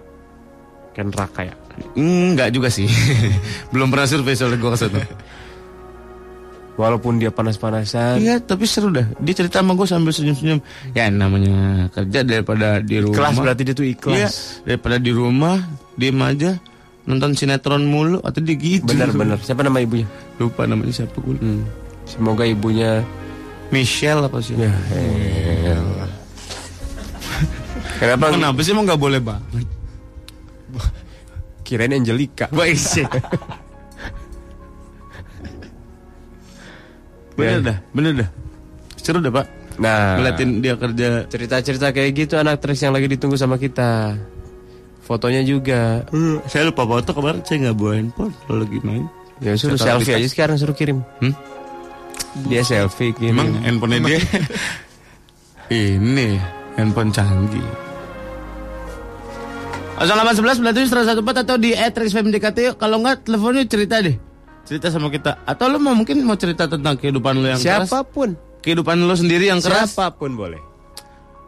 [0.94, 1.54] Kan neraka ya.
[1.98, 2.86] Enggak juga sih.
[3.74, 5.02] Belum pernah survei soalnya gue ke sana.
[6.74, 8.18] Walaupun dia panas-panasan.
[8.18, 9.06] Iya, tapi seru dah.
[9.22, 10.58] Dia cerita sama gue sambil senyum-senyum.
[10.94, 13.14] Ya namanya kerja daripada di rumah.
[13.14, 14.34] Ikhlas berarti dia tuh Iya, ikhlas.
[14.66, 15.58] daripada di rumah
[15.98, 16.58] diem aja
[17.06, 18.86] nonton sinetron mulu atau dia gitu.
[18.86, 19.38] Benar-benar.
[19.42, 20.06] Siapa nama ibunya?
[20.38, 21.38] Lupa namanya siapa gue.
[21.38, 21.62] Hmm.
[22.04, 23.00] Semoga ibunya
[23.68, 24.54] Michelle apa sih?
[24.54, 24.70] ya
[25.72, 26.10] elah.
[28.00, 29.66] Kenapa Kenapa sih emang nggak boleh banget?
[31.64, 32.44] kirain Angelica?
[32.52, 33.08] Baik sih.
[37.34, 37.66] bener Ya.
[37.66, 38.28] dah, bener dah.
[38.94, 39.46] Seru dah pak.
[39.74, 44.14] Nah, Ngeliatin dia kerja cerita-cerita kayak gitu anak Trax yang lagi ditunggu sama kita.
[45.02, 46.06] Fotonya juga.
[46.46, 49.04] saya lupa foto kemarin saya nggak bawa handphone kalau lagi main.
[49.42, 51.02] Ya suruh selfie aja sekarang suruh kirim.
[51.18, 51.34] Hmm?
[52.50, 53.38] Dia selfie kirim.
[53.38, 54.20] Emang handphonenya dia
[55.94, 56.38] ini
[56.74, 57.62] handphone canggih.
[59.94, 62.74] 0811 97 atau di @rexfmdkt yuk.
[62.76, 64.18] Kalau enggak teleponnya cerita deh.
[64.66, 65.46] Cerita sama kita.
[65.46, 67.86] Atau lo mau mungkin mau cerita tentang kehidupan lo yang keras.
[67.86, 68.34] Siapa pun.
[68.64, 69.94] Kehidupan lo sendiri yang keras.
[69.94, 70.58] Siapa pun boleh.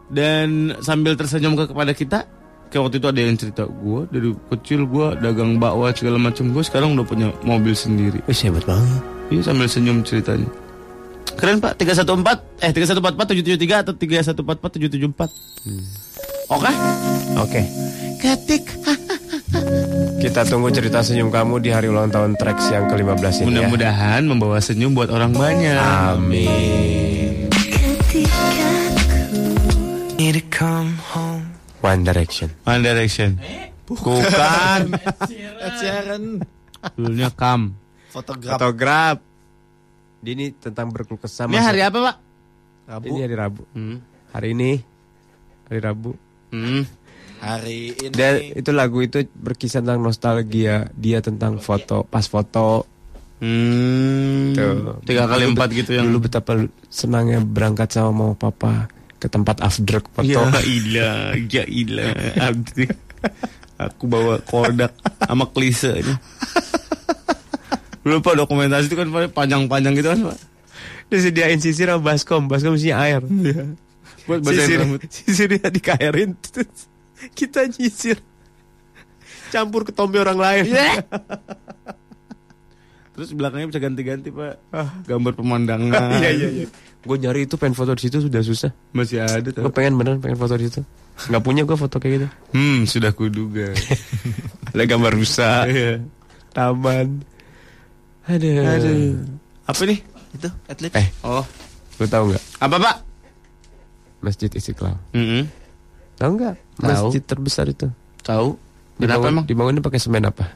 [0.07, 2.19] Dan sambil tersenyum ke kepada kita.
[2.67, 6.63] Kayak waktu itu ada yang cerita gue dari kecil gue dagang bakwan segala macam gue
[6.67, 8.19] sekarang udah punya mobil sendiri.
[8.27, 9.03] Wih, hebat banget.
[9.31, 10.47] Iya sambil senyum ceritanya.
[11.35, 15.27] Keren Pak, 314 eh 3144 773 atau 3144 774.
[16.47, 16.71] Oke?
[17.43, 17.61] Oke.
[18.17, 18.63] Ketik.
[20.17, 23.67] Kita tunggu cerita senyum kamu di hari ulang tahun Trax yang ke-15 ini ya.
[23.67, 25.77] Mudah-mudahan membawa senyum buat orang banyak.
[25.77, 27.51] Amin.
[30.17, 31.45] Need to come home.
[31.85, 32.49] One Direction.
[32.65, 33.37] One Direction.
[33.85, 34.97] Bukan.
[35.61, 36.41] Ed Sheeran.
[36.97, 37.77] Dulunya Kam.
[38.09, 38.57] Fotograf.
[38.57, 39.15] Fotograf.
[40.27, 41.47] Dia ini tentang berkeluh kesah.
[41.47, 42.15] Ini hari apa, Pak?
[42.91, 43.05] Rabu.
[43.07, 43.63] Ini hari Rabu.
[43.71, 44.03] Hmm.
[44.35, 44.71] Hari ini
[45.71, 46.11] hari Rabu.
[46.51, 46.83] Hmm.
[47.39, 48.11] Hari ini.
[48.11, 52.83] Dan itu lagu itu berkisah tentang nostalgia dia tentang foto pas foto
[53.39, 54.51] Hmm.
[54.51, 54.99] Tuh.
[55.07, 56.59] Tiga kali empat gitu yang Dulu betapa
[56.91, 58.91] senangnya berangkat sama mama papa
[59.23, 60.27] ke tempat afdruk foto.
[60.27, 62.11] Ya ilah, ya ilah.
[63.79, 64.91] Aku bawa kodak
[65.23, 66.03] sama klise
[68.17, 70.37] Pak dokumentasi itu kan panjang-panjang gitu kan Pak.
[71.07, 73.21] Disediain sisir sama baskom, baskom isinya air.
[74.27, 74.99] Buat badan Sisir, rambut.
[75.07, 76.35] sisirnya dikairin.
[76.39, 76.91] terus
[77.37, 78.19] Kita nyisir.
[79.47, 80.63] Campur ke tombe orang lain.
[83.17, 84.55] Terus belakangnya bisa ganti-ganti Pak.
[85.09, 86.11] Gambar pemandangan.
[86.21, 86.67] Iya iya iya.
[87.01, 88.69] Gue nyari itu pengen foto di situ sudah susah.
[88.93, 90.85] Masih ada Gue pengen beneran pengen foto di situ.
[91.25, 92.27] Gak punya gue foto kayak gitu.
[92.53, 93.73] Hmm, sudah kuduga.
[94.69, 96.05] Ada gambar rusa, Iya.
[96.53, 97.25] taman.
[98.27, 98.59] Aduh.
[98.61, 99.15] Aduh.
[99.63, 99.99] Apa nih?
[100.29, 100.91] Itu atlet.
[100.93, 101.43] Eh, Oh,
[101.97, 102.95] lu tahu nggak apa Pak?
[104.19, 104.97] Masjid Istiqlal?
[105.11, 105.47] Mm
[106.15, 106.55] Tahu nggak?
[106.75, 107.07] Tahu.
[107.07, 107.87] Masjid terbesar itu.
[108.21, 108.57] Tahu.
[108.97, 109.45] Kenapa Dibangun- emang?
[109.45, 110.49] Dibangunnya pakai semen apa?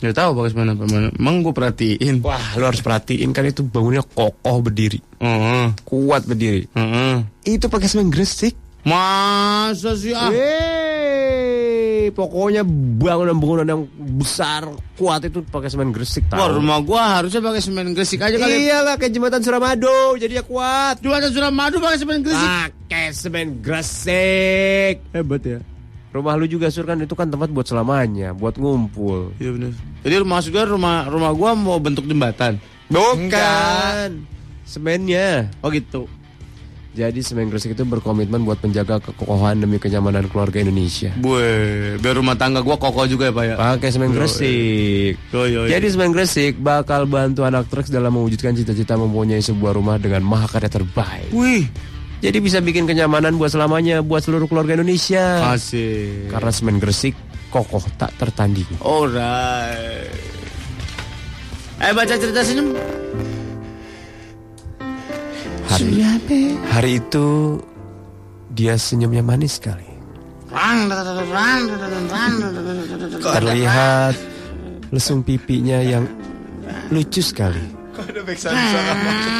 [0.00, 1.08] Ya tahu pakai mana apa mana.
[1.12, 2.24] Emang gue perhatiin.
[2.24, 5.76] Wah, lu harus perhatiin kan itu bangunnya kokoh berdiri, Heeh.
[5.82, 6.64] kuat berdiri.
[6.72, 7.20] Heeh.
[7.46, 8.56] Itu pakai semen gresik.
[8.80, 10.32] Masa sih ah?
[10.32, 11.39] Yeay,
[12.12, 12.62] pokoknya
[13.00, 13.82] bangunan-bangunan yang
[14.20, 16.60] besar, kuat itu pakai semen gresik Wah, tahu.
[16.60, 18.68] rumah gua harusnya pakai semen gresik aja kali.
[18.68, 21.00] Iyalah kayak jembatan Suramadu, jadi ya kuat.
[21.00, 22.44] Jualan Suramadu pakai semen gresik.
[22.44, 25.02] Pakai semen gresik.
[25.16, 25.58] Hebat ya.
[26.10, 29.30] Rumah lu juga sur kan itu kan tempat buat selamanya, buat ngumpul.
[29.38, 29.72] Iya benar.
[30.02, 32.58] Jadi maksud gua rumah rumah gua mau bentuk jembatan.
[32.90, 34.26] Bukan.
[34.66, 35.50] Semennya.
[35.62, 36.10] Oh gitu.
[36.90, 41.14] Jadi semen gresik itu berkomitmen buat menjaga kekokohan demi kenyamanan keluarga Indonesia.
[41.14, 43.54] Bue, biar rumah tangga gua kokoh juga ya, Pak ya.
[43.54, 45.14] Pakai semen gresik.
[45.30, 45.64] Yo yo.
[45.64, 45.70] yo.
[45.70, 50.66] Jadi semen gresik bakal bantu anak truk dalam mewujudkan cita-cita mempunyai sebuah rumah dengan mahakarya
[50.66, 51.30] terbaik.
[51.30, 51.70] Wih,
[52.20, 55.46] Jadi bisa bikin kenyamanan buat selamanya buat seluruh keluarga Indonesia.
[55.54, 56.28] asik.
[56.28, 57.14] Karena semen gresik
[57.54, 58.82] kokoh tak tertandingi.
[58.82, 60.10] Alright.
[61.80, 62.76] Eh baca cerita senyum.
[65.70, 66.02] Hari,
[66.66, 67.58] hari itu
[68.50, 69.86] dia senyumnya manis sekali.
[73.22, 74.14] Terlihat
[74.90, 76.10] lesung pipinya yang
[76.90, 77.62] lucu sekali.
[77.94, 79.30] Ada backsound suara motor.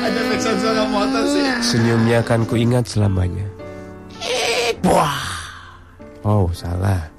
[0.06, 1.44] Ada backsound suara motor sih.
[1.60, 3.44] Senyumnya akan kuingat selamanya.
[6.26, 7.15] Oh, salah.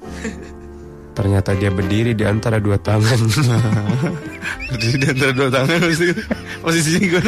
[1.18, 3.18] Ternyata dia berdiri di antara dua tangan.
[4.70, 6.14] Berdiri di antara dua tangan pasti
[6.62, 7.22] posisinya gue.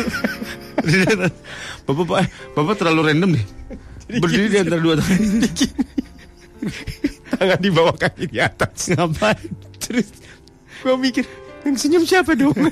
[1.91, 3.47] Bapak Pak, eh, Bapak terlalu random deh.
[4.23, 5.43] Berdiri di antara dua tangan.
[7.35, 8.95] tangan di bawah kaki di atas.
[8.95, 9.51] Ngapain?
[9.83, 10.07] Terus
[10.87, 11.27] gue mikir,
[11.67, 12.55] yang senyum siapa dong?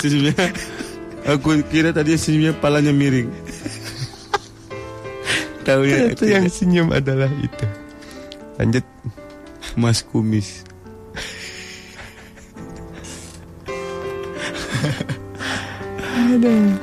[0.00, 0.48] Senyumnya
[1.28, 3.28] Aku kira tadi senyumnya palanya miring
[5.60, 7.66] Tahu ya Ternyata yang senyum adalah itu.
[8.56, 8.84] Lanjut.
[9.80, 10.68] Mas Kumis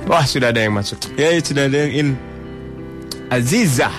[0.07, 0.99] Wah, sudah ada yang masuk.
[1.19, 2.07] Ya sudah ada yang in
[3.28, 3.91] Aziza.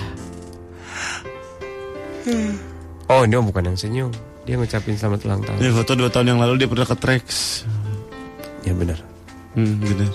[3.08, 4.12] Oh, ini bukan yang senyum.
[4.44, 5.58] Dia ngucapin selamat ulang tahun.
[5.60, 7.24] Ini foto dua tahun yang lalu dia pernah ke Trax
[8.64, 8.96] Ya benar.
[9.52, 10.08] Hmm benar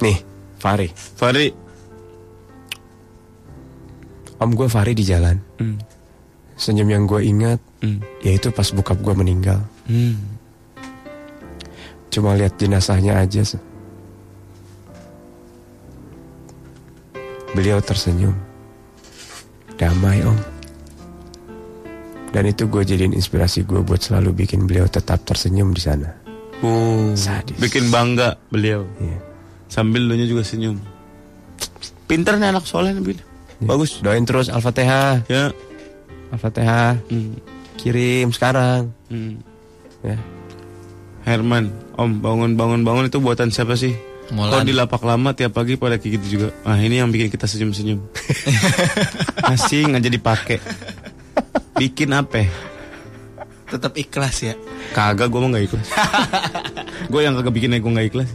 [0.00, 0.24] Nih,
[0.56, 0.88] Fari.
[0.92, 1.52] Fari
[4.40, 5.36] Om gue Fari di jalan.
[5.60, 5.76] Hmm.
[6.60, 8.04] Senyum yang gue ingat, Hmm.
[8.20, 9.64] yaitu pas bokap gue meninggal.
[9.88, 10.20] Hmm.
[12.12, 13.40] Cuma lihat jenazahnya aja.
[17.50, 18.36] Beliau tersenyum.
[19.74, 20.36] Damai om.
[22.30, 26.12] Dan itu gue jadiin inspirasi gue buat selalu bikin beliau tetap tersenyum di sana.
[26.60, 27.56] Oh, Sadis.
[27.56, 29.16] bikin bangga beliau Iya.
[29.64, 30.76] Sambil lu juga senyum
[32.04, 33.18] Pinter nih anak soleh nih Bil.
[33.64, 35.24] Bagus Doain terus Al-Fatihah.
[35.24, 35.56] Ya
[36.30, 36.98] Al-Fatihah.
[37.10, 37.38] Hmm.
[37.78, 38.94] Kirim sekarang.
[39.10, 39.42] Hmm.
[40.00, 40.16] Ya.
[41.26, 41.68] Herman,
[42.00, 43.92] Om bangun bangun bangun itu buatan siapa sih?
[44.30, 44.62] Kalau Molan.
[44.62, 46.48] di lapak lama tiap pagi pada kayak gitu juga.
[46.62, 47.98] Ah ini yang bikin kita senyum senyum.
[49.50, 50.58] Masih nggak jadi dipakai.
[51.74, 52.46] Bikin apa?
[53.66, 54.54] Tetap ikhlas ya.
[54.94, 55.88] Kagak, gue mah nggak ikhlas.
[57.12, 58.30] gue yang kagak bikin gue nggak ikhlas.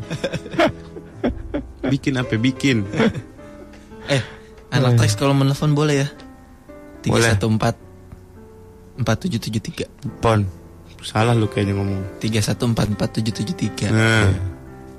[1.88, 2.35] bikin apa?
[2.35, 2.84] Bikin.
[4.11, 4.22] Eh,
[4.76, 6.07] anak teks kalau menelpon boleh ya?
[7.07, 7.39] Boleh.
[7.39, 7.85] 314
[8.97, 10.45] 4773 Pon.
[11.01, 12.17] Salah lu kayaknya ngomong.
[12.17, 14.34] 3144773 Nah,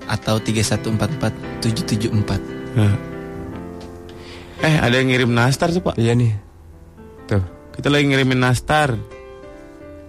[0.06, 2.40] atau 3144774.
[2.76, 2.94] nah.
[4.56, 5.98] Eh, ada yang ngirim nastar tuh pak.
[5.98, 6.32] Iya nih.
[7.26, 7.42] Tuh.
[7.74, 8.96] Kita lagi ngirimin nastar.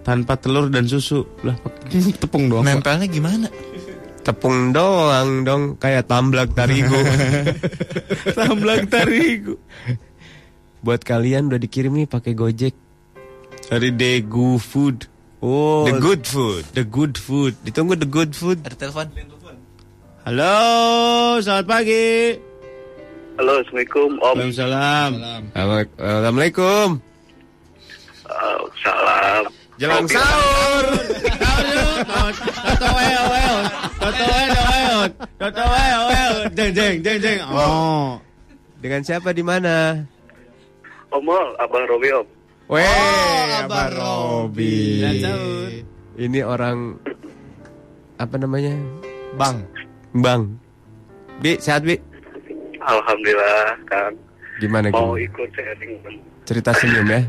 [0.00, 1.28] tanpa telur dan susu.
[1.44, 2.64] Lah pakai tepung doang.
[2.64, 2.80] Pak.
[2.80, 3.48] Nempelnya gimana?
[4.24, 6.96] Tepung doang dong kayak tamblak tarigu.
[8.38, 9.60] Tamblak tarigu.
[10.80, 12.72] Buat kalian udah dikirim nih pakai Gojek.
[13.68, 15.04] Dari Daegu Food.
[15.38, 17.54] Oh, The good food, the good food.
[17.62, 18.58] Ditunggu the good food.
[18.66, 19.06] Ada telepon?
[20.26, 20.56] Halo,
[21.38, 22.34] selamat pagi.
[23.38, 24.34] Halo, Assalamualaikum Om.
[24.34, 25.10] Waalaikumsalam.
[25.54, 26.86] Assalamualaikum.
[28.26, 29.42] Uh, salam.
[29.78, 30.14] Jalan Kopi.
[30.18, 30.84] sahur.
[32.02, 33.56] Toto weo weo.
[34.02, 34.98] Toto weo weo.
[35.38, 36.32] Toto weo weo.
[36.50, 37.38] Jeng jeng jeng jeng.
[37.46, 38.18] Oh.
[38.82, 40.02] Dengan siapa di mana?
[41.14, 41.30] Om,
[41.62, 42.37] Abang Robi Om.
[42.68, 45.00] Weh, Oh, Abang Robi.
[46.18, 47.00] Ini orang
[48.16, 48.76] apa namanya?
[49.34, 49.64] Bang.
[50.12, 50.52] Bang.
[51.40, 51.96] Bi, sehat Bi?
[52.78, 54.12] Alhamdulillah, Kang.
[54.58, 55.22] Gimana Mau gimana?
[55.22, 55.92] ikut sharing
[56.44, 57.22] Cerita senyum ya.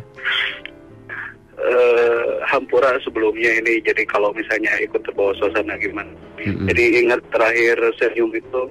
[1.60, 3.80] eh Hampura sebelumnya ini.
[3.80, 6.10] Jadi kalau misalnya ikut terbawa suasana gimana?
[6.40, 6.66] Mm-mm.
[6.68, 8.62] Jadi ingat terakhir senyum itu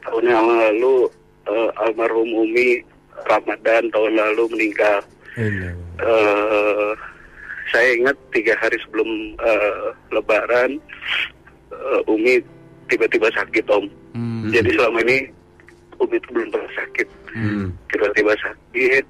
[0.00, 1.08] tahun yang lalu
[1.48, 2.80] eh, almarhum Umi
[3.26, 5.00] Ramadan tahun lalu meninggal.
[5.36, 6.92] Eh
[7.72, 9.08] saya ingat tiga hari sebelum
[9.40, 10.76] eh, Lebaran
[11.72, 12.36] eh, Umi
[12.86, 13.88] tiba-tiba sakit Om.
[14.52, 15.24] Jadi selama ini
[15.96, 17.08] Umi itu belum pernah sakit.
[17.32, 17.72] Hmm.
[17.88, 19.04] Tiba-tiba sakit.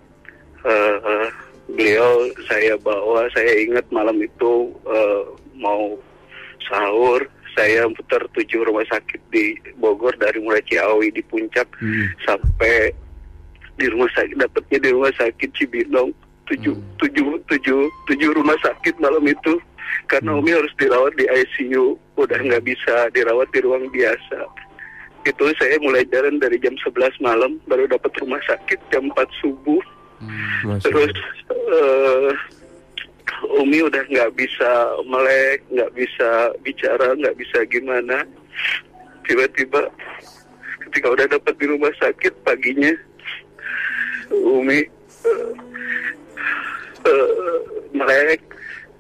[0.63, 1.27] eh, eh,
[1.75, 3.27] beliau saya bawa.
[3.35, 5.23] Saya ingat malam itu eh,
[5.59, 5.99] mau
[6.63, 7.27] sahur.
[7.53, 12.09] Saya putar tujuh rumah sakit di Bogor dari mulai Ciawi di puncak Hmm.
[12.25, 12.95] sampai
[13.77, 16.11] di rumah sakit dapatnya di rumah sakit Cibinong.
[16.51, 17.81] Tujuh tujuh tujuh
[18.11, 19.57] tujuh rumah sakit malam itu.
[20.09, 24.49] Karena Umi harus dirawat di ICU udah nggak bisa dirawat di ruang biasa.
[25.23, 29.83] Itu saya mulai jalan dari jam 11 malam baru dapat rumah sakit jam 4 subuh.
[30.67, 31.15] Masya terus
[31.51, 32.31] eh,
[33.59, 34.71] Umi udah nggak bisa
[35.07, 36.29] melek nggak bisa
[36.67, 38.27] bicara nggak bisa gimana.
[39.23, 39.87] Tiba-tiba
[40.89, 42.93] ketika udah dapat di rumah sakit paginya
[44.33, 44.81] Umi
[45.29, 45.53] eh,
[47.07, 47.59] eh,
[47.93, 48.41] melek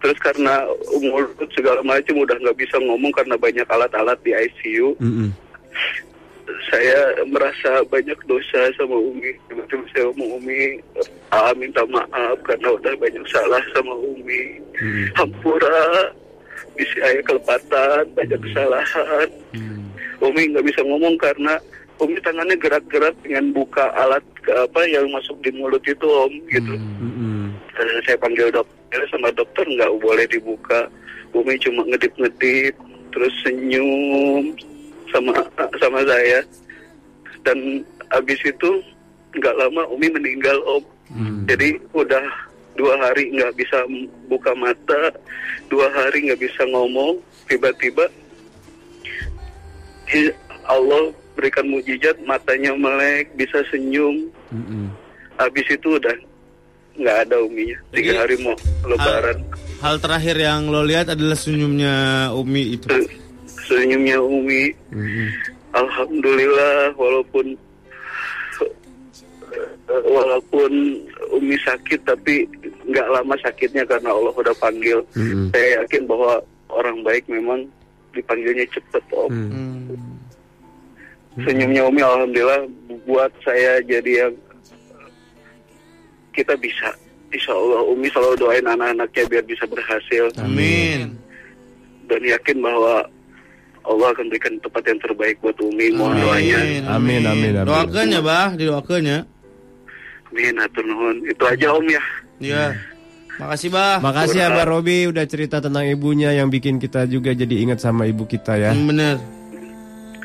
[0.02, 0.66] terus karena
[0.98, 5.30] mulut segala macam udah nggak bisa ngomong karena banyak alat-alat di ICU Mm-mm.
[6.68, 9.30] saya merasa banyak dosa sama Umi.
[9.46, 10.82] Tiba-tiba saya ngomong Umi,
[11.30, 14.58] ah, minta maaf karena udah banyak salah sama Umi.
[15.14, 16.10] Hampura,
[16.74, 19.28] bisa ayah kelepatan, banyak kesalahan.
[20.22, 21.58] Umi nggak bisa ngomong karena
[22.00, 26.74] Umi tangannya gerak-gerak dengan buka alat ke apa yang masuk di mulut itu Om gitu.
[26.74, 27.52] Mm-mm.
[27.76, 30.88] Dan saya panggil dokter sama dokter nggak boleh dibuka.
[31.32, 32.74] Umi cuma ngedip-ngedip,
[33.14, 34.52] terus senyum
[35.12, 35.32] sama
[35.78, 36.42] sama saya.
[37.46, 38.70] Dan habis itu
[39.38, 40.84] nggak lama Umi meninggal Om.
[41.46, 42.24] Jadi udah
[42.74, 43.84] dua hari nggak bisa
[44.32, 45.12] buka mata,
[45.68, 47.20] dua hari nggak bisa ngomong.
[47.46, 48.08] Tiba-tiba
[50.12, 50.34] i-
[50.66, 54.28] Allah berikan mujizat, matanya melek, bisa senyum.
[54.52, 54.92] Mm-mm.
[55.40, 56.16] Habis itu udah
[56.92, 57.78] nggak ada uminya.
[57.92, 59.38] Tiga Jadi, hari mau lebaran.
[59.80, 62.86] Hal terakhir yang lo lihat adalah senyumnya Umi itu.
[62.86, 63.20] Se-
[63.72, 64.68] Senyumnya Umi.
[65.72, 67.56] Alhamdulillah walaupun
[69.88, 70.72] walaupun
[71.32, 72.44] Umi sakit tapi
[72.88, 75.00] nggak lama sakitnya karena Allah udah panggil.
[75.16, 75.48] Mm-mm.
[75.56, 76.36] Saya yakin bahwa
[76.68, 77.64] orang baik memang
[78.12, 79.32] dipanggilnya cepet Om.
[81.32, 82.68] Senyumnya Umi alhamdulillah
[83.08, 84.32] buat saya jadi yang
[86.36, 86.92] kita bisa.
[87.32, 90.28] Insya Allah Umi selalu doain anak-anaknya biar bisa berhasil.
[90.36, 91.16] Amin.
[92.04, 93.08] Dan yakin bahwa
[93.82, 95.96] Allah akan berikan tempat yang terbaik buat Umi.
[95.96, 96.58] Mohon doanya.
[96.60, 97.52] Amin, amin, amin.
[97.64, 99.18] Doakan ya, Bah, didoakan ya.
[100.28, 101.16] Amin, atur nuhun.
[101.24, 102.02] Itu aja Om ya.
[102.44, 102.64] Iya.
[103.40, 103.96] Makasih, Bah.
[104.04, 108.04] Makasih ya Abah Robi udah cerita tentang ibunya yang bikin kita juga jadi ingat sama
[108.04, 108.76] ibu kita ya.
[108.76, 109.16] Hmm, Bener.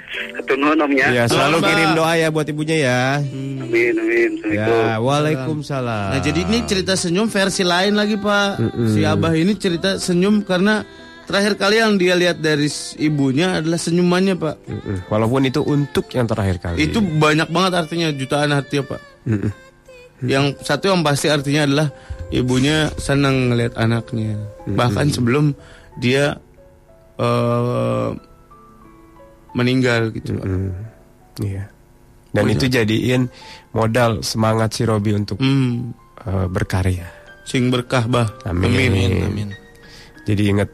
[0.08, 1.08] Atur nuhun Om ya.
[1.12, 3.02] Ya, selalu kirim doa ya buat ibunya ya.
[3.20, 4.32] Amin, amin.
[4.40, 4.56] Assalamualaikum.
[4.56, 6.10] Ya, waalaikumsalam.
[6.16, 8.52] Nah, jadi ini cerita senyum versi lain lagi, Pak.
[8.96, 10.88] Si Abah ini cerita senyum karena
[11.28, 12.72] terakhir kali yang dia lihat dari
[13.04, 14.56] ibunya adalah senyumannya, Pak.
[14.64, 14.98] Mm-mm.
[15.12, 16.88] Walaupun itu untuk yang terakhir kali.
[16.88, 19.02] Itu banyak banget artinya, jutaan artinya, Pak.
[19.28, 19.52] Mm-mm.
[20.24, 21.88] Yang satu yang pasti artinya adalah
[22.32, 24.40] ibunya senang ngelihat anaknya.
[24.66, 25.52] Bahkan sebelum
[26.00, 26.40] dia
[27.20, 28.10] eh,
[29.58, 30.38] meninggal gitu.
[30.38, 30.70] Mm.
[31.42, 31.64] Iya.
[32.30, 33.26] Dan itu jadiin
[33.74, 35.90] modal semangat si Robi untuk Hmm,
[36.22, 37.10] eh, berkarya.
[37.48, 38.28] sing berkah, Bah.
[38.46, 38.70] Amin.
[38.70, 39.50] Amin, amin.
[40.28, 40.70] Jadi ingat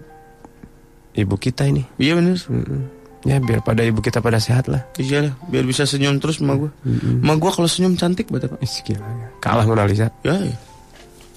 [1.14, 1.86] ibu kita ini.
[1.96, 2.42] Iya bener.
[2.50, 2.82] Mm-mm.
[3.24, 4.82] Ya biar pada ibu kita pada sehat lah.
[4.98, 6.68] Iya lah, biar bisa senyum terus sama gue.
[6.84, 8.60] Sama gue kalau senyum cantik banget, Pak.
[8.60, 9.28] Ih, gila ya.
[9.40, 10.10] Kalah Mona Lisa.
[10.26, 10.58] Ya, ya.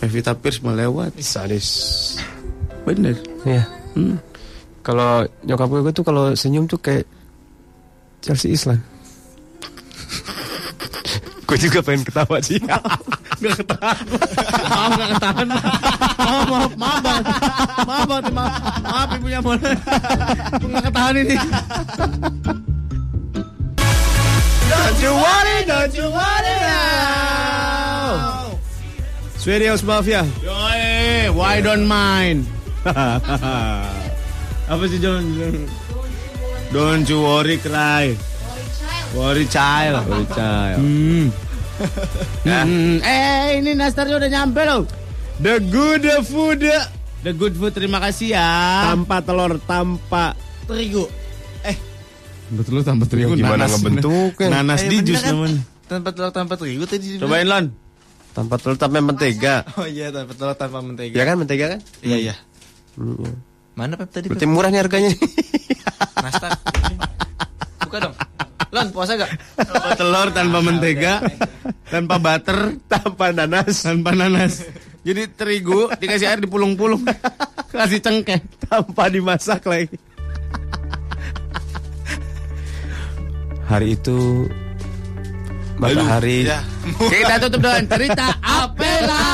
[0.00, 1.14] Pevita Pierce melewat.
[1.20, 1.68] Sadis.
[2.82, 3.14] Bener.
[3.44, 3.68] Iya.
[4.82, 7.04] Kalau nyokap gue tuh kalau senyum tuh kayak
[8.26, 8.82] Chelsea Island.
[11.46, 12.58] gue juga pengen ketawa sih.
[13.36, 14.02] Gak ketahan.
[14.66, 15.46] maaf gak ketahan.
[15.46, 17.22] Maaf, maaf, maaf bang.
[17.86, 18.52] Maaf bang, maaf.
[18.82, 19.54] Maaf ibunya mau.
[19.54, 21.36] Gue gak ketahan ini.
[24.66, 28.50] Don't you worry, don't you worry now.
[29.38, 30.26] Swedish Mafia.
[30.42, 32.48] Yoi, why don't mind?
[34.72, 35.22] Apa sih John?
[36.68, 38.12] Don't you worry, cry.
[39.12, 40.04] Worry child.
[40.04, 40.78] Worry child.
[40.78, 41.26] Hmm.
[42.42, 44.88] Hmm, Eh, ini nastarnya udah nyampe loh.
[45.36, 46.64] The good food
[47.20, 48.48] The good food, terima kasih ya.
[48.88, 50.32] tanpa telur, tanpa
[50.64, 51.04] Terigu.
[52.48, 53.76] Betul lu tanpa terigu gimana nanas.
[53.76, 54.48] ngebentuknya?
[54.48, 55.34] Nanas Eh, di jus kan?
[55.34, 55.60] namanya.
[55.84, 57.18] Tanpa telur tanpa terigu tadi.
[57.18, 57.66] Cobain Lon.
[58.32, 59.56] tanpa telur, tanpa mentega.
[59.76, 61.12] Oh iya tanpa telur tanpa mentega.
[61.12, 61.80] Ya kan mentega kan?
[62.00, 62.34] Iya iya.
[62.94, 63.36] Hmm.
[63.76, 64.32] Mana Pep tadi?
[64.32, 65.12] Berarti murah nih harganya.
[66.24, 66.56] Nastar.
[67.84, 68.14] Buka dong.
[68.72, 69.30] Lon puasa gak?
[69.60, 71.14] Tanpa telur, tanpa mentega,
[71.86, 73.84] tanpa butter, tanpa nanas.
[73.84, 74.64] tanpa nanas.
[75.06, 77.04] Jadi terigu dikasih air dipulung-pulung.
[77.76, 78.40] Kasih cengkeh.
[78.66, 80.00] tanpa dimasak lagi.
[83.66, 84.46] Hari itu
[85.76, 86.64] matahari Ya.
[86.96, 88.26] Kita tutup dengan cerita
[88.64, 89.26] Apela.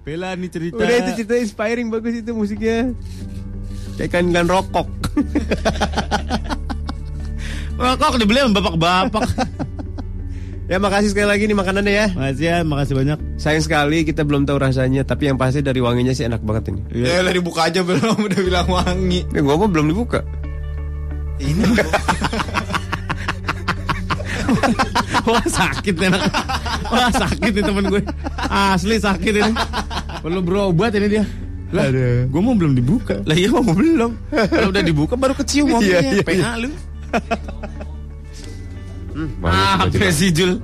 [0.00, 0.80] Apela nih cerita.
[0.80, 2.96] Udah itu cerita inspiring bagus itu musiknya.
[4.00, 4.88] Kayak kan kan rokok.
[7.80, 9.24] Rokok dibeli sama bapak-bapak.
[10.72, 12.06] ya makasih sekali lagi nih makanannya ya.
[12.16, 13.18] Makasih ya, makasih banyak.
[13.36, 16.80] Sayang sekali kita belum tahu rasanya, tapi yang pasti dari wanginya sih enak banget ini.
[16.96, 19.28] Ya udah dibuka aja belum udah bilang wangi.
[19.36, 20.24] Eh, gua belum dibuka.
[21.40, 21.60] Ini
[25.30, 26.22] Wah sakit enak.
[26.90, 28.02] Wah sakit nih temen gue.
[28.50, 29.52] Asli sakit ini.
[30.20, 31.24] Perlu berobat ini dia.
[31.70, 31.86] Lah,
[32.26, 33.22] gue mau belum dibuka.
[33.22, 34.10] Lah iya mau belum.
[34.30, 36.02] Kalau udah dibuka baru kecium wanginya.
[36.02, 36.70] Iya, iya, PA lu.
[39.46, 40.58] Ah, Apa sih Jul?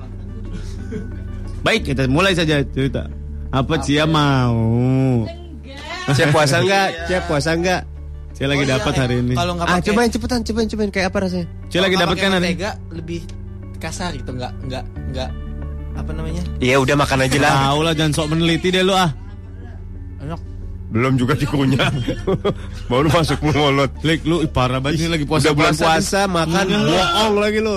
[1.63, 3.11] Baik, kita mulai saja cerita.
[3.51, 5.27] Apa Cia mau?
[6.07, 6.89] Cek puasa enggak?
[7.11, 7.83] Cek puasa enggak?
[8.37, 9.35] Cia lagi Oh, iya, dapat hari ini.
[9.35, 11.47] Kalau nggak Ah, cobain cepetan, cobain, cobain kayak apa rasanya?
[11.73, 12.55] Cia lagi dapat kan hari
[12.95, 13.21] lebih
[13.77, 15.31] kasar gitu nggak nggak nggak
[15.97, 16.45] apa namanya?
[16.61, 17.55] Iya, udah makan aja lah.
[17.73, 19.09] Tahu lah jangan sok meneliti deh lu ah.
[20.21, 20.41] Enak.
[20.93, 21.89] Belum juga dikunyah.
[22.93, 23.91] Baru masuk mulut.
[24.05, 26.77] Lik lu parah banget ini lagi puasa Udah bulan puasa, makan Iya.
[26.85, 27.77] bohong lagi lu.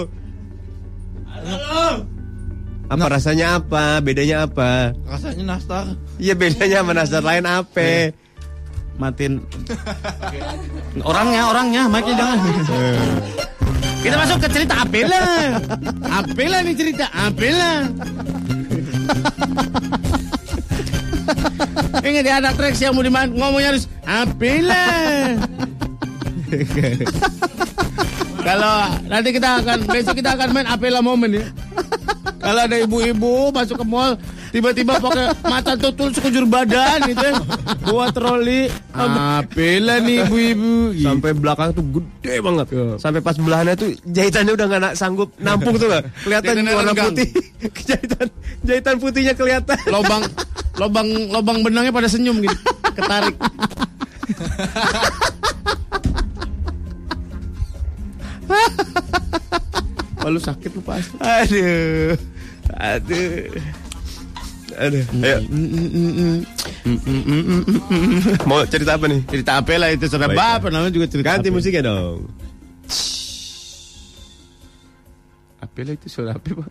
[2.89, 4.01] Apa rasanya apa?
[4.01, 4.91] Bedanya apa?
[5.07, 5.85] Rasanya nastar.
[6.19, 8.11] Iya bedanya sama nastar lain apa?
[8.99, 9.39] Matiin.
[11.09, 12.39] Orangnya, orangnya, mic-nya jangan.
[13.99, 15.59] Kita masuk ke cerita Apela.
[16.07, 17.87] Apela nih cerita Apela.
[21.99, 24.87] Ingat ya ada tracks yang mau dimain ngomongnya harus Apela.
[28.39, 28.75] Kalau
[29.07, 31.45] nanti kita akan besok kita akan main Apela momen ya.
[32.39, 34.15] Kalau ada ibu-ibu masuk ke mall
[34.49, 37.35] tiba-tiba pakai mata tutul sekujur badan gitu ya.
[37.85, 38.71] Buat troli.
[38.95, 40.95] Apela nih ibu-ibu.
[40.95, 41.05] Gitu.
[41.05, 42.67] Sampai belakang tuh gede banget.
[42.97, 46.07] Sampai pas belahannya tuh jahitannya udah nggak sanggup nampung tuh gak?
[46.23, 47.27] Kelihatan warna putih.
[47.89, 48.27] jahitan
[48.63, 49.77] jahitan putihnya kelihatan.
[49.91, 50.23] lobang
[50.79, 52.55] lobang lobang benangnya pada senyum gitu
[52.97, 53.35] ketarik
[60.19, 62.17] Wah, lu sakit lu pasti Aduh.
[62.75, 63.47] Aduh.
[64.79, 65.03] Aduh.
[65.19, 65.37] Ayo.
[68.47, 69.21] Mau cerita apa nih?
[69.27, 72.27] cerita apa lah itu sudah Baik, bapak namanya juga cerita Ganti musiknya dong.
[75.59, 76.69] Apela itu suara apa pak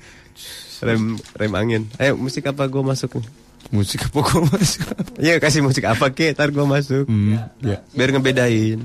[0.86, 1.82] Rem rem angin.
[1.96, 3.20] Ayo musik apa gue masuk?
[3.66, 4.86] musik apa kok masuk
[5.18, 6.36] Iya kasih musik apa ke?
[6.36, 7.08] Ntar gue masuk.
[7.08, 7.64] hmm.
[7.64, 7.80] ya.
[7.96, 8.84] Biar ngebedain.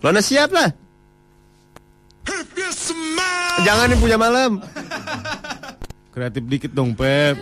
[0.00, 0.72] Lona siap lah.
[3.60, 4.62] Jangan nih punya malam.
[6.08, 7.38] kreatif dikit dong Pep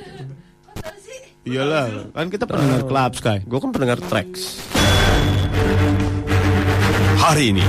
[1.43, 4.61] iyalah kan kita pendengar club sky Gue kan pendengar tracks.
[7.17, 7.65] Hari ini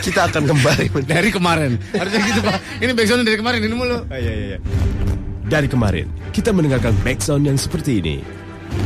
[0.00, 4.02] kita akan kembali men- dari kemarin harusnya gitu pak ini backsound dari kemarin ini mulu
[4.04, 4.58] Ah, iya, iya, iya.
[5.44, 8.16] Dari kemarin kita mendengarkan backsound yang seperti ini.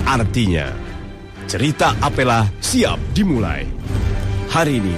[0.04, 0.68] Artinya
[1.46, 3.64] cerita Apela siap dimulai.
[4.46, 4.96] Hari ini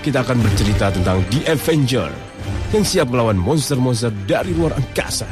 [0.00, 2.08] kita akan bercerita tentang The Avenger
[2.74, 5.30] yang siap melawan monster-monster dari luar angkasa.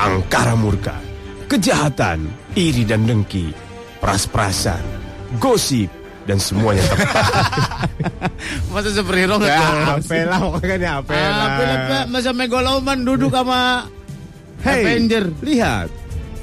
[0.00, 0.96] Angkara murka,
[1.44, 2.24] kejahatan,
[2.56, 3.52] iri dan dengki,
[4.00, 4.80] pras-prasan,
[5.36, 5.92] gosip,
[6.24, 7.24] dan semuanya tepat.
[8.72, 9.76] masa superhero nggak tahu?
[10.00, 11.44] Apela pokoknya Apela.
[11.52, 13.84] Apela Pak masa megaloman duduk sama
[14.60, 15.88] Hey, Avenger lihat.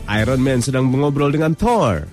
[0.10, 2.06] Iron Man sedang mengobrol dengan Thor.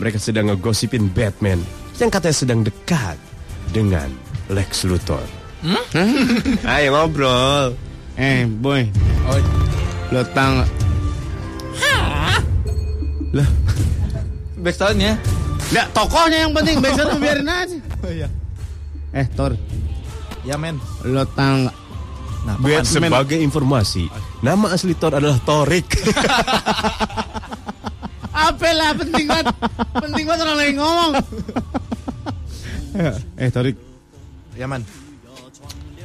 [0.00, 1.60] Mereka sedang ngegosipin Batman
[2.00, 3.18] yang katanya sedang dekat
[3.70, 4.08] dengan
[4.50, 5.43] Lex Luthor.
[6.64, 7.72] Ayo ngobrol.
[8.14, 8.84] Eh, boy.
[10.12, 10.62] Lo tang
[13.34, 13.48] Lah,
[14.60, 15.18] Backsoundnya.
[15.74, 17.76] Nggak, tokohnya yang penting, backsound biarin aja.
[17.98, 18.28] Oh iya.
[19.10, 19.58] Eh, Thor,
[20.42, 20.78] Ya men.
[21.02, 21.66] lo tang
[22.44, 23.08] Nah, Biar Batman.
[23.08, 24.04] sebagai informasi,
[24.44, 25.88] nama asli Thor adalah Torik.
[28.36, 29.46] Apa lah penting banget.
[29.96, 31.12] penting banget orang lagi ngomong.
[33.40, 33.76] eh, Torik,
[34.54, 34.84] Ya man.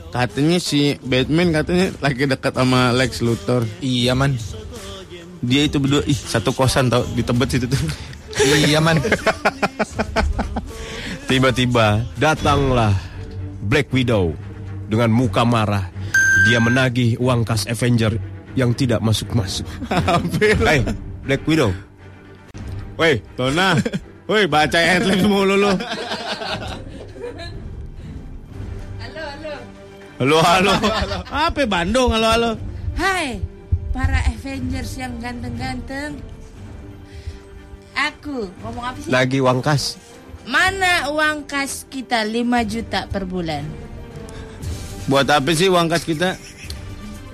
[0.10, 3.64] Katanya si Batman katanya lagi dekat sama Lex Luthor.
[3.80, 4.36] Iya man.
[5.40, 7.80] Dia itu berdua ih satu kosan tau di Tebet situ tuh.
[8.44, 8.99] Iya man.
[11.30, 12.98] Tiba-tiba datanglah
[13.61, 14.34] Black Widow
[14.90, 15.94] dengan muka marah.
[16.49, 18.18] Dia menagih uang kas Avenger
[18.57, 19.68] yang tidak masuk-masuk.
[20.65, 20.81] Hai,
[21.22, 21.69] Black Widow.
[22.98, 23.77] Woi, Tona.
[24.30, 25.73] Woi, baca headline mulu lu.
[30.20, 30.76] Halo, halo.
[31.32, 32.52] Apa Bandung halo halo.
[33.00, 33.40] Hai,
[33.96, 36.20] para Avengers yang ganteng-ganteng.
[37.96, 39.08] Aku ngomong apa sih?
[39.08, 39.96] Nagih uang kas.
[40.44, 42.36] Mana uang kas kita 5
[42.68, 43.64] juta per bulan?
[45.08, 46.36] Buat apa sih uang kas kita?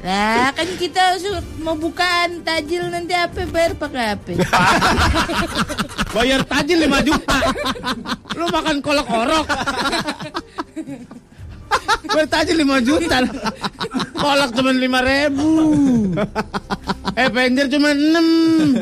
[0.06, 1.18] Lah kan kita
[1.66, 4.32] mau bukaan tajil nanti apa bayar pakai apa?
[6.16, 7.38] Bayar tajil 5 juta.
[8.38, 9.45] Lu makan kolak orok.
[12.26, 13.22] Bayar tajil 5 juta.
[14.18, 15.45] Kolak cuma 5 ribu.
[17.14, 18.81] Avenger cuma 6.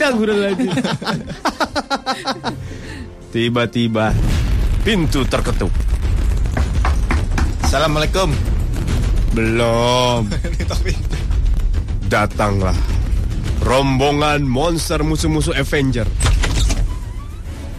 [0.00, 0.72] Kabur lagi.
[3.28, 4.16] Tiba-tiba
[4.88, 5.68] pintu terketuk.
[7.60, 8.32] Assalamualaikum.
[9.36, 10.32] Belum.
[12.08, 12.72] Datanglah
[13.68, 16.08] rombongan monster musuh-musuh Avenger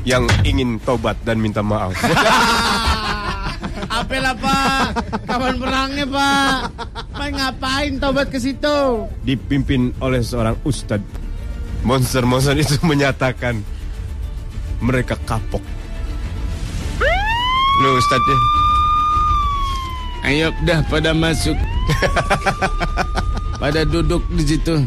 [0.06, 1.98] yang ingin tobat dan minta maaf.
[4.30, 5.26] Apa lah pak?
[5.26, 6.58] Kapan perangnya pak?
[7.18, 9.10] Pak ngapain tobat ke situ?
[9.26, 11.18] Dipimpin oleh seorang ustadz.
[11.82, 13.58] Monster-monster itu menyatakan
[14.86, 15.66] mereka kapok.
[17.82, 18.38] Lu ustadznya.
[20.30, 21.58] Ayo dah pada masuk.
[23.62, 24.78] pada duduk di situ.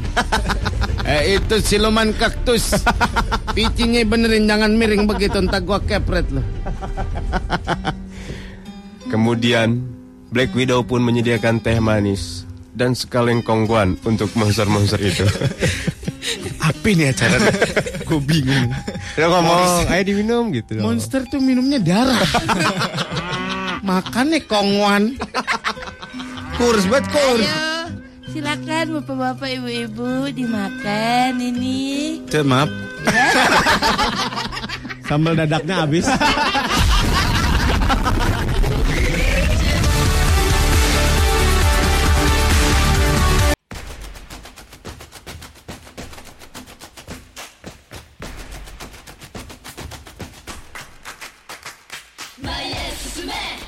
[1.02, 2.78] Eh itu siluman kaktus.
[3.58, 6.38] Picinya benerin jangan miring begitu entar gua kepret lo.
[9.12, 9.76] Kemudian
[10.32, 15.28] Black Widow pun menyediakan teh manis dan sekaleng kongguan untuk monster-monster itu.
[16.72, 17.36] Apa ini acara?
[18.08, 18.72] Gue bingung.
[19.12, 20.88] Dia ngomong, ayo diminum gitu loh.
[20.88, 22.24] Monster tuh minumnya darah.
[23.88, 25.20] Makannya kongwan.
[26.56, 27.44] Kurs banget kurs.
[27.44, 27.92] Ayo,
[28.32, 32.24] silakan bapak-bapak ibu-ibu dimakan ini.
[32.32, 32.72] Cek, maaf.
[35.10, 36.08] Sambal dadaknya habis.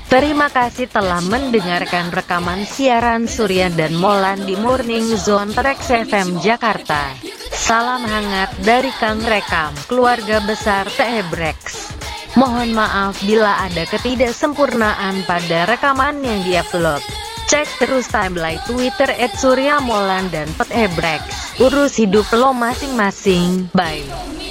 [0.05, 7.09] Terima kasih telah mendengarkan rekaman siaran Surya dan Molan di Morning Zone Trax FM Jakarta.
[7.49, 11.89] Salam hangat dari Kang Rekam, keluarga besar Tebrex.
[12.37, 17.01] Mohon maaf bila ada ketidaksempurnaan pada rekaman yang diupload.
[17.49, 21.57] Cek terus timeline Twitter at Surya Molan dan Petebrex.
[21.57, 23.73] Urus hidup lo masing-masing.
[23.73, 24.44] Bye.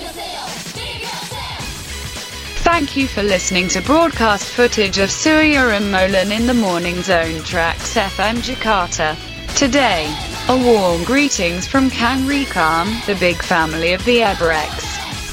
[2.65, 7.43] Thank you for listening to broadcast footage of Surya and Molan in the Morning Zone
[7.43, 9.15] tracks FM Jakarta.
[9.55, 10.13] Today,
[10.49, 14.81] a warm greetings from Kang Rekam, the big family of the Ebrex.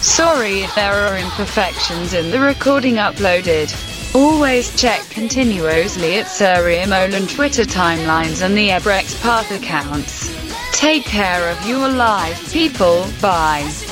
[0.04, 3.74] Sorry if there are imperfections in the recording uploaded.
[4.14, 10.36] Always check continuously at Surya Molan Twitter timelines and the Ebrex Path accounts.
[10.74, 13.08] Take care of your life, people.
[13.22, 13.91] Bye.